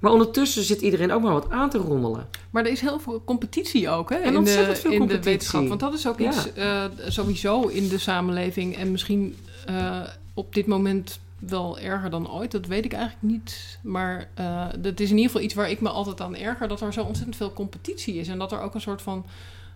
Maar 0.00 0.12
ondertussen 0.12 0.62
zit 0.62 0.80
iedereen 0.80 1.12
ook 1.12 1.22
maar 1.22 1.32
wat 1.32 1.50
aan 1.50 1.70
te 1.70 1.78
rommelen. 1.78 2.28
Maar 2.50 2.64
er 2.64 2.70
is 2.70 2.80
heel 2.80 2.98
veel 2.98 3.22
competitie 3.24 3.88
ook 3.88 4.10
hè, 4.10 4.16
En 4.16 4.24
in, 4.24 4.32
de, 4.32 4.38
ontzettend 4.38 4.78
veel 4.78 4.90
in 4.90 4.98
de 4.98 5.06
competitie. 5.06 5.30
wetenschap. 5.32 5.68
Want 5.68 5.80
dat 5.80 5.94
is 5.94 6.06
ook 6.08 6.18
Ja. 6.18 6.28
iets 6.28 6.52
eh, 6.52 6.84
sowieso 7.08 7.62
in 7.62 7.88
de 7.88 7.98
samenleving. 7.98 8.76
En 8.76 8.90
misschien 8.90 9.36
eh, 9.66 10.00
op 10.34 10.54
dit 10.54 10.66
moment 10.66 11.18
wel 11.38 11.78
erger 11.78 12.10
dan 12.10 12.30
ooit. 12.30 12.50
Dat 12.50 12.66
weet 12.66 12.84
ik 12.84 12.92
eigenlijk 12.92 13.22
niet. 13.32 13.78
Maar 13.82 14.28
eh 14.34 14.66
dat 14.78 15.00
is 15.00 15.10
in 15.10 15.16
ieder 15.16 15.30
geval 15.30 15.44
iets 15.46 15.54
waar 15.54 15.70
ik 15.70 15.80
me 15.80 15.88
altijd 15.88 16.20
aan 16.20 16.36
erger. 16.36 16.68
Dat 16.68 16.80
er 16.80 16.92
zo 16.92 17.02
ontzettend 17.02 17.36
veel 17.36 17.52
competitie 17.52 18.14
is. 18.14 18.28
En 18.28 18.38
dat 18.38 18.52
er 18.52 18.60
ook 18.60 18.74
een 18.74 18.80
soort 18.80 19.02
van 19.02 19.24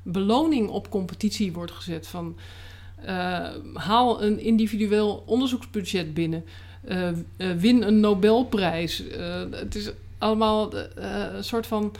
beloning 0.02 0.68
op 0.68 0.90
competitie 0.90 1.52
wordt 1.52 1.72
gezet. 1.72 2.06
Van 2.06 2.36
haal 3.74 4.22
een 4.22 4.38
individueel 4.40 5.22
onderzoeksbudget 5.26 6.14
binnen. 6.14 6.44
Win 7.58 7.82
een 7.82 8.00
Nobelprijs. 8.00 9.02
Het 9.50 9.74
is 9.74 9.90
allemaal 10.20 10.72
eh, 10.72 10.84
een 11.34 11.44
soort 11.44 11.66
van... 11.66 11.92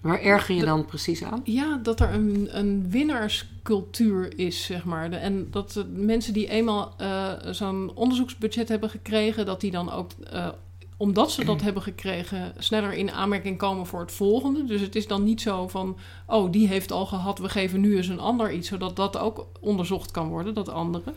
Waar 0.00 0.20
erger 0.20 0.54
je 0.54 0.60
De- 0.60 0.66
dan 0.66 0.84
precies 0.86 1.24
aan? 1.24 1.40
Ja, 1.44 1.80
dat 1.82 2.00
er 2.00 2.12
een, 2.14 2.48
een 2.50 2.90
winnaarscultuur 2.90 4.38
is, 4.38 4.64
zeg 4.64 4.84
maar. 4.84 5.10
De- 5.10 5.16
En 5.16 5.48
dat 5.50 5.72
de 5.72 5.84
mensen 5.84 6.32
die 6.32 6.48
eenmaal 6.48 6.94
eh, 6.98 7.30
zo'n 7.50 7.90
onderzoeksbudget 7.94 8.68
hebben 8.68 8.90
gekregen, 8.90 9.46
dat 9.46 9.60
die 9.60 9.70
dan 9.70 9.92
ook, 9.92 10.10
eh, 10.32 10.48
omdat 10.96 11.30
ze 11.32 11.44
dat 11.44 11.60
hebben 11.66 11.82
gekregen, 11.82 12.52
sneller 12.58 12.92
in 12.92 13.10
aanmerking 13.10 13.58
komen 13.58 13.86
voor 13.86 14.00
het 14.00 14.12
volgende. 14.12 14.64
Dus 14.64 14.80
het 14.80 14.96
is 14.96 15.06
dan 15.06 15.24
niet 15.24 15.40
zo 15.40 15.68
van, 15.68 15.96
oh, 16.26 16.52
die 16.52 16.68
heeft 16.68 16.92
al 16.92 17.06
gehad, 17.06 17.38
we 17.38 17.48
geven 17.48 17.80
nu 17.80 17.96
eens 17.96 18.08
een 18.08 18.20
ander 18.20 18.52
iets, 18.52 18.68
zodat 18.68 18.96
dat 18.96 19.18
ook 19.18 19.46
onderzocht 19.60 20.10
kan 20.10 20.28
worden, 20.28 20.54
dat 20.54 20.68
andere. 20.68 21.12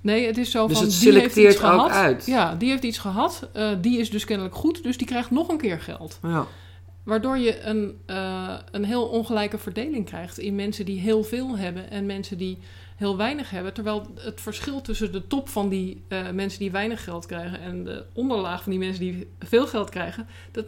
Nee, 0.00 0.26
het 0.26 0.38
is 0.38 0.50
zo 0.50 0.66
Dus 0.66 0.78
van, 0.78 0.86
het 0.86 1.00
die 1.00 1.12
heeft 1.12 1.36
iets 1.36 1.54
ook 1.54 1.60
gehad. 1.60 1.90
uit. 1.90 2.26
Ja, 2.26 2.54
die 2.54 2.70
heeft 2.70 2.82
iets 2.82 2.98
gehad, 2.98 3.48
eh, 3.52 3.70
die 3.80 3.98
is 3.98 4.10
dus 4.10 4.24
kennelijk 4.24 4.54
goed, 4.54 4.82
dus 4.82 4.96
die 4.98 5.06
krijgt 5.06 5.30
nog 5.30 5.48
een 5.48 5.58
keer 5.58 5.80
geld. 5.80 6.18
Ja. 6.22 6.46
Waardoor 7.02 7.38
je 7.38 7.62
een, 7.62 7.98
eh, 8.06 8.54
een 8.70 8.84
heel 8.84 9.04
ongelijke 9.04 9.58
verdeling 9.58 10.04
krijgt 10.04 10.38
in 10.38 10.54
mensen 10.54 10.84
die 10.84 11.00
heel 11.00 11.24
veel 11.24 11.58
hebben 11.58 11.90
en 11.90 12.06
mensen 12.06 12.38
die 12.38 12.58
heel 12.96 13.16
weinig 13.16 13.50
hebben. 13.50 13.72
Terwijl 13.72 14.06
het 14.14 14.40
verschil 14.40 14.80
tussen 14.80 15.12
de 15.12 15.26
top 15.26 15.48
van 15.48 15.68
die 15.68 16.02
eh, 16.08 16.30
mensen 16.30 16.58
die 16.58 16.70
weinig 16.70 17.04
geld 17.04 17.26
krijgen 17.26 17.60
en 17.60 17.84
de 17.84 18.04
onderlaag 18.12 18.62
van 18.62 18.70
die 18.70 18.80
mensen 18.80 19.00
die 19.00 19.30
veel 19.38 19.66
geld 19.66 19.90
krijgen, 19.90 20.26
dat, 20.52 20.64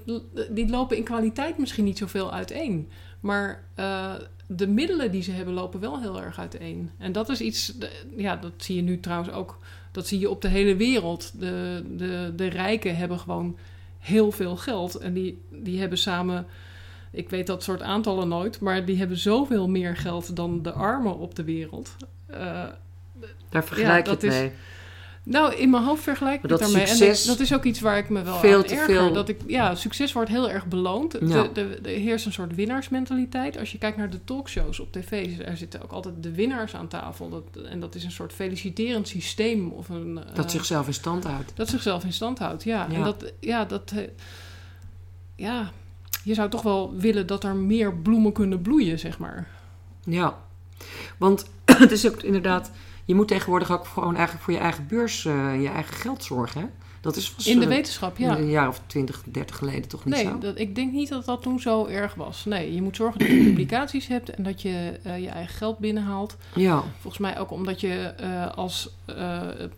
die 0.51 0.69
lopen 0.69 0.97
in 0.97 1.05
kwaliteit 1.05 1.59
misschien 1.59 1.85
niet 1.85 1.99
zoveel 1.99 2.33
uiteen. 2.33 2.91
Maar 3.21 3.65
de 4.57 4.67
middelen 4.67 5.11
die 5.11 5.23
ze 5.23 5.31
hebben 5.31 5.55
lopen 5.55 5.81
wel 5.81 6.01
heel 6.01 6.23
erg 6.23 6.39
uiteen. 6.39 6.91
En 6.99 7.13
dat 7.13 7.29
is 7.29 7.41
iets, 7.41 7.73
ja, 8.17 8.37
dat 8.37 8.53
zie 8.57 8.77
je 8.77 8.83
nu 8.83 9.01
trouwens 9.01 9.33
ook, 9.33 9.59
dat 9.93 10.07
zie 10.07 10.19
je 10.19 10.31
op 10.31 10.43
de 10.43 10.49
hele 10.49 10.77
wereld. 10.77 11.33
De, 11.41 11.85
de, 11.97 12.33
de 12.37 12.47
rijken 12.47 12.97
hebben 12.97 13.19
gewoon 13.19 13.57
heel 13.99 14.33
veel 14.33 14.57
geld. 14.57 14.95
En 14.95 15.13
die, 15.13 15.41
die 15.51 15.81
hebben 15.81 15.99
samen, 15.99 16.47
ik 17.11 17.31
weet 17.31 17.47
dat 17.47 17.63
soort 17.63 17.83
aantallen 17.83 18.29
nooit, 18.29 18.61
maar 18.61 18.85
die 18.85 18.97
hebben 18.99 19.17
zoveel 19.17 19.69
meer 19.69 19.97
geld 19.97 20.37
dan 20.37 20.63
de 20.63 20.73
armen 20.73 21.19
op 21.19 21.35
de 21.35 21.45
wereld. 21.45 21.97
Eh, 22.27 22.65
Daar 23.49 23.65
vergelijk 23.65 24.07
Ja, 24.07 24.13
je 24.13 24.17
het 24.17 24.23
is- 24.23 24.35
mee. 24.39 24.53
Nou, 25.25 25.55
in 25.55 25.71
mijn 25.71 25.83
hoofd 25.85 26.03
vergelijk 26.03 26.43
ik 26.43 26.49
dat 26.49 26.59
daarmee. 26.59 26.87
succes 26.87 27.21
en 27.23 27.29
dat, 27.29 27.37
dat 27.39 27.47
is 27.47 27.55
ook 27.55 27.65
iets 27.65 27.81
waar 27.81 27.99
ik 27.99 28.09
me 28.09 28.23
wel 28.23 28.37
veel 28.39 28.57
aan 28.57 28.65
te 28.65 28.75
erger. 28.75 28.95
veel- 28.95 29.13
Dat 29.13 29.29
ik, 29.29 29.41
ja, 29.47 29.75
succes 29.75 30.13
wordt 30.13 30.29
heel 30.31 30.51
erg 30.51 30.67
beloond. 30.67 31.13
Ja. 31.21 31.43
De, 31.43 31.51
de, 31.53 31.79
de 31.83 31.91
heerst 31.91 32.27
een 32.27 32.33
soort 32.33 32.55
winnaarsmentaliteit. 32.55 33.59
Als 33.59 33.73
je 33.73 33.79
kijkt 33.79 33.97
naar 33.97 34.11
de 34.11 34.25
talkshows 34.25 34.81
op 34.81 34.93
tv, 34.93 35.39
er 35.39 35.57
zitten 35.57 35.83
ook 35.83 35.93
altijd 35.93 36.15
de 36.23 36.33
winnaars 36.35 36.75
aan 36.75 36.89
tafel. 36.89 37.29
Dat, 37.29 37.65
en 37.65 37.81
dat 37.81 37.95
is 37.95 38.05
een 38.05 38.11
soort 38.11 38.33
feliciterend 38.33 39.09
systeem. 39.09 39.69
Of 39.71 39.89
een, 39.89 40.15
Dat 40.35 40.45
eh, 40.45 40.51
zichzelf 40.51 40.87
in 40.87 40.95
stand 40.95 41.25
houdt. 41.25 41.53
dat 41.55 41.69
zichzelf 41.69 42.05
in 42.05 42.13
stand 42.13 42.39
houdt, 42.39 42.63
ja. 42.65 42.87
Ja. 42.91 42.95
En 42.97 43.03
dat, 43.05 43.33
ja, 43.41 43.65
dat, 43.65 43.93
eh, 43.97 44.09
ja, 45.37 45.71
je 46.25 46.35
zou 46.35 46.51
toch 46.51 46.63
wel 46.63 46.95
willen 46.97 47.27
dat 47.27 47.45
er 47.45 47.55
meer 47.55 47.95
bloemen 47.97 48.33
kunnen 48.33 48.63
bloeien, 48.63 48.99
zeg 48.99 49.19
maar. 49.19 49.49
Ja. 50.05 50.39
Want 51.19 51.45
het 51.65 51.91
is 51.93 52.07
ook 52.09 52.23
inderdaad... 52.23 52.71
Je 53.05 53.15
moet 53.15 53.29
tegenwoordig 53.29 53.71
ook 53.71 53.87
gewoon 53.87 54.15
eigenlijk 54.15 54.45
voor 54.45 54.53
je 54.53 54.59
eigen 54.59 54.87
beurs... 54.87 55.25
eh, 55.25 55.63
je 55.63 55.69
eigen 55.69 55.95
geld 55.95 56.25
zorgen, 56.25 56.61
hè? 56.61 56.67
Dat 57.01 57.17
is 57.17 57.35
In 57.45 57.61
de 57.61 57.67
wetenschap, 57.67 58.19
ja. 58.19 58.39
Een 58.39 58.51
jaar 58.51 58.69
of 58.69 58.81
20, 58.87 59.23
30 59.27 59.57
geleden 59.57 59.89
toch 59.89 60.05
niet 60.05 60.15
Nee, 60.15 60.25
zo? 60.25 60.39
dat, 60.39 60.59
ik 60.59 60.75
denk 60.75 60.93
niet 60.93 61.09
dat 61.09 61.25
dat 61.25 61.43
toen 61.43 61.61
zo 61.61 61.87
erg 61.87 62.15
was. 62.15 62.45
Nee, 62.45 62.75
je 62.75 62.83
moet 62.83 62.97
zorgen 62.97 63.19
dat 63.19 63.29
je 63.29 63.43
publicaties 63.53 64.07
hebt 64.07 64.31
en 64.31 64.43
dat 64.43 64.63
je 64.63 64.99
eh, 65.03 65.19
je 65.19 65.29
eigen 65.29 65.55
geld 65.55 65.79
binnenhaalt. 65.79 66.37
Ja. 66.55 66.83
Volgens 67.01 67.23
mij 67.23 67.39
ook 67.39 67.51
omdat 67.51 67.81
je 67.81 67.95
eh, 67.95 68.57
als 68.57 68.91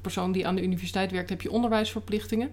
persoon 0.00 0.32
die 0.32 0.46
aan 0.46 0.54
de 0.54 0.62
universiteit 0.62 1.10
werkt, 1.10 1.30
heb 1.30 1.42
je 1.42 1.50
onderwijsverplichtingen. 1.50 2.50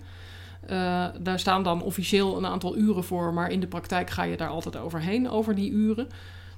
Daar 1.21 1.39
staan 1.39 1.63
dan 1.63 1.81
officieel 1.81 2.37
een 2.37 2.45
aantal 2.45 2.77
uren 2.77 3.03
voor, 3.03 3.33
maar 3.33 3.51
in 3.51 3.59
de 3.59 3.67
praktijk 3.67 4.09
ga 4.09 4.23
je 4.23 4.37
daar 4.37 4.49
altijd 4.49 4.77
overheen, 4.77 5.29
over 5.29 5.55
die 5.55 5.71
uren. 5.71 6.07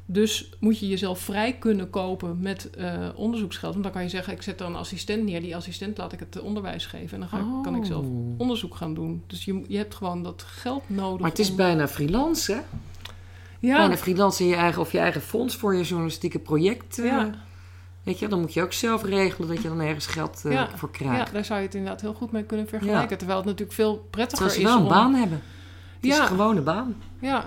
Dus 0.05 0.49
moet 0.59 0.79
je 0.79 0.87
jezelf 0.87 1.19
vrij 1.19 1.53
kunnen 1.53 1.89
kopen 1.89 2.37
met 2.39 2.69
eh, 2.69 3.07
onderzoeksgeld. 3.15 3.71
Want 3.71 3.83
dan 3.83 3.93
kan 3.93 4.03
je 4.03 4.09
zeggen, 4.09 4.33
ik 4.33 4.41
zet 4.41 4.59
er 4.59 4.65
een 4.65 4.75
assistent 4.75 5.23
neer. 5.23 5.41
Die 5.41 5.55
assistent 5.55 5.97
laat 5.97 6.13
ik 6.13 6.19
het 6.19 6.39
onderwijs 6.41 6.85
geven. 6.85 7.13
En 7.13 7.19
dan 7.19 7.29
ga, 7.29 7.37
ik- 7.37 7.63
kan 7.63 7.75
ik 7.75 7.85
zelf 7.85 8.05
Oh. 8.05 8.39
onderzoek 8.39 8.75
gaan 8.75 8.93
doen. 8.93 9.23
Dus 9.27 9.45
je, 9.45 9.63
je 9.67 9.77
hebt 9.77 9.95
gewoon 9.95 10.23
dat 10.23 10.43
geld 10.47 10.83
nodig. 10.87 11.19
Maar 11.21 11.29
het 11.29 11.39
is 11.39 11.49
om- 11.49 11.55
bijna 11.55 11.87
freelance, 11.87 12.51
hè? 12.53 12.59
ja, 13.59 13.77
Bijna 13.77 13.97
freelance 13.97 14.43
in 14.43 14.49
je 14.49 14.55
eigen... 14.55 14.81
Of 14.81 14.91
je 14.91 14.99
eigen 14.99 15.21
fonds 15.21 15.55
voor 15.55 15.75
je 15.75 15.83
journalistieke 15.83 16.39
project. 16.39 16.99
eh, 16.99 17.05
ja, 17.05 17.29
Weet 18.03 18.19
je, 18.19 18.27
dan 18.27 18.39
moet 18.39 18.53
je 18.53 18.61
ook 18.61 18.73
zelf 18.73 19.03
regelen 19.03 19.47
dat 19.47 19.61
je 19.61 19.67
dan 19.67 19.79
ergens 19.79 20.05
geld 20.05 20.41
eh, 20.45 20.51
Ja, 20.51 20.69
voor 20.75 20.89
ja, 20.91 20.97
krijgt. 20.97 21.33
daar 21.33 21.45
zou 21.45 21.59
je 21.59 21.65
het 21.65 21.75
inderdaad 21.75 22.01
heel 22.01 22.13
goed 22.13 22.31
mee 22.31 22.43
kunnen 22.43 22.67
vergelijken. 22.67 23.17
Terwijl 23.17 23.39
het 23.39 23.47
natuurlijk 23.47 23.75
veel 23.77 24.07
prettiger 24.09 24.47
Terwijl 24.47 24.51
ze 24.59 24.59
is 24.59 24.65
wel 24.65 24.75
een 24.77 24.83
om... 24.83 24.89
baan 24.89 25.13
hebben. 25.13 25.41
Het 25.95 26.05
is 26.11 26.15
Ja. 26.15 26.21
een 26.21 26.27
gewone 26.27 26.61
baan. 26.61 26.95
Ja. 27.19 27.43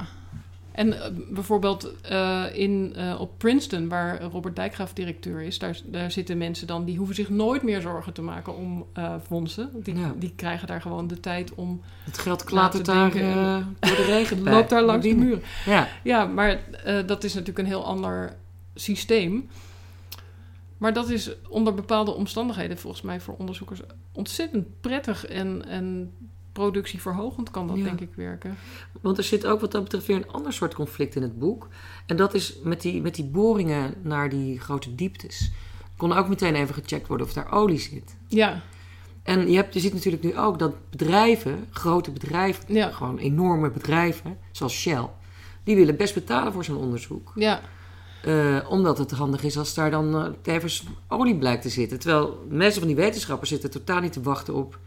En 0.77 1.03
eh, 1.03 1.11
bijvoorbeeld 1.31 2.01
eh, 2.03 2.45
in, 2.53 2.93
eh, 2.97 3.21
op 3.21 3.39
Princeton, 3.39 3.89
waar 3.89 4.23
Robert 4.23 4.57
Dijkgraaf 4.57 4.93
directeur 4.93 5.41
is, 5.43 5.59
daar, 5.59 5.81
daar 5.85 6.11
zitten 6.11 6.39
mensen 6.39 6.67
dan 6.67 6.85
die 6.85 6.97
hoeven 6.97 7.15
zich 7.15 7.29
nooit 7.29 7.63
meer 7.63 7.81
zorgen 7.81 8.13
te 8.13 8.23
maken 8.23 8.57
om 8.57 8.87
eh, 8.93 9.15
fondsen. 9.27 9.71
Die, 9.75 9.99
Ja. 9.99 10.15
die 10.17 10.33
krijgen 10.37 10.67
daar 10.67 10.81
gewoon 10.81 11.07
de 11.07 11.21
tijd 11.21 11.55
om. 11.55 11.81
Het 12.05 12.19
geld 12.19 12.45
klatert 12.45 12.85
te 12.85 12.93
daar 12.93 13.11
door 13.81 13.97
de 13.97 14.05
regen 14.07 14.43
loopt 14.43 14.71
daar 14.71 14.83
langs 14.83 15.07
de 15.07 15.15
muren. 15.15 15.43
Ja, 15.67 15.89
Ja, 16.03 16.25
maar 16.25 16.61
dat 17.07 17.25
is 17.25 17.33
natuurlijk 17.33 17.59
een 17.59 17.67
heel 17.73 17.85
ander 17.85 18.37
systeem. 18.75 19.49
Maar 20.79 20.93
dat 20.93 21.11
is 21.11 21.31
onder 21.49 21.75
bepaalde 21.75 22.15
omstandigheden 22.15 22.79
volgens 22.79 23.03
mij 23.03 23.21
voor 23.21 23.35
onderzoekers 23.39 23.81
ontzettend 24.13 24.81
prettig 24.81 25.27
en, 25.27 25.65
en 25.69 26.13
productieverhogend 26.61 27.51
kan 27.51 27.67
dat 27.67 27.77
Ja. 27.77 27.85
denk 27.85 28.01
ik 28.01 28.11
werken. 28.15 28.57
want 29.01 29.19
er 29.19 29.25
zit 29.25 29.47
ook 29.47 29.61
wat 29.61 29.73
dat 29.73 29.83
betreft 29.83 30.07
weer 30.07 30.17
een 30.17 30.31
ander 30.33 30.53
soort 30.53 30.75
conflict 30.75 31.15
in 31.15 31.23
het 31.23 31.39
boek. 31.39 31.69
En 32.07 32.17
dat 32.17 32.35
is 32.35 32.57
met 32.63 32.81
die, 32.81 33.03
met 33.03 33.15
die 33.15 33.25
boringen 33.25 33.95
naar 34.03 34.29
die 34.29 34.61
grote 34.61 34.95
dieptes. 34.95 35.51
Kon 35.97 36.13
ook 36.13 36.29
meteen 36.29 36.55
even 36.55 36.75
gecheckt 36.75 37.07
worden 37.09 37.27
of 37.27 37.33
daar 37.33 37.53
olie 37.53 37.79
zit. 37.79 38.17
Ja, 38.29 38.63
En 39.23 39.51
je, 39.51 39.57
hebt, 39.57 39.75
je 39.75 39.81
ziet 39.81 39.93
natuurlijk 39.95 40.23
nu 40.23 40.39
ook 40.39 40.59
dat 40.59 40.75
bedrijven, 40.91 41.67
grote 41.71 42.11
bedrijven, 42.11 42.75
Ja. 42.75 42.91
gewoon 42.91 43.19
enorme 43.19 43.71
bedrijven, 43.71 44.39
zoals 44.53 44.75
Shell, 44.75 45.07
die 45.65 45.77
willen 45.77 45.97
best 45.97 46.15
betalen 46.15 46.53
voor 46.53 46.65
zo'n 46.65 46.77
onderzoek. 46.77 47.33
ja, 47.35 47.61
Eh, 48.23 48.59
omdat 48.69 48.99
het 48.99 49.11
handig 49.11 49.43
is 49.43 49.59
als 49.59 49.75
daar 49.75 49.91
dan 49.91 50.15
eh, 50.17 50.31
tevens 50.43 50.85
olie 51.09 51.37
blijkt 51.39 51.63
te 51.63 51.69
zitten. 51.69 51.99
Terwijl 51.99 52.45
mensen 52.49 52.79
van 52.79 52.87
die 52.89 52.97
wetenschappers 52.97 53.51
zitten 53.51 53.71
totaal 53.71 54.01
niet 54.01 54.13
te 54.13 54.23
wachten 54.23 54.55
op 54.55 54.79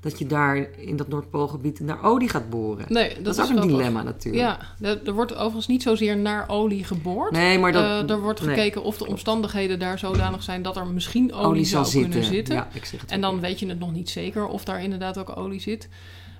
dat 0.00 0.18
je 0.18 0.26
daar 0.26 0.56
in 0.76 0.96
dat 0.96 1.08
Noordpoolgebied 1.08 1.80
naar 1.80 2.04
olie 2.04 2.28
gaat 2.28 2.50
boren. 2.50 2.84
nee, 2.88 3.14
dat, 3.14 3.24
dat, 3.24 3.38
is 3.38 3.52
ook 3.52 3.62
een 3.62 3.68
dilemma 3.68 4.02
natuurlijk. 4.02 4.44
Ja, 4.44 4.58
er, 4.80 5.06
er 5.06 5.12
wordt 5.12 5.34
overigens 5.34 5.66
niet 5.66 5.82
zozeer 5.82 6.16
naar 6.16 6.48
olie 6.48 6.84
geboord. 6.84 7.32
Nee, 7.32 7.58
maar 7.58 7.72
dat, 7.72 7.84
Eh, 7.84 8.10
er 8.10 8.20
wordt 8.20 8.40
nee, 8.40 8.54
gekeken 8.54 8.82
of 8.82 8.98
de 8.98 9.06
omstandigheden 9.06 9.78
daar 9.78 9.98
zodanig 9.98 10.42
zijn 10.42 10.62
dat 10.62 10.76
er 10.76 10.86
misschien 10.86 11.32
olie, 11.32 11.46
olie 11.46 11.64
zou, 11.64 11.84
zal 11.84 12.00
kunnen 12.00 12.12
zitten. 12.12 12.34
zitten. 12.34 12.54
Ja, 12.54 12.68
ik 12.72 12.84
zeg 12.84 13.00
het 13.00 13.10
En 13.10 13.20
dan 13.20 13.40
weet 13.40 13.60
je 13.60 13.68
het 13.68 13.78
nog 13.78 13.92
niet 13.92 14.10
zeker 14.10 14.46
of 14.46 14.64
daar 14.64 14.82
inderdaad 14.82 15.18
ook 15.18 15.36
olie 15.36 15.60
zit. 15.60 15.88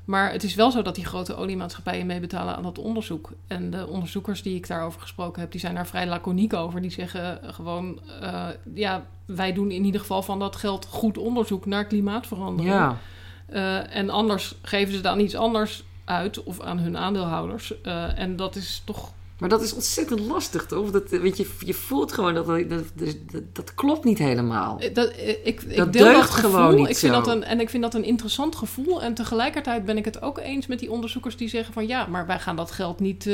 Maar 0.05 0.33
het 0.33 0.42
is 0.42 0.55
wel 0.55 0.71
zo 0.71 0.83
dat 0.83 0.95
die 0.95 1.05
grote 1.05 1.37
oliemaatschappijen 1.37 2.07
meebetalen 2.07 2.57
aan 2.57 2.62
dat 2.62 2.79
onderzoek. 2.79 3.33
En 3.47 3.71
de 3.71 3.87
onderzoekers 3.87 4.42
die 4.42 4.57
ik 4.57 4.66
daarover 4.69 5.01
gesproken 5.01 5.40
heb, 5.40 5.51
die 5.51 5.61
zijn 5.61 5.75
daar 5.75 5.87
vrij 5.87 6.07
laconiek 6.07 6.55
over. 6.55 6.81
Die 6.81 6.90
zeggen 6.90 7.40
gewoon, 7.42 8.00
eh, 8.21 8.46
ja, 8.75 9.07
wij 9.25 9.52
doen 9.52 9.71
in 9.71 9.85
ieder 9.85 10.00
geval 10.00 10.23
van 10.23 10.38
dat 10.38 10.57
geld 10.57 10.87
goed 10.90 11.19
onderzoek 11.19 11.67
naar 11.67 11.85
klimaatverandering. 11.85 12.75
Ja, 12.75 12.98
Eh, 13.47 13.97
en 13.97 14.11
anders 14.11 14.55
geven 14.63 14.94
ze 14.94 15.01
dan 15.01 15.21
iets 15.21 15.35
anders 15.35 15.85
uit 16.05 16.42
of 16.42 16.61
aan 16.61 16.79
hun 16.79 16.97
aandeelhouders. 16.97 17.81
Eh, 17.83 18.19
en 18.19 18.37
dat 18.37 18.57
is 18.57 18.83
toch 18.85 19.13
maar 19.38 19.49
dat 19.49 19.63
is 19.63 19.73
ontzettend 19.73 20.21
lastig, 20.21 20.67
toch? 20.67 20.90
Dat, 20.90 21.11
weet 21.11 21.37
je, 21.37 21.51
je 21.65 21.75
voelt 21.75 22.13
gewoon 22.13 22.35
dat 22.35 22.47
dat, 22.47 22.69
dat, 22.94 23.42
dat, 23.53 23.75
klopt 23.75 24.05
niet 24.05 24.19
helemaal. 24.19 24.79
Eh, 24.81 24.94
Dat, 24.94 25.13
ik, 25.44 25.63
ik 25.63 25.77
Dat 25.77 25.92
deel 25.92 26.05
deugt 26.05 26.21
dat 26.21 26.31
gevoel. 26.31 26.51
gewoon 26.51 26.75
niet 26.75 26.88
ik 26.88 26.97
vind 26.97 27.15
zo. 27.15 27.21
dat 27.21 27.29
een, 27.35 27.44
en 27.44 27.61
ik 27.61 27.71
vind 27.71 27.83
dat 27.83 27.94
een 27.94 28.05
interessant 28.05 28.57
gevoel. 28.57 29.03
En 29.03 29.15
tegelijkertijd 29.15 29.85
ben 29.85 29.97
ik 29.97 30.05
het 30.05 30.23
ook 30.23 30.38
eens 30.38 30.67
met 30.67 30.79
die 30.79 30.90
onderzoekers 30.90 31.37
die 31.37 31.49
zeggen 31.49 31.73
van... 31.73 31.87
ja, 31.87 32.07
maar 32.07 32.27
wij 32.27 32.38
gaan 32.38 32.57
dat 32.57 32.71
geld 32.71 33.01
niet... 33.01 33.27
eh, 33.27 33.33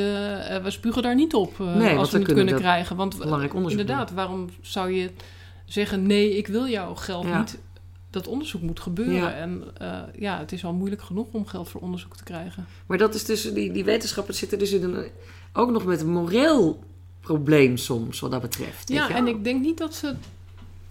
we 0.63 0.71
spugen 0.71 1.03
daar 1.03 1.15
niet 1.15 1.35
op 1.35 1.59
Nee, 1.59 1.69
want 1.75 1.99
als 1.99 2.11
we 2.11 2.17
het 2.17 2.27
kunnen 2.27 2.45
kunnen 2.45 2.63
krijgen. 2.63 2.97
Want 2.97 3.19
Belangrijk 3.19 3.55
onderzoek. 3.55 3.81
inderdaad, 3.81 4.11
waarom 4.11 4.49
zou 4.61 4.93
je 4.93 5.11
zeggen... 5.65 6.07
nee, 6.07 6.37
ik 6.37 6.47
wil 6.47 6.69
jouw 6.69 6.95
geld 6.95 7.25
Ja. 7.25 7.39
niet... 7.39 7.59
dat 8.13 8.27
onderzoek 8.27 8.63
moet 8.63 8.81
gebeuren. 8.81 9.15
Ja. 9.15 9.33
En 9.33 9.65
eh, 9.77 10.01
ja, 10.19 10.39
het 10.39 10.53
is 10.53 10.65
al 10.65 10.73
moeilijk 10.73 11.03
genoeg 11.03 11.27
om 11.31 11.47
geld 11.47 11.69
voor 11.69 11.81
onderzoek 11.81 12.17
te 12.17 12.25
krijgen. 12.25 12.67
Maar 12.87 12.99
dat 12.99 13.15
is 13.15 13.25
dus, 13.25 13.53
die, 13.53 13.73
die 13.73 13.85
wetenschappers 13.85 14.39
zitten 14.39 14.59
dus 14.59 14.73
in 14.73 14.83
een, 14.83 15.07
ook 15.53 15.71
nog 15.71 15.85
met 15.85 16.01
een 16.01 16.11
moreel 16.11 16.85
probleem 17.21 17.77
soms, 17.77 18.21
wat 18.21 18.31
dat 18.31 18.41
betreft. 18.41 18.89
Ja, 18.89 19.11
en 19.11 19.27
ik 19.27 19.45
denk 19.45 19.63
niet 19.63 19.79
dat 19.79 19.95
ze, 19.95 20.15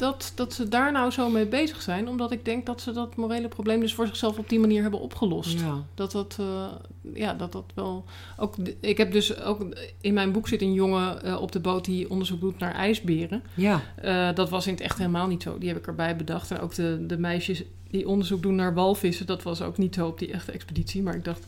dat, 0.01 0.31
dat 0.35 0.53
ze 0.53 0.67
daar 0.67 0.91
nou 0.91 1.11
zo 1.11 1.29
mee 1.29 1.45
bezig 1.45 1.81
zijn. 1.81 2.07
Omdat 2.07 2.31
ik 2.31 2.45
denk 2.45 2.65
dat 2.65 2.81
ze 2.81 2.91
dat 2.91 3.15
morele 3.15 3.47
probleem 3.47 3.79
dus 3.79 3.93
voor 3.93 4.07
zichzelf 4.07 4.37
op 4.37 4.49
die 4.49 4.59
manier 4.59 4.81
hebben 4.81 4.99
opgelost. 4.99 5.59
Ja. 5.59 5.83
Dat 5.93 6.11
dat, 6.11 6.37
eh, 6.39 6.65
ja, 7.13 7.33
dat 7.33 7.51
dat 7.51 7.65
wel... 7.73 8.05
Ook, 8.37 8.55
ik 8.79 8.97
heb 8.97 9.11
dus 9.11 9.39
ook... 9.39 9.65
In 10.01 10.13
mijn 10.13 10.31
boek 10.31 10.47
zit 10.47 10.61
een 10.61 10.73
jongen 10.73 11.23
eh, 11.23 11.41
op 11.41 11.51
de 11.51 11.59
boot 11.59 11.85
die 11.85 12.09
onderzoek 12.09 12.39
doet 12.39 12.59
naar 12.59 12.73
ijsberen. 12.73 13.43
Ja, 13.53 13.81
Eh, 13.95 14.29
dat 14.33 14.49
was 14.49 14.67
in 14.67 14.73
het 14.73 14.81
echt 14.81 14.97
helemaal 14.97 15.27
niet 15.27 15.43
zo. 15.43 15.57
Die 15.57 15.67
heb 15.67 15.77
ik 15.77 15.87
erbij 15.87 16.15
bedacht. 16.15 16.51
En 16.51 16.59
ook 16.59 16.75
de, 16.75 17.03
de 17.07 17.17
meisjes 17.17 17.63
die 17.89 18.07
onderzoek 18.07 18.41
doen 18.41 18.55
naar 18.55 18.73
walvissen... 18.73 19.25
dat 19.25 19.43
was 19.43 19.61
ook 19.61 19.77
niet 19.77 19.95
zo 19.95 20.07
op 20.07 20.19
die 20.19 20.31
echte 20.31 20.51
expeditie. 20.51 21.01
Maar 21.01 21.15
ik 21.15 21.25
dacht... 21.25 21.45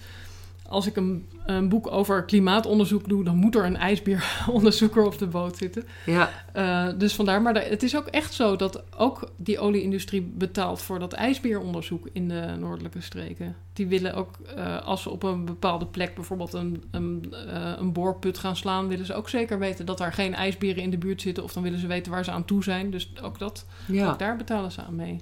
Als 0.73 0.87
ik 0.87 0.95
een, 0.95 1.29
een 1.45 1.69
boek 1.69 1.91
over 1.91 2.23
klimaatonderzoek 2.23 3.09
doe... 3.09 3.23
dan 3.23 3.35
moet 3.35 3.55
er 3.55 3.65
een 3.65 3.77
ijsbeeronderzoeker 3.77 5.05
op 5.05 5.17
de 5.17 5.27
boot 5.27 5.57
zitten. 5.57 5.83
ja, 6.05 6.29
Eh, 6.53 6.87
dus 6.97 7.15
vandaar, 7.15 7.41
maar 7.41 7.55
het 7.55 7.83
is 7.83 7.97
ook 7.97 8.07
echt 8.07 8.33
zo 8.33 8.55
dat 8.55 8.83
ook 8.97 9.31
die 9.35 9.59
olieindustrie 9.59 10.21
betaalt 10.21 10.81
voor 10.81 10.99
dat 10.99 11.13
ijsbeeronderzoek 11.13 12.07
in 12.11 12.27
de 12.27 12.55
noordelijke 12.59 13.01
streken. 13.01 13.55
Die 13.73 13.87
willen 13.87 14.13
ook, 14.13 14.39
eh, 14.55 14.81
als 14.81 15.01
ze 15.01 15.09
op 15.09 15.23
een 15.23 15.45
bepaalde 15.45 15.85
plek 15.85 16.15
bijvoorbeeld 16.15 16.53
een, 16.53 16.83
een, 16.91 17.33
eh, 17.47 17.73
een 17.77 17.91
boorput 17.91 18.37
gaan 18.37 18.55
slaan, 18.55 18.87
willen 18.87 19.05
ze 19.05 19.13
ook 19.13 19.29
zeker 19.29 19.59
weten 19.59 19.85
dat 19.85 19.97
daar 19.97 20.13
geen 20.13 20.33
ijsberen 20.33 20.83
in 20.83 20.89
de 20.89 20.97
buurt 20.97 21.21
zitten. 21.21 21.43
Of 21.43 21.53
dan 21.53 21.63
willen 21.63 21.79
ze 21.79 21.87
weten 21.87 22.11
waar 22.11 22.23
ze 22.23 22.31
aan 22.31 22.45
toe 22.45 22.63
zijn. 22.63 22.91
Dus 22.91 23.11
ook, 23.21 23.39
dat, 23.39 23.65
ja. 23.87 24.09
ook 24.09 24.19
daar 24.19 24.35
betalen 24.35 24.71
ze 24.71 24.81
aan 24.81 24.95
mee. 24.95 25.19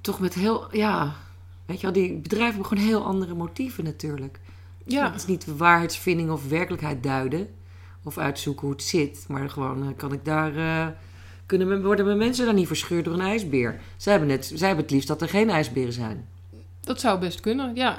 Toch 0.00 0.20
met 0.20 0.34
heel, 0.34 0.76
ja, 0.76 1.14
weet 1.66 1.76
je 1.80 1.82
wel, 1.82 1.92
die 1.92 2.14
bedrijven 2.14 2.54
hebben 2.54 2.66
gewoon 2.66 2.84
heel 2.84 3.04
andere 3.04 3.34
motieven 3.34 3.84
natuurlijk. 3.84 4.40
Ja, 4.84 5.04
Het 5.06 5.14
is 5.14 5.26
niet 5.26 5.56
waarheidsvinding 5.56 6.30
of 6.30 6.48
werkelijkheid 6.48 7.02
duiden 7.02 7.48
of 8.04 8.18
uitzoeken 8.18 8.62
hoe 8.62 8.72
het 8.72 8.82
zit, 8.84 9.24
maar 9.28 9.50
gewoon 9.50 9.82
eh, 9.82 9.88
kan 9.96 10.12
ik 10.12 10.24
daar, 10.24 10.56
eh, 10.56 10.86
kunnen, 11.46 11.82
worden 11.82 12.04
mijn 12.04 12.18
mensen 12.18 12.44
daar 12.44 12.54
niet 12.54 12.66
verscheurd 12.66 13.04
door 13.04 13.14
een 13.14 13.20
ijsbeer? 13.20 13.80
Zij 13.96 14.12
hebben, 14.12 14.30
het, 14.30 14.52
zij 14.54 14.66
hebben 14.66 14.84
het 14.84 14.94
liefst 14.94 15.08
dat 15.08 15.22
er 15.22 15.28
geen 15.28 15.50
ijsberen 15.50 15.92
zijn. 15.92 16.28
dat 16.80 17.00
zou 17.00 17.18
best 17.20 17.40
kunnen, 17.40 17.74
ja. 17.74 17.96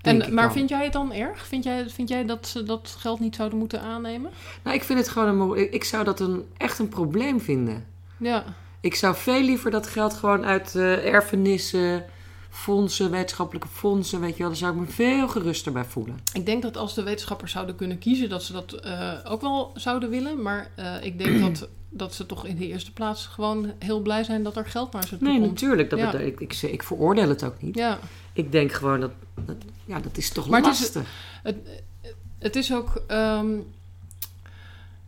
Denk 0.00 0.22
En, 0.22 0.34
maar 0.34 0.44
dan. 0.44 0.52
vind 0.52 0.68
jij 0.68 0.84
het 0.84 0.92
dan 0.92 1.12
erg? 1.12 1.46
Vind 1.46 1.64
jij, 1.64 1.88
vind 1.88 2.08
jij 2.08 2.24
dat 2.26 2.46
ze 2.46 2.62
dat 2.62 2.96
geld 2.98 3.20
niet 3.20 3.36
zouden 3.36 3.58
moeten 3.58 3.80
aannemen? 3.80 4.30
Nou, 4.62 4.76
ik 4.76 4.82
vind 4.84 4.98
het 4.98 5.08
gewoon 5.08 5.40
een, 5.40 5.72
ik 5.72 5.84
zou 5.84 6.04
dat 6.04 6.20
een, 6.20 6.44
echt 6.56 6.78
een 6.78 6.88
probleem 6.88 7.40
vinden. 7.40 7.86
Ja, 8.16 8.44
Ik 8.80 8.94
zou 8.94 9.14
veel 9.16 9.40
liever 9.42 9.70
dat 9.70 9.86
geld 9.86 10.14
gewoon 10.14 10.44
uit 10.44 10.74
eh, 10.74 11.14
erfenissen, 11.14 12.04
fondsen, 12.56 13.10
wetenschappelijke 13.10 13.68
fondsen, 13.68 14.20
weet 14.20 14.32
je 14.32 14.38
wel, 14.38 14.48
daar 14.48 14.56
zou 14.56 14.72
ik 14.74 14.80
me 14.80 14.86
veel 14.86 15.28
geruster 15.28 15.72
bij 15.72 15.84
voelen. 15.84 16.18
Ik 16.32 16.46
denk 16.46 16.62
dat 16.62 16.76
als 16.76 16.94
de 16.94 17.02
wetenschappers 17.02 17.52
zouden 17.52 17.76
kunnen 17.76 17.98
kiezen, 17.98 18.28
dat 18.28 18.42
ze 18.42 18.52
dat 18.52 18.72
eh, 18.72 19.12
ook 19.24 19.40
wel 19.40 19.70
zouden 19.74 20.10
willen. 20.10 20.42
Maar 20.42 20.70
eh, 20.76 21.04
ik 21.04 21.18
denk 21.18 21.40
dat, 21.40 21.68
dat 21.88 22.14
ze 22.14 22.26
toch 22.26 22.46
in 22.46 22.56
de 22.56 22.66
eerste 22.66 22.92
plaats 22.92 23.26
gewoon 23.26 23.72
heel 23.78 24.00
blij 24.00 24.24
zijn 24.24 24.42
dat 24.42 24.56
er 24.56 24.66
geld 24.66 24.92
naar 24.92 25.06
ze 25.06 25.18
toe 25.18 25.28
Nee, 25.28 25.38
komt. 25.38 25.50
natuurlijk. 25.50 25.90
Dat 25.90 25.98
Ja. 25.98 26.12
ik, 26.14 26.40
ik, 26.40 26.62
ik 26.62 26.82
veroordeel 26.82 27.28
het 27.28 27.44
ook 27.44 27.62
niet. 27.62 27.74
Ja, 27.74 27.98
Ik 28.32 28.52
denk 28.52 28.72
gewoon 28.72 29.00
dat, 29.00 29.10
dat 29.44 29.56
ja, 29.84 30.00
dat 30.00 30.16
is 30.16 30.30
toch 30.30 30.48
Maar 30.48 30.62
het 30.62 30.72
is- 30.72 30.80
lastig. 30.80 31.06
het, 31.42 31.56
het 32.38 32.56
is 32.56 32.72
ook. 32.74 33.02
ehm, 33.06 33.52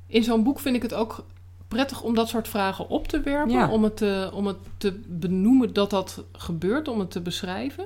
in 0.06 0.22
zo'n 0.24 0.42
boek 0.42 0.60
vind 0.60 0.76
ik 0.76 0.82
het 0.82 0.94
ook 0.94 1.24
prettig 1.68 2.02
om 2.02 2.14
dat 2.14 2.28
soort 2.28 2.48
vragen 2.48 2.88
op 2.88 3.08
te 3.08 3.20
werpen. 3.20 3.52
Ja. 3.54 3.68
Om, 3.68 3.84
het 3.84 3.96
te, 3.96 4.30
om 4.32 4.46
het 4.46 4.56
te 4.78 5.00
benoemen 5.06 5.72
dat 5.72 5.90
dat 5.90 6.24
gebeurt, 6.32 6.88
om 6.88 6.98
het 7.00 7.10
te 7.10 7.20
beschrijven. 7.20 7.84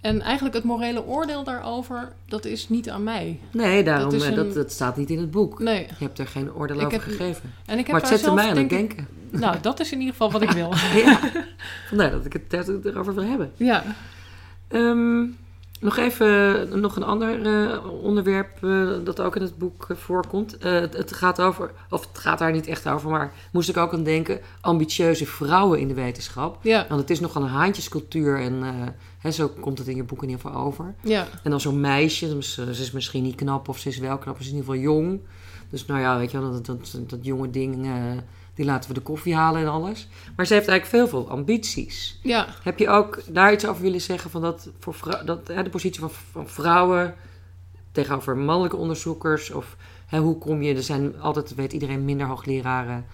En 0.00 0.20
eigenlijk 0.20 0.54
het 0.54 0.64
morele 0.64 1.04
oordeel 1.06 1.44
daarover, 1.44 2.12
dat 2.26 2.44
is 2.44 2.68
niet 2.68 2.90
aan 2.90 3.02
mij. 3.02 3.38
Nee, 3.50 3.84
daarom, 3.84 4.10
dat 4.10 4.22
eh, 4.22 4.34
dat, 4.34 4.54
dat 4.54 4.72
staat 4.72 4.96
niet 4.96 5.10
in 5.10 5.18
het 5.18 5.30
boek. 5.30 5.58
Nee. 5.58 5.80
Je 5.98 6.04
hebt 6.04 6.18
er 6.18 6.26
geen 6.26 6.54
oordeel 6.54 6.76
Ik 6.80 6.86
over 6.86 6.98
heb- 6.98 7.08
gegeven. 7.10 7.52
En 7.66 7.78
ik 7.78 7.86
heb 7.86 7.92
Maar 7.92 8.00
het 8.10 8.10
zette 8.20 8.34
mij 8.34 8.44
aan 8.44 8.50
het 8.50 8.58
ik- 8.58 8.68
denken. 8.68 9.06
Nou, 9.30 9.56
dat 9.60 9.80
is 9.80 9.92
in 9.92 9.98
ieder 9.98 10.12
geval 10.14 10.30
wat 10.30 10.42
ik 10.42 10.50
wil. 10.50 10.72
ja, 11.04 11.18
vandaar 11.88 12.10
dat 12.10 12.24
ik 12.24 12.32
het 12.32 12.84
erover 12.84 13.14
wil 13.14 13.24
hebben. 13.24 13.52
ja. 13.56 13.84
Ehm, 14.68 15.22
nog 15.82 15.96
even 15.96 16.80
nog 16.80 16.96
een 16.96 17.02
ander 17.02 17.46
eh, 17.46 17.86
onderwerp 18.02 18.64
eh, 18.64 18.88
dat 19.04 19.20
ook 19.20 19.36
in 19.36 19.42
het 19.42 19.58
boek 19.58 19.86
eh, 19.88 19.96
voorkomt. 19.96 20.56
Het, 20.58 20.96
het 20.96 21.12
gaat 21.12 21.40
over, 21.40 21.70
of 21.90 22.06
het 22.06 22.18
gaat 22.18 22.38
daar 22.38 22.52
niet 22.52 22.66
echt 22.66 22.88
over, 22.88 23.10
maar 23.10 23.32
moest 23.52 23.68
ik 23.68 23.76
ook 23.76 23.92
aan 23.92 24.02
denken: 24.02 24.40
ambitieuze 24.60 25.26
vrouwen 25.26 25.80
in 25.80 25.88
de 25.88 25.94
wetenschap. 25.94 26.58
Ja, 26.62 26.86
Want 26.88 27.00
het 27.00 27.10
is 27.10 27.20
nogal 27.20 27.42
een 27.42 27.48
haantjescultuur 27.48 28.40
en 28.40 28.62
hè, 29.18 29.30
zo 29.30 29.48
komt 29.60 29.78
het 29.78 29.88
in 29.88 29.96
je 29.96 30.04
boek 30.04 30.22
in 30.22 30.28
ieder 30.28 30.44
geval 30.44 30.62
over. 30.62 30.94
ja, 31.02 31.26
En 31.42 31.50
dan 31.50 31.60
zo'n 31.60 31.80
meisje, 31.80 32.34
dus, 32.34 32.54
ze 32.54 32.70
is 32.70 32.90
misschien 32.90 33.22
niet 33.22 33.34
knap 33.34 33.68
of 33.68 33.78
ze 33.78 33.88
is 33.88 33.98
wel 33.98 34.18
knap, 34.18 34.36
ze 34.36 34.42
is 34.42 34.48
in 34.48 34.56
ieder 34.56 34.72
geval 34.72 34.92
jong. 34.92 35.20
Dus 35.70 35.86
nou 35.86 36.00
ja, 36.00 36.18
weet 36.18 36.30
je 36.30 36.40
wel, 36.40 36.52
dat, 36.52 36.66
dat, 36.66 36.96
dat 37.06 37.18
jonge 37.22 37.50
ding, 37.50 37.86
die 38.54 38.64
laten 38.64 38.88
we 38.88 38.94
de 38.94 39.00
koffie 39.02 39.34
halen 39.34 39.60
en 39.60 39.68
alles. 39.68 40.08
Maar 40.36 40.46
ze 40.46 40.54
heeft 40.54 40.68
eigenlijk 40.68 40.98
veel, 41.08 41.20
veel 41.20 41.30
ambities. 41.30 42.18
ja. 42.22 42.46
Heb 42.62 42.78
je 42.78 42.88
ook 42.88 43.20
daar 43.28 43.52
iets 43.52 43.66
over 43.66 43.82
willen 43.82 44.00
zeggen 44.00 44.30
van 44.30 44.40
dat, 44.42 44.68
voor 44.78 44.94
vrou- 44.94 45.24
dat 45.24 45.48
hè, 45.48 45.62
de 45.62 45.70
positie 45.70 46.00
van, 46.00 46.10
van 46.30 46.48
vrouwen 46.48 47.14
tegenover 47.92 48.36
mannelijke 48.36 48.76
onderzoekers? 48.76 49.50
Of 49.50 49.76
hè, 50.06 50.18
hoe 50.18 50.38
kom 50.38 50.62
je, 50.62 50.74
er 50.74 50.82
zijn 50.82 51.20
altijd, 51.20 51.54
weet 51.54 51.72
iedereen, 51.72 52.04
minder 52.04 52.26
hoogleraren, 52.26 53.06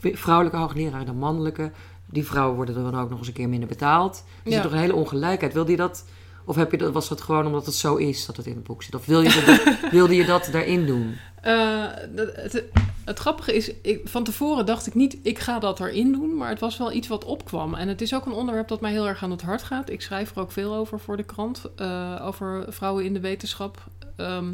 vrouwelijke 0.00 0.58
hoogleraren 0.58 1.06
dan 1.06 1.16
mannelijke. 1.18 1.70
Die 2.06 2.24
vrouwen 2.26 2.56
worden 2.56 2.74
dan 2.74 2.98
ook 3.00 3.08
nog 3.10 3.18
eens 3.18 3.26
een 3.28 3.32
keer 3.34 3.48
minder 3.48 3.68
betaald. 3.68 4.24
Er 4.44 4.48
Ja. 4.50 4.52
zit 4.52 4.62
toch 4.62 4.72
een 4.72 4.78
hele 4.78 4.94
ongelijkheid. 4.94 5.52
Wilde 5.52 5.70
je 5.70 5.76
dat, 5.76 6.04
of 6.44 6.56
heb 6.56 6.70
je 6.70 6.76
dat, 6.78 6.92
was 6.92 7.08
dat 7.08 7.20
gewoon 7.20 7.46
omdat 7.46 7.66
het 7.66 7.74
zo 7.74 7.94
is 7.96 8.26
dat 8.26 8.36
het 8.36 8.46
in 8.46 8.54
het 8.54 8.64
boek 8.64 8.82
zit? 8.82 8.94
Of 8.94 9.06
wil 9.06 9.20
je 9.22 9.42
dat, 9.46 9.90
wilde 9.92 10.14
je 10.14 10.24
dat 10.24 10.48
daarin 10.52 10.86
doen? 10.86 11.16
Eh, 11.42 11.84
het, 12.14 12.64
het 13.04 13.18
grappige 13.18 13.54
is, 13.54 13.72
ik, 13.82 14.08
van 14.08 14.24
tevoren 14.24 14.66
dacht 14.66 14.86
ik 14.86 14.94
niet, 14.94 15.18
ik 15.22 15.38
ga 15.38 15.58
dat 15.58 15.80
erin 15.80 16.12
doen. 16.12 16.36
Maar 16.36 16.48
het 16.48 16.60
was 16.60 16.78
wel 16.78 16.92
iets 16.92 17.08
wat 17.08 17.24
opkwam. 17.24 17.74
En 17.74 17.88
het 17.88 18.00
is 18.00 18.14
ook 18.14 18.26
een 18.26 18.32
onderwerp 18.32 18.68
dat 18.68 18.80
mij 18.80 18.90
heel 18.90 19.08
erg 19.08 19.22
aan 19.22 19.30
het 19.30 19.42
hart 19.42 19.62
gaat. 19.62 19.90
Ik 19.90 20.02
schrijf 20.02 20.30
er 20.30 20.40
ook 20.40 20.52
veel 20.52 20.74
over 20.74 21.00
voor 21.00 21.16
de 21.16 21.22
krant. 21.22 21.64
eh, 21.76 22.22
over 22.22 22.64
vrouwen 22.68 23.04
in 23.04 23.12
de 23.12 23.20
wetenschap. 23.20 23.84
Ehm, 24.16 24.52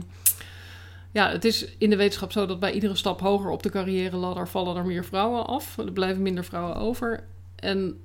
ja, 1.11 1.31
het 1.31 1.45
is 1.45 1.77
in 1.79 1.91
de 1.91 1.97
wetenschap 1.97 2.33
zo 2.33 2.47
dat 2.47 2.61
bij 2.61 2.73
iedere 2.73 2.97
stap 2.97 3.21
hoger 3.21 3.51
op 3.51 3.63
de 3.63 3.71
carrière 3.71 4.17
ladder 4.17 4.49
vallen 4.49 4.77
er 4.77 4.87
meer 4.87 5.05
vrouwen 5.05 5.47
af. 5.47 5.79
Er 5.79 5.93
blijven 5.93 6.23
minder 6.23 6.45
vrouwen 6.45 6.77
over. 6.77 7.25
En 7.57 8.01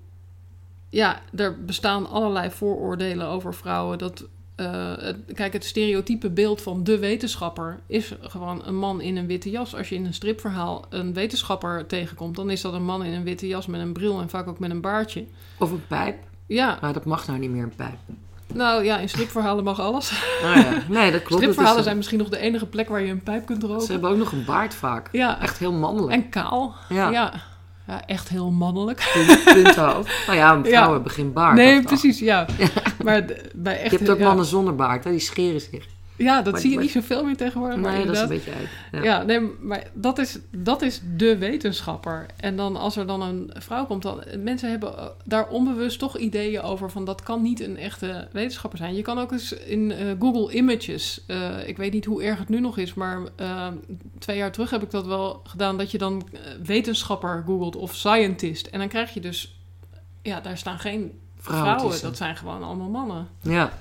ja, 0.89 1.21
er 1.35 1.65
bestaan 1.65 2.09
allerlei 2.09 2.51
vooroordelen 2.51 3.27
over 3.27 3.53
vrouwen. 3.53 3.97
Dat, 3.97 4.25
eh, 4.55 4.93
kijk, 5.33 5.53
het 5.53 5.65
stereotype 5.65 6.29
beeld 6.29 6.61
van 6.61 6.83
de 6.83 6.99
wetenschapper 6.99 7.79
is 7.87 8.11
gewoon 8.21 8.61
een 8.65 8.75
man 8.75 9.01
in 9.01 9.17
een 9.17 9.27
witte 9.27 9.49
jas. 9.49 9.75
Als 9.75 9.89
je 9.89 9.95
in 9.95 10.05
een 10.05 10.13
stripverhaal 10.13 10.85
een 10.89 11.13
wetenschapper 11.13 11.85
tegenkomt, 11.87 12.35
dan 12.35 12.49
is 12.49 12.61
dat 12.61 12.73
een 12.73 12.83
man 12.85 13.03
in 13.03 13.13
een 13.13 13.23
witte 13.23 13.47
jas 13.47 13.65
met 13.65 13.81
een 13.81 13.93
bril 13.93 14.19
en 14.21 14.29
vaak 14.29 14.47
ook 14.47 14.59
met 14.59 14.71
een 14.71 14.81
baardje. 14.81 15.25
Of 15.59 15.71
een 15.71 15.83
pijp? 15.87 16.17
Ja, 16.47 16.77
Maar 16.81 16.93
dat 16.93 17.05
mag 17.05 17.27
nou 17.27 17.39
niet 17.39 17.49
meer, 17.49 17.63
een 17.63 17.75
pijp. 17.75 17.97
nou 18.53 18.83
ja, 18.83 18.97
in 18.97 19.09
stripverhalen 19.09 19.63
mag 19.63 19.79
alles. 19.79 20.11
Nou 20.41 20.59
ja, 20.59 20.77
nee, 20.89 21.11
dat 21.11 21.23
klopt. 21.23 21.41
Stripverhalen 21.41 21.77
is- 21.79 21.83
zijn 21.83 21.97
misschien 21.97 22.17
nog 22.19 22.29
de 22.29 22.37
enige 22.37 22.65
plek 22.65 22.89
waar 22.89 23.01
je 23.01 23.11
een 23.11 23.23
pijp 23.23 23.45
kunt 23.45 23.61
Ze 23.61 23.67
roken. 23.67 23.87
hebben 23.91 24.09
ook 24.09 24.17
nog 24.17 24.31
een 24.31 24.45
baard 24.45 24.73
vaak. 24.73 25.09
Ja, 25.11 25.41
Echt 25.41 25.57
heel 25.57 25.73
mannelijk. 25.73 26.13
en 26.13 26.29
kaal. 26.29 26.75
Ja. 26.89 27.09
Ja. 27.09 27.33
ja. 27.87 28.05
echt 28.05 28.29
heel 28.29 28.51
mannelijk. 28.51 29.09
Punt- 29.13 29.43
punthoofd. 29.43 30.25
Nou 30.27 30.37
ja, 30.37 30.47
vrouwen 30.63 30.69
Ja. 30.69 30.91
hebben 30.91 31.11
geen 31.11 31.33
baard. 31.33 31.55
nee, 31.55 31.81
precies, 31.81 32.19
ja. 32.19 32.45
Maar 33.03 33.25
bij 33.55 33.79
echt... 33.81 33.91
Je 33.91 33.97
hebt 33.97 34.09
ook 34.09 34.17
ja. 34.17 34.27
mannen 34.27 34.45
zonder 34.45 34.75
baard, 34.75 35.03
hè? 35.03 35.11
die 35.11 35.19
scheren 35.19 35.61
zich. 35.61 35.87
Ja, 36.15 36.41
dat 36.41 36.51
Maar- 36.51 36.61
zie 36.61 36.69
je 36.69 36.75
maar- 36.75 36.83
niet 36.83 36.93
zoveel 36.93 37.23
meer 37.23 37.37
tegenwoordig. 37.37 37.79
maar 37.79 37.93
Nee, 37.93 38.05
dat 38.05 38.15
is 38.15 38.21
een 38.21 38.27
beetje 38.27 38.51
uit. 38.91 39.03
Ja, 39.03 39.23
nee, 39.23 39.39
maar 39.61 39.83
dat 39.93 40.17
is, 40.19 40.39
dat 40.51 40.81
is 40.81 41.01
de 41.15 41.37
wetenschapper. 41.37 42.25
En 42.37 42.55
dan 42.55 42.75
als 42.75 42.95
er 42.95 43.07
dan 43.07 43.21
een 43.21 43.51
vrouw 43.53 43.85
komt, 43.85 44.01
dan 44.01 44.23
mensen 44.43 44.69
hebben 44.69 44.97
eh, 44.97 45.05
daar 45.25 45.47
onbewust 45.47 45.99
toch 45.99 46.17
ideeën 46.17 46.61
over 46.61 46.91
van 46.91 47.05
dat 47.05 47.23
kan 47.23 47.41
niet 47.41 47.59
een 47.59 47.77
echte 47.77 48.27
wetenschapper 48.31 48.77
zijn. 48.77 48.95
Je 48.95 49.01
kan 49.01 49.19
ook 49.19 49.31
eens 49.31 49.51
in 49.53 49.91
eh, 49.91 50.07
Google 50.19 50.53
Images, 50.53 51.23
eh, 51.27 51.67
ik 51.67 51.77
weet 51.77 51.93
niet 51.93 52.05
hoe 52.05 52.23
erg 52.23 52.39
het 52.39 52.49
nu 52.49 52.59
nog 52.59 52.77
is, 52.77 52.93
maar 52.93 53.19
twee 54.19 54.37
jaar 54.37 54.51
terug 54.51 54.69
heb 54.69 54.83
ik 54.83 54.91
dat 54.91 55.05
wel 55.05 55.41
gedaan, 55.43 55.77
dat 55.77 55.91
je 55.91 55.97
dan 55.97 56.27
wetenschapper 56.63 57.43
googelt 57.45 57.75
of 57.75 57.95
scientist. 57.95 58.67
En 58.67 58.79
dan 58.79 58.87
krijg 58.87 59.13
je 59.13 59.19
dus, 59.21 59.59
ja, 60.21 60.39
daar 60.41 60.57
staan 60.57 60.79
geen 60.79 61.11
Vrouwen 61.51 62.01
dat 62.01 62.17
zijn 62.17 62.35
gewoon 62.35 62.63
allemaal 62.63 62.89
mannen. 62.89 63.27
Ja, 63.41 63.71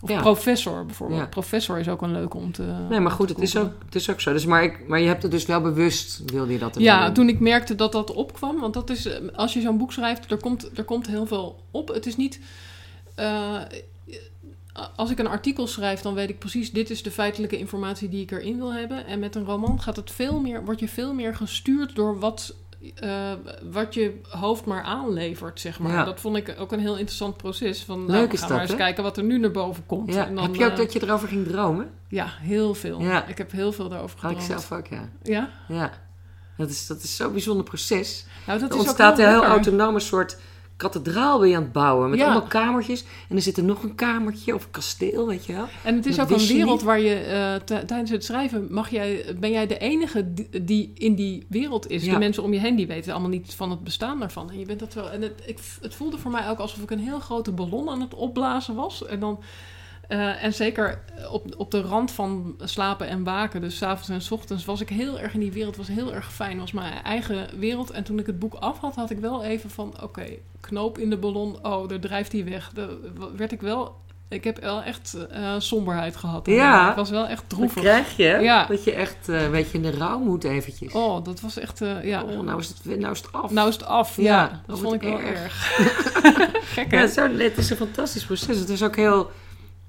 Of 0.00 0.10
Ja. 0.10 0.20
professor 0.20 0.86
bijvoorbeeld. 0.86 1.20
Ja. 1.20 1.26
Professor 1.26 1.78
is 1.78 1.88
ook 1.88 2.02
een 2.02 2.12
leuk 2.12 2.34
om 2.34 2.52
te. 2.52 2.62
nee, 2.88 3.00
maar 3.00 3.12
goed, 3.12 3.28
het 3.28 3.40
is, 3.40 3.56
ook, 3.56 3.72
het 3.84 3.94
is 3.94 4.10
ook 4.10 4.20
zo. 4.20 4.32
Dus 4.32 4.46
maar, 4.46 4.62
ik, 4.64 4.88
maar 4.88 5.00
je 5.00 5.06
hebt 5.06 5.22
het 5.22 5.30
dus 5.30 5.46
wel 5.46 5.60
bewust, 5.60 6.22
wilde 6.26 6.52
je 6.52 6.58
dat 6.58 6.74
Ja, 6.78 7.04
doen. 7.04 7.14
toen 7.14 7.28
ik 7.28 7.40
merkte 7.40 7.74
dat 7.74 7.92
dat 7.92 8.12
opkwam, 8.12 8.60
want 8.60 8.74
dat 8.74 8.90
is, 8.90 9.06
eh, 9.06 9.28
als 9.34 9.52
je 9.52 9.60
zo'n 9.60 9.78
boek 9.78 9.92
schrijft, 9.92 10.30
er 10.30 10.36
komt, 10.36 10.78
er 10.78 10.84
komt 10.84 11.06
heel 11.06 11.26
veel 11.26 11.62
op. 11.70 11.88
Het 11.88 12.06
is 12.06 12.16
niet, 12.16 12.40
eh, 13.14 13.60
als 14.96 15.10
ik 15.10 15.18
een 15.18 15.26
artikel 15.26 15.66
schrijf, 15.66 16.00
dan 16.00 16.14
weet 16.14 16.28
ik 16.28 16.38
precies, 16.38 16.72
dit 16.72 16.90
is 16.90 17.02
de 17.02 17.10
feitelijke 17.10 17.58
informatie 17.58 18.08
die 18.08 18.22
ik 18.22 18.30
erin 18.30 18.56
wil 18.56 18.72
hebben. 18.72 19.06
En 19.06 19.18
met 19.18 19.34
een 19.34 19.44
roman 19.44 19.80
gaat 19.80 19.96
het 19.96 20.10
veel 20.10 20.40
meer, 20.40 20.64
word 20.64 20.80
je 20.80 20.88
veel 20.88 21.14
meer 21.14 21.34
gestuurd 21.34 21.94
door 21.94 22.18
wat 22.18 22.54
eh, 22.94 23.32
wat 23.70 23.94
je 23.94 24.20
hoofd 24.28 24.64
maar 24.64 24.82
aanlevert, 24.82 25.60
zeg 25.60 25.78
maar. 25.78 25.92
Ja. 25.92 26.04
Dat 26.04 26.20
vond 26.20 26.36
ik 26.36 26.54
ook 26.58 26.72
een 26.72 26.80
heel 26.80 26.96
interessant 26.96 27.36
proces. 27.36 27.82
Van, 27.82 27.98
nou, 27.98 28.10
Leuk 28.10 28.26
we 28.26 28.32
is 28.32 28.38
gaan 28.38 28.48
dat, 28.48 28.56
maar 28.56 28.66
eens 28.66 28.76
hè? 28.76 28.84
kijken 28.84 29.02
wat 29.02 29.16
er 29.16 29.24
nu 29.24 29.38
naar 29.38 29.50
boven 29.50 29.86
komt. 29.86 30.14
Ja. 30.14 30.26
En 30.26 30.34
dan, 30.34 30.44
Heb 30.44 30.54
je 30.54 30.64
ook 30.64 30.70
eh, 30.70 30.76
dat 30.76 30.92
je 30.92 31.02
erover 31.02 31.28
ging 31.28 31.46
dromen? 31.46 31.90
Ja, 32.08 32.26
heel 32.40 32.74
veel. 32.74 33.00
Ja. 33.00 33.26
Ik 33.26 33.38
heb 33.38 33.50
heel 33.52 33.72
veel 33.72 33.88
daarover 33.88 34.18
Had 34.20 34.30
ik 34.30 34.38
gedroomd. 34.38 34.62
zelf 34.62 34.78
ook, 34.80 34.86
ja. 34.86 35.08
Ja? 35.22 35.50
ja. 35.68 35.90
Dat 36.56 36.70
is, 36.70 36.86
dat 36.86 37.02
is 37.02 37.16
zo'n 37.16 37.32
bijzonder 37.32 37.64
proces. 37.64 38.24
Nou, 38.46 38.58
dat 38.58 38.68
er 38.68 38.74
is 38.74 38.80
ook 38.82 38.86
ontstaat 38.86 39.18
een 39.18 39.28
heel 39.28 39.44
autonoom 39.44 39.98
soort 39.98 40.36
kathedraal 40.90 41.38
ben 41.38 41.48
je 41.48 41.56
aan 41.56 41.62
het 41.62 41.72
bouwen. 41.72 42.10
Met 42.10 42.18
Ja. 42.18 42.24
allemaal 42.24 42.48
kamertjes. 42.48 43.04
En 43.28 43.36
er 43.36 43.42
zit 43.42 43.56
er 43.56 43.64
nog 43.64 43.82
een 43.82 43.94
kamertje 43.94 44.54
of 44.54 44.64
een 44.64 44.70
kasteel, 44.70 45.26
weet 45.26 45.46
je 45.46 45.52
wel. 45.52 45.66
En 45.84 45.94
het 45.96 46.06
is 46.06 46.16
Dat 46.16 46.32
ook 46.32 46.38
een 46.38 46.46
wereld 46.46 46.82
waar 46.82 47.00
je 47.00 47.14
eh, 47.14 47.76
tijdens 47.78 48.10
het 48.10 48.24
schrijven 48.24 48.66
mag 48.70 48.90
jij, 48.90 49.24
ben 49.40 49.50
jij 49.50 49.66
de 49.66 49.78
enige 49.78 50.32
die, 50.34 50.64
die 50.64 50.92
in 50.94 51.14
die 51.14 51.46
wereld 51.48 51.90
is. 51.90 52.04
Ja. 52.04 52.12
De 52.12 52.18
mensen 52.18 52.42
om 52.42 52.52
je 52.52 52.58
heen 52.60 52.76
die 52.76 52.86
weten 52.86 53.12
allemaal 53.12 53.30
niet 53.30 53.54
van 53.54 53.70
het 53.70 53.84
bestaan 53.84 54.18
daarvan. 54.18 54.50
En 54.50 54.58
je 54.58 54.66
bent 54.66 54.80
dat 54.80 54.94
wel. 54.94 55.10
En 55.10 55.22
het, 55.22 55.42
ik, 55.46 55.58
het 55.80 55.94
voelde 55.94 56.18
voor 56.18 56.30
mij 56.30 56.48
ook 56.48 56.58
alsof 56.58 56.82
ik 56.82 56.90
een 56.90 56.98
heel 56.98 57.20
grote 57.20 57.52
ballon 57.52 57.88
aan 57.88 58.00
het 58.00 58.14
opblazen 58.14 58.74
was. 58.74 59.06
En 59.06 59.20
dan. 59.20 59.38
Eh, 60.08 60.44
en 60.44 60.54
zeker 60.54 60.98
op, 61.30 61.54
op 61.56 61.70
de 61.70 61.80
rand 61.80 62.10
van 62.10 62.54
slapen 62.62 63.08
en 63.08 63.24
waken, 63.24 63.60
dus 63.60 63.76
's 63.76 63.82
avonds 63.82 64.08
en 64.08 64.22
's 64.22 64.30
ochtends, 64.30 64.64
was 64.64 64.80
ik 64.80 64.88
heel 64.88 65.20
erg 65.20 65.34
in 65.34 65.40
die 65.40 65.52
wereld. 65.52 65.76
was 65.76 65.88
heel 65.88 66.14
erg 66.14 66.32
fijn. 66.32 66.58
was 66.58 66.72
mijn 66.72 67.02
eigen 67.02 67.46
wereld. 67.58 67.90
En 67.90 68.04
toen 68.04 68.18
ik 68.18 68.26
het 68.26 68.38
boek 68.38 68.54
af 68.54 68.78
had, 68.78 68.94
had 68.94 69.10
ik 69.10 69.18
wel 69.18 69.44
even 69.44 69.70
van: 69.70 69.94
oké, 70.02 70.24
knoop 70.60 70.98
in 70.98 71.10
de 71.10 71.16
ballon. 71.16 71.58
Oh, 71.66 71.88
daar 71.88 72.00
drijft 72.00 72.32
hij 72.32 72.44
weg. 72.44 72.70
Daar 72.74 72.88
werd 73.36 73.52
ik 73.52 73.60
wel 73.60 74.02
ik 74.28 74.44
heb 74.44 74.60
wel 74.60 74.82
echt 74.82 75.16
eh, 75.30 75.54
somberheid 75.58 76.16
gehad. 76.16 76.46
Ja. 76.46 76.90
Ik 76.90 76.96
was 76.96 77.10
wel 77.10 77.26
echt 77.26 77.44
droevig. 77.46 77.82
krijg 77.82 78.16
je 78.16 78.24
Ja. 78.42 78.66
dat 78.66 78.84
je 78.84 78.92
echt 78.92 79.28
eh, 79.28 79.42
een 79.42 79.50
beetje 79.50 79.76
in 79.76 79.82
de 79.82 79.90
rouw 79.90 80.18
moet 80.18 80.44
eventjes. 80.44 80.92
Oh, 80.92 81.24
dat 81.24 81.40
was 81.40 81.58
echt, 81.58 81.80
eh, 81.80 82.04
ja. 82.04 82.22
Oh, 82.22 82.40
nou, 82.40 82.58
is 82.60 82.68
het, 82.68 82.98
nou 82.98 83.12
is 83.12 83.18
het 83.20 83.32
af. 83.32 83.50
Nou 83.50 83.68
is 83.68 83.74
het 83.74 83.84
af. 83.84 84.16
Ja, 84.16 84.22
Ja, 84.22 84.62
dat 84.66 84.78
vond 84.78 84.94
ik 84.94 85.02
wel 85.02 85.20
erg. 85.20 85.42
erg. 85.42 85.74
Gek, 86.74 86.90
Ja, 86.90 86.98
hè? 86.98 87.08
zo- 87.08 87.36
het 87.36 87.56
is 87.58 87.70
een 87.70 87.76
fantastisch 87.76 88.24
proces. 88.24 88.58
Het 88.58 88.68
is 88.68 88.82
ook 88.82 88.96
heel 88.96 89.30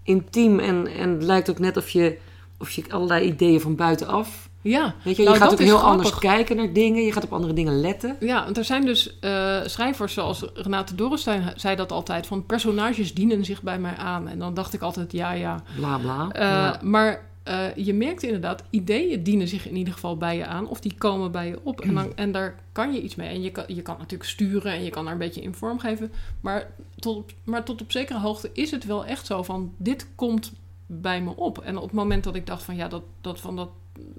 intiem 0.05 0.59
en, 0.59 0.87
en 0.87 1.09
het 1.09 1.23
lijkt 1.23 1.49
ook 1.49 1.59
net 1.59 1.77
of 1.77 1.89
je, 1.89 2.17
of 2.59 2.71
je 2.71 2.83
allerlei 2.89 3.25
ideeën 3.27 3.61
van 3.61 3.75
buitenaf... 3.75 4.49
Ja. 4.61 4.95
Weet 5.03 5.15
je, 5.15 5.23
Nou, 5.23 5.35
je 5.35 5.41
gaat 5.41 5.49
dat 5.49 5.59
ook 5.59 5.65
heel 5.65 5.77
grappig. 5.77 5.91
anders 5.91 6.19
kijken 6.19 6.55
naar 6.55 6.73
dingen. 6.73 7.03
Je 7.03 7.11
gaat 7.11 7.23
op 7.23 7.33
andere 7.33 7.53
dingen 7.53 7.79
letten. 7.79 8.15
Ja, 8.19 8.43
want 8.43 8.57
er 8.57 8.63
zijn 8.65 8.85
dus 8.85 9.19
eh, 9.19 9.57
schrijvers 9.65 10.13
zoals 10.13 10.45
Renate 10.53 10.95
Dorrestein 10.95 11.53
zei 11.55 11.75
dat 11.75 11.91
altijd, 11.91 12.27
van 12.27 12.45
personages 12.45 13.13
dienen 13.13 13.45
zich 13.45 13.61
bij 13.61 13.79
mij 13.79 13.95
aan. 13.95 14.27
En 14.27 14.39
dan 14.39 14.53
dacht 14.53 14.73
ik 14.73 14.81
altijd, 14.81 15.11
ja, 15.11 15.31
ja. 15.31 15.63
Bla 15.75 15.97
bla. 15.97 16.27
Eh, 16.31 16.41
ja. 16.41 16.79
Maar 16.81 17.21
eh, 17.45 17.75
je 17.75 17.93
merkt 17.93 18.23
inderdaad, 18.23 18.63
ideeën 18.69 19.23
dienen 19.23 19.47
zich 19.47 19.67
in 19.67 19.75
ieder 19.75 19.93
geval 19.93 20.17
bij 20.17 20.37
je 20.37 20.45
aan. 20.45 20.67
Of 20.67 20.79
die 20.79 20.93
komen 20.97 21.31
bij 21.31 21.47
je 21.47 21.59
op. 21.63 21.81
En, 21.81 21.93
dan, 21.93 22.15
en 22.15 22.31
daar 22.31 22.55
kan 22.71 22.93
je 22.93 23.01
iets 23.01 23.15
mee. 23.15 23.27
En 23.29 23.41
je 23.41 23.51
kan, 23.51 23.63
je 23.67 23.81
kan 23.81 23.95
natuurlijk 23.97 24.29
sturen 24.29 24.71
en 24.73 24.83
je 24.83 24.89
kan 24.89 25.03
daar 25.03 25.13
een 25.13 25.19
beetje 25.19 25.41
in 25.41 25.53
vorm 25.53 25.79
geven. 25.79 26.11
Maar 26.41 26.67
tot, 26.95 27.17
op- 27.17 27.31
maar 27.43 27.63
tot 27.63 27.81
op 27.81 27.91
zekere 27.91 28.19
hoogte 28.19 28.49
is 28.53 28.71
het 28.71 28.85
wel 28.85 29.05
echt 29.05 29.25
zo 29.25 29.43
van, 29.43 29.73
dit 29.77 30.07
komt 30.15 30.51
bij 30.85 31.21
me 31.21 31.35
op. 31.35 31.57
En 31.61 31.75
op 31.77 31.83
het 31.83 31.91
moment 31.93 32.23
dat 32.23 32.35
ik 32.35 32.45
dacht 32.47 32.63
van, 32.63 32.75
ja, 32.75 32.87
dat, 32.87 33.03
dat 33.21 33.39
van 33.39 33.55
dat 33.55 33.69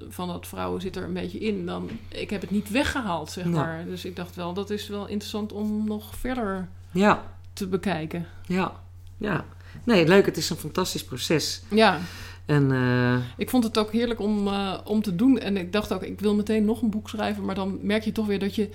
van 0.08 0.28
dat 0.28 0.46
vrouwen 0.46 0.80
zit 0.80 0.96
er 0.96 1.04
een 1.04 1.12
beetje 1.12 1.38
in, 1.38 1.66
dan 1.66 1.90
ik 2.08 2.30
heb 2.30 2.40
het 2.40 2.50
niet 2.50 2.70
weggehaald, 2.70 3.30
zeg 3.30 3.44
Ja. 3.44 3.50
maar. 3.50 3.84
Dus 3.84 4.04
ik 4.04 4.16
dacht 4.16 4.36
wel, 4.36 4.52
dat 4.52 4.70
is 4.70 4.88
wel 4.88 5.06
interessant 5.06 5.52
om 5.52 5.84
nog 5.86 6.14
verder 6.16 6.68
ja, 6.90 7.22
te 7.52 7.66
bekijken. 7.66 8.26
ja, 8.46 8.80
ja. 9.16 9.44
Nee, 9.84 10.08
leuk. 10.08 10.26
Het 10.26 10.36
is 10.36 10.50
een 10.50 10.56
fantastisch 10.56 11.04
proces. 11.04 11.62
Ja, 11.70 11.98
En 12.46 12.72
eh, 12.72 13.16
Ik 13.36 13.50
vond 13.50 13.64
het 13.64 13.78
ook 13.78 13.92
heerlijk 13.92 14.20
om, 14.20 14.48
eh, 14.48 14.78
om 14.84 15.02
te 15.02 15.16
doen. 15.16 15.38
En 15.38 15.56
ik 15.56 15.72
dacht 15.72 15.92
ook, 15.92 16.02
ik 16.02 16.20
wil 16.20 16.34
meteen 16.34 16.64
nog 16.64 16.82
een 16.82 16.90
boek 16.90 17.08
schrijven. 17.08 17.44
Maar 17.44 17.54
dan 17.54 17.78
merk 17.82 18.04
je 18.04 18.12
toch 18.12 18.26
weer 18.26 18.38
dat 18.38 18.54
je 18.54 18.68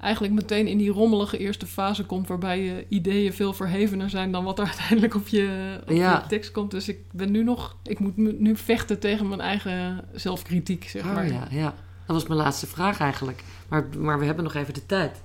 eigenlijk 0.00 0.34
meteen 0.34 0.66
in 0.66 0.78
die 0.78 0.90
rommelige 0.90 1.38
eerste 1.38 1.66
fase 1.66 2.04
komt. 2.04 2.28
Waarbij 2.28 2.60
je 2.60 2.86
ideeën 2.88 3.32
veel 3.32 3.52
verhevener 3.52 4.10
zijn 4.10 4.32
dan 4.32 4.44
wat 4.44 4.58
er 4.58 4.66
uiteindelijk 4.72 5.14
op 5.14 5.28
je, 5.28 5.78
op 5.82 5.96
Ja. 5.96 6.20
je 6.22 6.28
tekst 6.28 6.52
komt. 6.52 6.70
Dus 6.70 6.88
ik 6.88 6.98
ben 7.12 7.30
nu 7.30 7.44
nog, 7.44 7.76
ik 7.82 7.98
moet 7.98 8.16
nu 8.16 8.36
nu 8.38 8.56
vechten 8.56 8.98
tegen 8.98 9.28
mijn 9.28 9.40
eigen 9.40 10.04
zelfkritiek, 10.14 10.84
zeg 10.84 11.04
oh, 11.04 11.14
maar. 11.14 11.26
ja, 11.32 11.46
ja. 11.50 11.74
Dat 12.06 12.16
was 12.16 12.26
mijn 12.26 12.40
laatste 12.40 12.66
vraag 12.66 13.00
eigenlijk. 13.00 13.42
Maar, 13.68 13.86
maar 13.98 14.18
we 14.18 14.24
hebben 14.24 14.44
nog 14.44 14.54
even 14.54 14.74
de 14.74 14.86
tijd. 14.86 15.22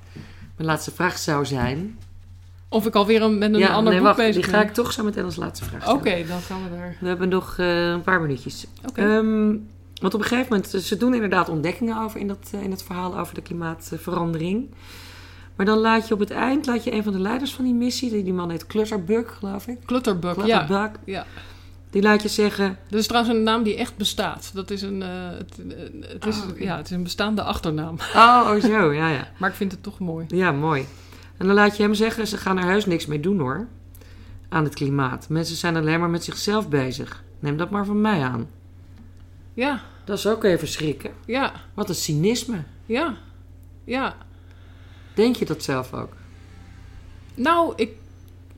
Mijn 0.56 0.70
laatste 0.70 0.92
vraag 0.92 1.18
zou 1.18 1.46
zijn... 1.46 1.98
Of 2.74 2.86
ik 2.86 2.96
alweer 2.96 3.22
een, 3.22 3.38
met 3.38 3.54
een 3.54 3.60
ja, 3.60 3.68
ander 3.68 3.84
nee, 3.94 4.02
boek 4.02 4.08
wacht. 4.08 4.18
bezig 4.20 4.42
Die 4.44 4.52
ga 4.52 4.60
ben. 4.60 4.68
ik 4.68 4.74
toch 4.74 4.92
zo 4.92 5.04
meteen 5.04 5.24
als 5.24 5.36
laatste 5.36 5.66
vraag 5.66 5.90
Oké, 5.92 6.10
stellen. 6.10 6.28
dan 6.28 6.40
gaan 6.42 6.64
we 6.64 6.70
daar. 6.78 6.96
We 7.00 7.08
hebben 7.08 7.30
nog 7.30 7.56
eh, 7.60 7.90
een 7.90 8.02
paar 8.02 8.22
minuutjes. 8.22 8.66
Oké. 8.88 9.02
Ehm, 9.02 9.46
want 10.02 10.14
op 10.14 10.20
een 10.22 10.28
gegeven 10.28 10.48
moment, 10.54 10.84
ze 10.84 10.98
doen 10.98 11.14
inderdaad 11.14 11.50
ontdekkingen 11.50 12.02
over 12.04 12.20
in 12.20 12.28
dat, 12.28 12.50
eh, 12.54 12.62
in 12.64 12.72
het 12.72 12.84
verhaal 12.84 13.18
over 13.20 13.36
de 13.36 13.42
klimaatverandering. 13.42 14.70
Maar 15.56 15.66
dan 15.66 15.78
laat 15.78 16.08
je 16.08 16.14
op 16.14 16.20
het 16.20 16.32
eind, 16.32 16.66
laat 16.66 16.84
je 16.84 16.94
een 16.94 17.04
van 17.04 17.14
de 17.14 17.20
leiders 17.20 17.54
van 17.54 17.66
die 17.66 17.74
missie, 17.74 18.10
die, 18.10 18.24
die 18.24 18.34
man 18.34 18.50
heet 18.50 18.68
Clutterbuck, 18.68 19.32
geloof 19.40 19.68
ik. 19.68 19.78
Clutterbug, 19.86 20.46
ja. 20.46 20.66
Clutterbuck. 20.66 21.00
ja. 21.06 21.26
Die 21.90 22.02
laat 22.02 22.22
je 22.22 22.28
zeggen, 22.28 22.78
Dat 22.90 23.00
is 23.00 23.08
trouwens 23.08 23.36
een 23.36 23.44
naam 23.44 23.64
die 23.64 23.78
echt 23.78 23.98
bestaat. 23.98 24.52
Dat 24.54 24.70
is 24.72 24.82
een, 24.82 25.02
eh, 25.02 25.10
het, 25.38 25.58
het, 26.08 26.26
is, 26.26 26.38
Oh, 26.42 26.50
oké. 26.50 26.64
ja, 26.64 26.78
het 26.78 26.86
is 26.86 26.92
een 26.92 27.04
bestaande 27.04 27.42
achternaam. 27.42 27.96
oh, 28.16 28.50
oh 28.54 28.62
zo, 28.62 28.92
ja, 28.92 29.10
ja. 29.10 29.28
Maar 29.40 29.50
ik 29.50 29.56
vind 29.56 29.72
het 29.72 29.84
toch 29.84 30.00
mooi. 30.00 30.26
Ja, 30.28 30.52
mooi. 30.52 30.86
En 31.38 31.46
dan 31.46 31.56
laat 31.56 31.78
je 31.78 31.84
hem 31.84 31.94
zeggen, 31.94 32.28
ze 32.28 32.38
gaan 32.38 32.58
er 32.58 32.64
heus 32.70 32.86
niks 32.86 33.06
mee 33.06 33.20
doen 33.20 33.40
hoor. 33.40 33.68
Aan 34.50 34.64
het 34.64 34.74
klimaat. 34.74 35.30
Mensen 35.30 35.56
zijn 35.56 35.76
alleen 35.76 36.00
maar 36.00 36.10
met 36.10 36.24
zichzelf 36.24 36.70
bezig. 36.70 37.24
Neem 37.40 37.58
dat 37.58 37.70
maar 37.70 37.86
van 37.86 38.02
mij 38.02 38.22
aan. 38.22 38.50
Ja, 39.54 39.82
Dat 40.06 40.18
is 40.18 40.28
ook 40.28 40.44
even 40.44 40.68
schrikken. 40.68 41.12
ja, 41.26 41.54
Wat 41.74 41.90
een 41.90 41.96
cynisme. 41.96 42.64
ja, 42.86 43.16
ja. 43.84 44.16
Denk 45.14 45.36
je 45.36 45.46
dat 45.46 45.64
zelf 45.64 45.94
ook? 45.94 46.14
Nou, 47.36 47.74
ik, 47.76 47.90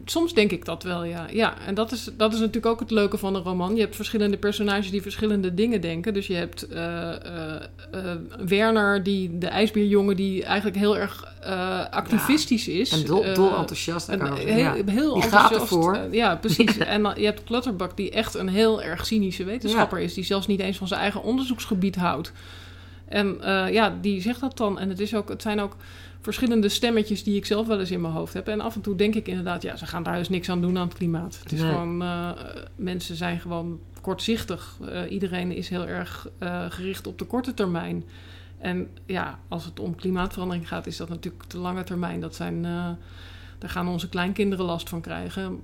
soms 0.06 0.34
denk 0.34 0.52
ik 0.52 0.66
dat 0.66 0.84
wel, 0.84 1.04
ja. 1.04 1.26
Ja, 1.32 1.54
en 1.66 1.74
dat 1.74 1.92
is, 1.92 2.10
dat 2.18 2.34
is 2.34 2.40
natuurlijk 2.40 2.66
ook 2.66 2.80
het 2.80 2.92
leuke 2.92 3.18
van 3.18 3.36
een 3.36 3.42
roman. 3.42 3.76
Je 3.76 3.82
hebt 3.82 3.96
verschillende 3.96 4.38
personages 4.38 4.92
die 4.92 5.02
verschillende 5.02 5.54
dingen 5.54 5.82
denken. 5.82 6.14
Dus 6.14 6.28
je 6.28 6.34
hebt 6.34 6.68
eh, 6.68 7.10
eh, 7.10 7.62
eh, 7.92 8.16
Werner, 8.46 9.04
die, 9.04 9.38
de 9.38 9.48
ijsbeerjongen, 9.48 10.16
die 10.16 10.44
eigenlijk 10.44 10.78
heel 10.78 10.98
erg 10.98 11.34
activistisch 11.92 12.68
is. 12.68 12.92
En 12.92 13.06
dol, 13.06 13.34
dol 13.34 13.56
enthousiast. 13.56 14.10
en 14.10 14.34
heel, 14.34 14.58
ja. 14.58 14.74
heel 14.86 15.14
Die 15.14 15.22
gaat 15.22 15.52
enthousiast. 15.52 15.62
ervoor. 15.62 15.96
eh, 15.96 16.14
ja, 16.14 16.36
precies. 16.36 16.78
En 16.96 17.14
je 17.16 17.26
hebt 17.26 17.44
Clutterbuck, 17.44 17.92
die 17.96 18.12
echt 18.12 18.34
een 18.34 18.50
heel 18.50 18.82
erg 18.82 19.06
cynische 19.06 19.44
wetenschapper 19.44 20.00
is. 20.00 20.14
Die 20.14 20.24
zelfs 20.24 20.48
niet 20.48 20.60
eens 20.60 20.78
van 20.78 20.88
zijn 20.88 21.00
eigen 21.00 21.24
onderzoeksgebied 21.24 21.96
houdt. 21.96 22.32
En 23.08 23.42
eh, 23.42 23.74
ja, 23.74 23.98
die 24.02 24.22
zegt 24.22 24.40
dat 24.40 24.58
dan. 24.58 24.80
En 24.80 24.90
het, 24.90 25.00
is 25.00 25.16
ook, 25.16 25.30
het 25.30 25.42
zijn 25.42 25.60
ook 25.60 25.76
verschillende 26.22 26.70
stemmetjes 26.70 27.24
die 27.24 27.36
ik 27.36 27.46
zelf 27.46 27.68
wel 27.68 27.80
eens 27.80 27.92
in 27.92 28.02
mijn 28.02 28.14
hoofd 28.14 28.34
heb. 28.34 28.48
En 28.48 28.62
af 28.62 28.76
en 28.76 28.82
toe 28.82 28.96
denk 28.96 29.16
ik 29.16 29.28
inderdaad, 29.28 29.62
ja, 29.62 29.76
ze 29.76 29.86
gaan 29.86 30.04
daar 30.04 30.18
dus 30.18 30.30
niks 30.30 30.50
aan 30.50 30.62
doen 30.62 30.78
aan 30.78 30.88
het 30.88 30.98
klimaat. 30.98 31.40
Het 31.44 31.52
is 31.52 31.62
Nee. 31.62 31.72
gewoon, 31.72 32.02
eh, 32.02 32.32
mensen 32.76 33.16
zijn 33.16 33.40
gewoon 33.40 33.80
kortzichtig. 34.02 34.78
Eh, 34.90 35.12
iedereen 35.12 35.52
is 35.52 35.70
heel 35.70 35.88
erg 35.88 36.30
gericht 36.70 37.08
op 37.08 37.20
de 37.20 37.26
korte 37.26 37.54
termijn. 37.54 38.04
En 38.58 38.88
ja, 39.06 39.40
als 39.48 39.66
het 39.66 39.80
om 39.80 39.96
klimaatverandering 39.96 40.68
gaat, 40.68 40.88
is 40.88 40.98
dat 40.98 41.10
natuurlijk 41.10 41.50
de 41.50 41.58
lange 41.58 41.84
termijn. 41.84 42.20
Dat 42.20 42.36
zijn, 42.36 42.62
daar 43.58 43.70
gaan 43.70 43.88
onze 43.88 44.10
kleinkinderen 44.10 44.66
last 44.66 44.90
van 44.90 45.02
krijgen, 45.02 45.62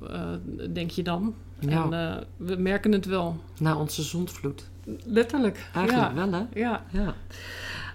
denk 0.73 0.89
je 0.89 1.03
dan. 1.03 1.33
Ja. 1.59 1.89
En 1.91 2.23
we 2.37 2.55
merken 2.55 2.91
het 2.91 3.05
wel. 3.05 3.39
Na 3.59 3.75
onze 3.75 4.01
zondvloed. 4.01 4.69
Letterlijk. 5.05 5.57
Eigenlijk 5.75 6.07
ja. 6.15 6.15
wel, 6.29 6.31
hè? 6.31 6.59
Ja. 6.59 6.83
Ja. 6.91 7.13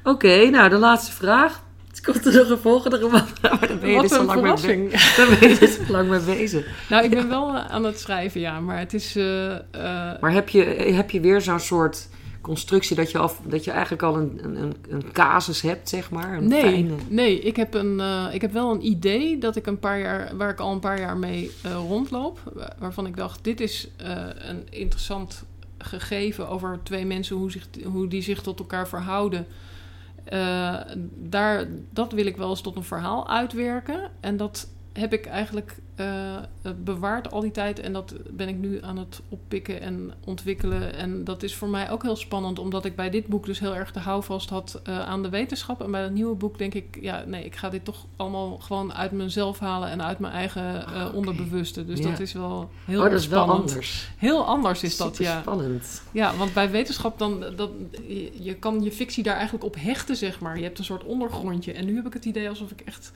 Oké, 0.05 0.51
nou, 0.51 0.69
de 0.69 0.77
laatste 0.77 1.13
vraag. 1.13 1.65
Het 1.89 2.05
komt 2.05 2.27
er 2.27 2.35
nog 2.35 2.49
een 2.51 2.59
volgende 2.59 2.99
roman. 3.01 3.23
Maar 3.43 3.69
daar 3.69 3.79
ben 3.79 3.89
je 3.89 3.95
Wat 3.97 4.09
dus 4.09 4.19
een 4.19 4.25
lang 4.25 4.43
mee, 4.43 4.53
be- 4.53 4.59
verrassing. 4.59 4.91
daar 5.17 5.39
ben 5.41 5.49
je 5.49 5.59
dus 5.59 5.79
lang 5.89 6.09
mee 6.09 6.21
bezig. 6.21 6.89
nou, 6.89 7.05
ik 7.05 7.11
ben 7.11 7.29
wel 7.29 7.55
eh, 7.55 7.65
aan 7.67 7.85
het 7.85 8.01
schrijven, 8.01 8.41
ja. 8.41 8.61
Maar 8.61 8.79
het 8.79 8.95
is... 8.95 9.17
eh, 9.17 9.55
eh, 9.55 9.61
Maar 10.21 10.33
heb 10.33 10.49
je, 10.49 10.63
heb 10.95 11.11
je 11.11 11.21
weer 11.21 11.41
zo'n 11.41 11.61
soort 11.61 12.09
constructie 12.41 12.97
dat 12.97 13.11
je, 13.11 13.19
af, 13.19 13.41
dat 13.45 13.65
je 13.65 13.71
eigenlijk 13.71 14.03
al 14.03 14.17
een, 14.17 14.41
een, 14.43 14.75
een 14.89 15.13
casus 15.13 15.61
hebt, 15.61 15.89
zeg 15.89 16.11
maar? 16.11 16.35
Een 16.37 16.49
nee, 16.49 16.61
fijne... 16.61 16.93
nee 17.09 17.41
ik, 17.41 17.57
heb 17.57 17.75
een, 17.75 18.01
ik 18.33 18.41
heb 18.41 18.53
wel 18.53 18.71
een 18.73 18.87
idee 18.87 19.39
dat 19.39 19.57
ik 19.57 19.67
een 19.67 19.79
paar 19.79 19.99
jaar, 20.01 20.37
waar 20.37 20.51
ik 20.51 20.61
al 20.61 20.73
een 20.73 20.81
paar 20.81 21.01
jaar 21.01 21.17
mee 21.17 21.51
rondloop. 21.89 22.39
wa- 22.55 22.73
Waarvan 22.79 23.07
ik 23.07 23.17
dacht, 23.17 23.45
dit 23.45 23.61
is 23.61 23.89
een 24.49 24.67
interessant 24.71 25.45
gegeven 25.79 26.49
over 26.49 26.81
twee 26.83 27.07
mensen, 27.07 27.37
hoe, 27.37 27.51
zich, 27.51 27.69
hoe 27.85 28.09
die 28.09 28.23
zich 28.23 28.43
tot 28.43 28.59
elkaar 28.59 28.89
verhouden. 28.89 29.47
Eh, 30.25 30.81
daar, 31.15 31.67
dat 31.91 32.13
wil 32.13 32.27
ik 32.27 32.37
wel 32.37 32.51
eens 32.51 32.61
tot 32.61 32.77
een 32.77 32.85
verhaal 32.85 33.29
uitwerken. 33.29 34.11
En 34.21 34.37
dat 34.37 34.69
heb 34.97 35.13
ik 35.13 35.27
eigenlijk 35.27 35.79
eh, 35.97 36.37
bewaard 36.85 37.31
al 37.31 37.41
die 37.41 37.51
tijd. 37.51 37.81
En 37.81 37.93
dat 37.93 38.15
ben 38.31 38.49
ik 38.49 38.57
nu 38.57 38.83
aan 38.83 38.99
het 38.99 39.21
oppikken 39.29 39.81
en 39.81 40.13
ontwikkelen. 40.25 40.95
En 40.95 41.25
dat 41.25 41.43
is 41.43 41.55
voor 41.55 41.69
mij 41.69 41.91
ook 41.91 42.03
heel 42.03 42.17
spannend, 42.17 42.59
omdat 42.59 42.85
ik 42.85 42.97
bij 42.97 43.11
dit 43.11 43.27
boek 43.27 43.47
dus 43.47 43.59
heel 43.59 43.75
erg 43.75 43.93
de 43.93 44.01
houvast 44.01 44.51
had 44.51 44.81
uh, 44.89 45.01
aan 45.01 45.23
de 45.23 45.29
wetenschap. 45.29 45.83
En 45.83 45.91
bij 45.91 46.03
het 46.03 46.13
nieuwe 46.13 46.35
boek 46.35 46.59
denk 46.59 46.75
ik, 46.75 46.99
ja, 47.01 47.25
nee, 47.27 47.45
ik 47.45 47.57
ga 47.57 47.69
dit 47.69 47.85
toch 47.85 48.07
allemaal 48.17 48.59
gewoon 48.59 48.95
uit 48.95 49.13
mezelf 49.13 49.59
halen 49.59 49.89
en 49.89 50.03
uit 50.03 50.19
mijn 50.19 50.33
eigen 50.33 50.75
uh, 50.75 50.81
okay. 50.81 51.11
onderbewuste. 51.13 51.85
Dus 51.85 51.99
ja. 51.99 52.11
dat 52.11 52.21
is 52.21 52.33
wel 52.33 52.71
heel 52.85 53.03
oh, 53.03 53.11
dat 53.11 53.19
is 53.19 53.25
spannend. 53.25 53.51
wel 53.51 53.61
anders. 53.61 54.09
Heel 54.17 54.45
anders 54.45 54.83
is 54.83 54.97
Super 54.97 55.07
dat, 55.07 55.19
ja. 55.19 55.41
spannend. 55.41 56.03
Ja, 56.13 56.37
want 56.37 56.53
bij 56.53 56.71
wetenschap 56.71 57.19
dan, 57.19 57.45
dat, 57.57 57.71
je, 58.09 58.33
je 58.43 58.55
kan 58.55 58.83
je 58.83 58.93
fictie 58.93 59.23
daar 59.23 59.35
eigenlijk 59.37 59.65
op 59.65 59.75
hechten, 59.79 60.17
zeg 60.17 60.41
maar. 60.41 60.57
Je 60.57 60.63
hebt 60.63 60.79
een 60.79 60.85
soort 60.85 61.05
ondergrondje. 61.05 61.73
En 61.73 61.87
nu 61.87 61.97
heb 61.97 62.07
ik 62.07 62.13
het 62.13 62.25
idee 62.25 62.49
alsof 62.49 62.71
ik 62.71 62.81
echt 62.81 63.13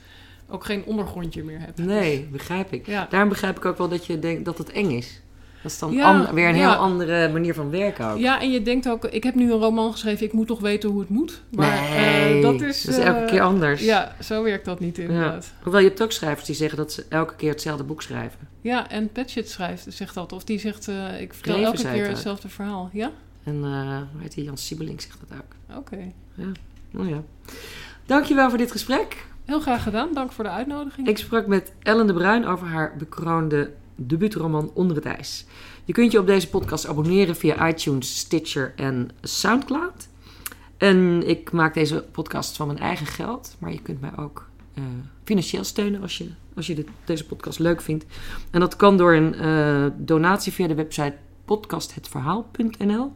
ook 0.51 0.65
geen 0.65 0.83
ondergrondje 0.85 1.43
meer 1.43 1.59
heb. 1.59 1.77
Nee, 1.77 2.19
Dus- 2.19 2.29
begrijp 2.29 2.73
ik. 2.73 2.85
Ja. 2.87 3.07
Daarom 3.09 3.29
begrijp 3.29 3.57
ik 3.57 3.65
ook 3.65 3.77
wel 3.77 3.89
dat 3.89 4.05
je 4.05 4.19
denkt 4.19 4.45
dat 4.45 4.57
het 4.57 4.71
eng 4.71 4.89
is. 4.89 5.21
Dat 5.61 5.71
is 5.71 5.79
dan 5.79 5.91
Ja, 5.91 6.03
an- 6.05 6.33
weer 6.33 6.47
een 6.49 6.55
ja. 6.55 6.69
heel 6.69 6.79
andere 6.79 7.29
manier 7.29 7.53
van 7.53 7.69
werken 7.69 8.05
ook. 8.09 8.17
Ja, 8.17 8.41
en 8.41 8.51
je 8.51 8.61
denkt 8.61 8.89
ook, 8.89 9.05
ik 9.05 9.23
heb 9.23 9.35
nu 9.35 9.51
een 9.51 9.59
roman 9.59 9.91
geschreven, 9.91 10.25
ik 10.25 10.33
moet 10.33 10.47
toch 10.47 10.59
weten 10.59 10.89
hoe 10.89 10.99
het 10.99 11.09
moet. 11.09 11.41
Maar 11.51 11.81
nee, 11.81 12.35
eh, 12.35 12.41
dat 12.41 12.61
is. 12.61 12.87
elke 12.87 13.19
eh, 13.19 13.25
keer 13.27 13.41
anders. 13.41 13.81
Ja, 13.81 14.15
zo 14.21 14.43
werkt 14.43 14.65
dat 14.65 14.79
niet 14.79 14.97
inderdaad. 14.97 15.53
Hoewel 15.63 15.81
je 15.81 15.87
hebt 15.87 16.01
ook 16.01 16.11
schrijvers 16.11 16.45
die 16.45 16.55
zeggen 16.55 16.77
dat 16.77 16.91
ze 16.91 17.05
elke 17.09 17.35
keer 17.35 17.49
hetzelfde 17.49 17.83
boek 17.83 18.01
schrijven. 18.01 18.39
Ja, 18.61 18.89
en 18.89 19.09
Patchett 19.11 19.49
schrijft, 19.49 19.85
zegt 19.89 20.13
dat. 20.13 20.33
Of 20.33 20.43
die 20.43 20.59
zegt, 20.59 20.87
eh, 20.87 21.21
ik 21.21 21.33
vertel 21.33 21.63
elke 21.63 21.91
keer 21.91 22.07
hetzelfde 22.07 22.49
verhaal. 22.49 22.89
Ja? 22.93 23.11
En 23.43 23.55
hoe 24.11 24.21
heet 24.21 24.33
die? 24.35 24.43
Jan 24.43 24.57
Siebelink 24.57 25.01
zegt 25.01 25.17
dat 25.27 25.37
ook. 25.37 25.77
Oké. 25.77 26.11
Oh 26.97 27.09
ja. 27.09 27.21
Dankjewel 28.05 28.49
voor 28.49 28.57
dit 28.57 28.71
gesprek. 28.71 29.25
Heel 29.51 29.59
graag 29.59 29.83
gedaan. 29.83 30.13
Dank 30.13 30.31
voor 30.31 30.43
de 30.43 30.49
uitnodiging. 30.49 31.07
Ik 31.07 31.17
sprak 31.17 31.47
met 31.47 31.73
Ellen 31.79 32.07
de 32.07 32.13
Bruin 32.13 32.45
over 32.45 32.67
haar 32.67 32.95
bekroonde 32.97 33.71
debuutroman 33.95 34.71
Onder 34.73 34.95
het 34.95 35.05
IJs. 35.05 35.45
Je 35.85 35.93
kunt 35.93 36.11
je 36.11 36.19
op 36.19 36.25
deze 36.25 36.49
podcast 36.49 36.87
abonneren 36.87 37.35
via 37.35 37.67
iTunes, 37.67 38.17
Stitcher 38.17 38.73
en 38.75 39.09
Soundcloud. 39.21 40.07
En 40.77 41.27
ik 41.27 41.51
maak 41.51 41.73
deze 41.73 42.05
podcast 42.11 42.55
van 42.55 42.67
mijn 42.67 42.79
eigen 42.79 43.05
geld, 43.05 43.55
maar 43.59 43.71
je 43.71 43.81
kunt 43.81 44.01
mij 44.01 44.11
ook 44.17 44.49
eh, 44.73 44.83
financieel 45.23 45.63
steunen 45.63 46.01
als 46.01 46.17
je, 46.17 46.29
als 46.55 46.67
je 46.67 46.85
deze 47.05 47.25
podcast 47.25 47.59
leuk 47.59 47.81
vindt. 47.81 48.05
En 48.51 48.59
dat 48.59 48.75
kan 48.75 48.97
door 48.97 49.13
een 49.13 49.33
eh, 49.33 49.85
donatie 49.97 50.51
via 50.51 50.67
de 50.67 50.75
website 50.75 51.15
podcasthetverhaal.nl. 51.45 53.13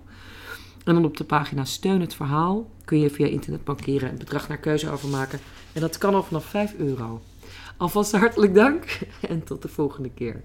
En 0.84 0.94
dan 0.94 1.06
op 1.06 1.18
de 1.18 1.24
pagina 1.24 1.66
Steun 1.66 2.02
het 2.02 2.14
Verhaal 2.14 2.70
kun 2.86 3.00
je 3.00 3.10
via 3.10 3.28
internet 3.28 3.64
bankeren 3.64 4.10
een 4.10 4.18
bedrag 4.18 4.48
naar 4.48 4.58
keuze 4.58 4.90
overmaken. 4.90 5.40
En 5.76 5.82
dat 5.82 5.98
kan 5.98 6.14
al 6.16 6.24
vanaf 6.24 6.46
5 6.46 6.74
euro. 6.78 7.22
Alvast 7.78 8.12
hartelijk 8.12 8.54
dank 8.54 9.00
en 9.30 9.44
tot 9.44 9.62
de 9.62 9.68
volgende 9.68 10.10
keer. 10.10 10.44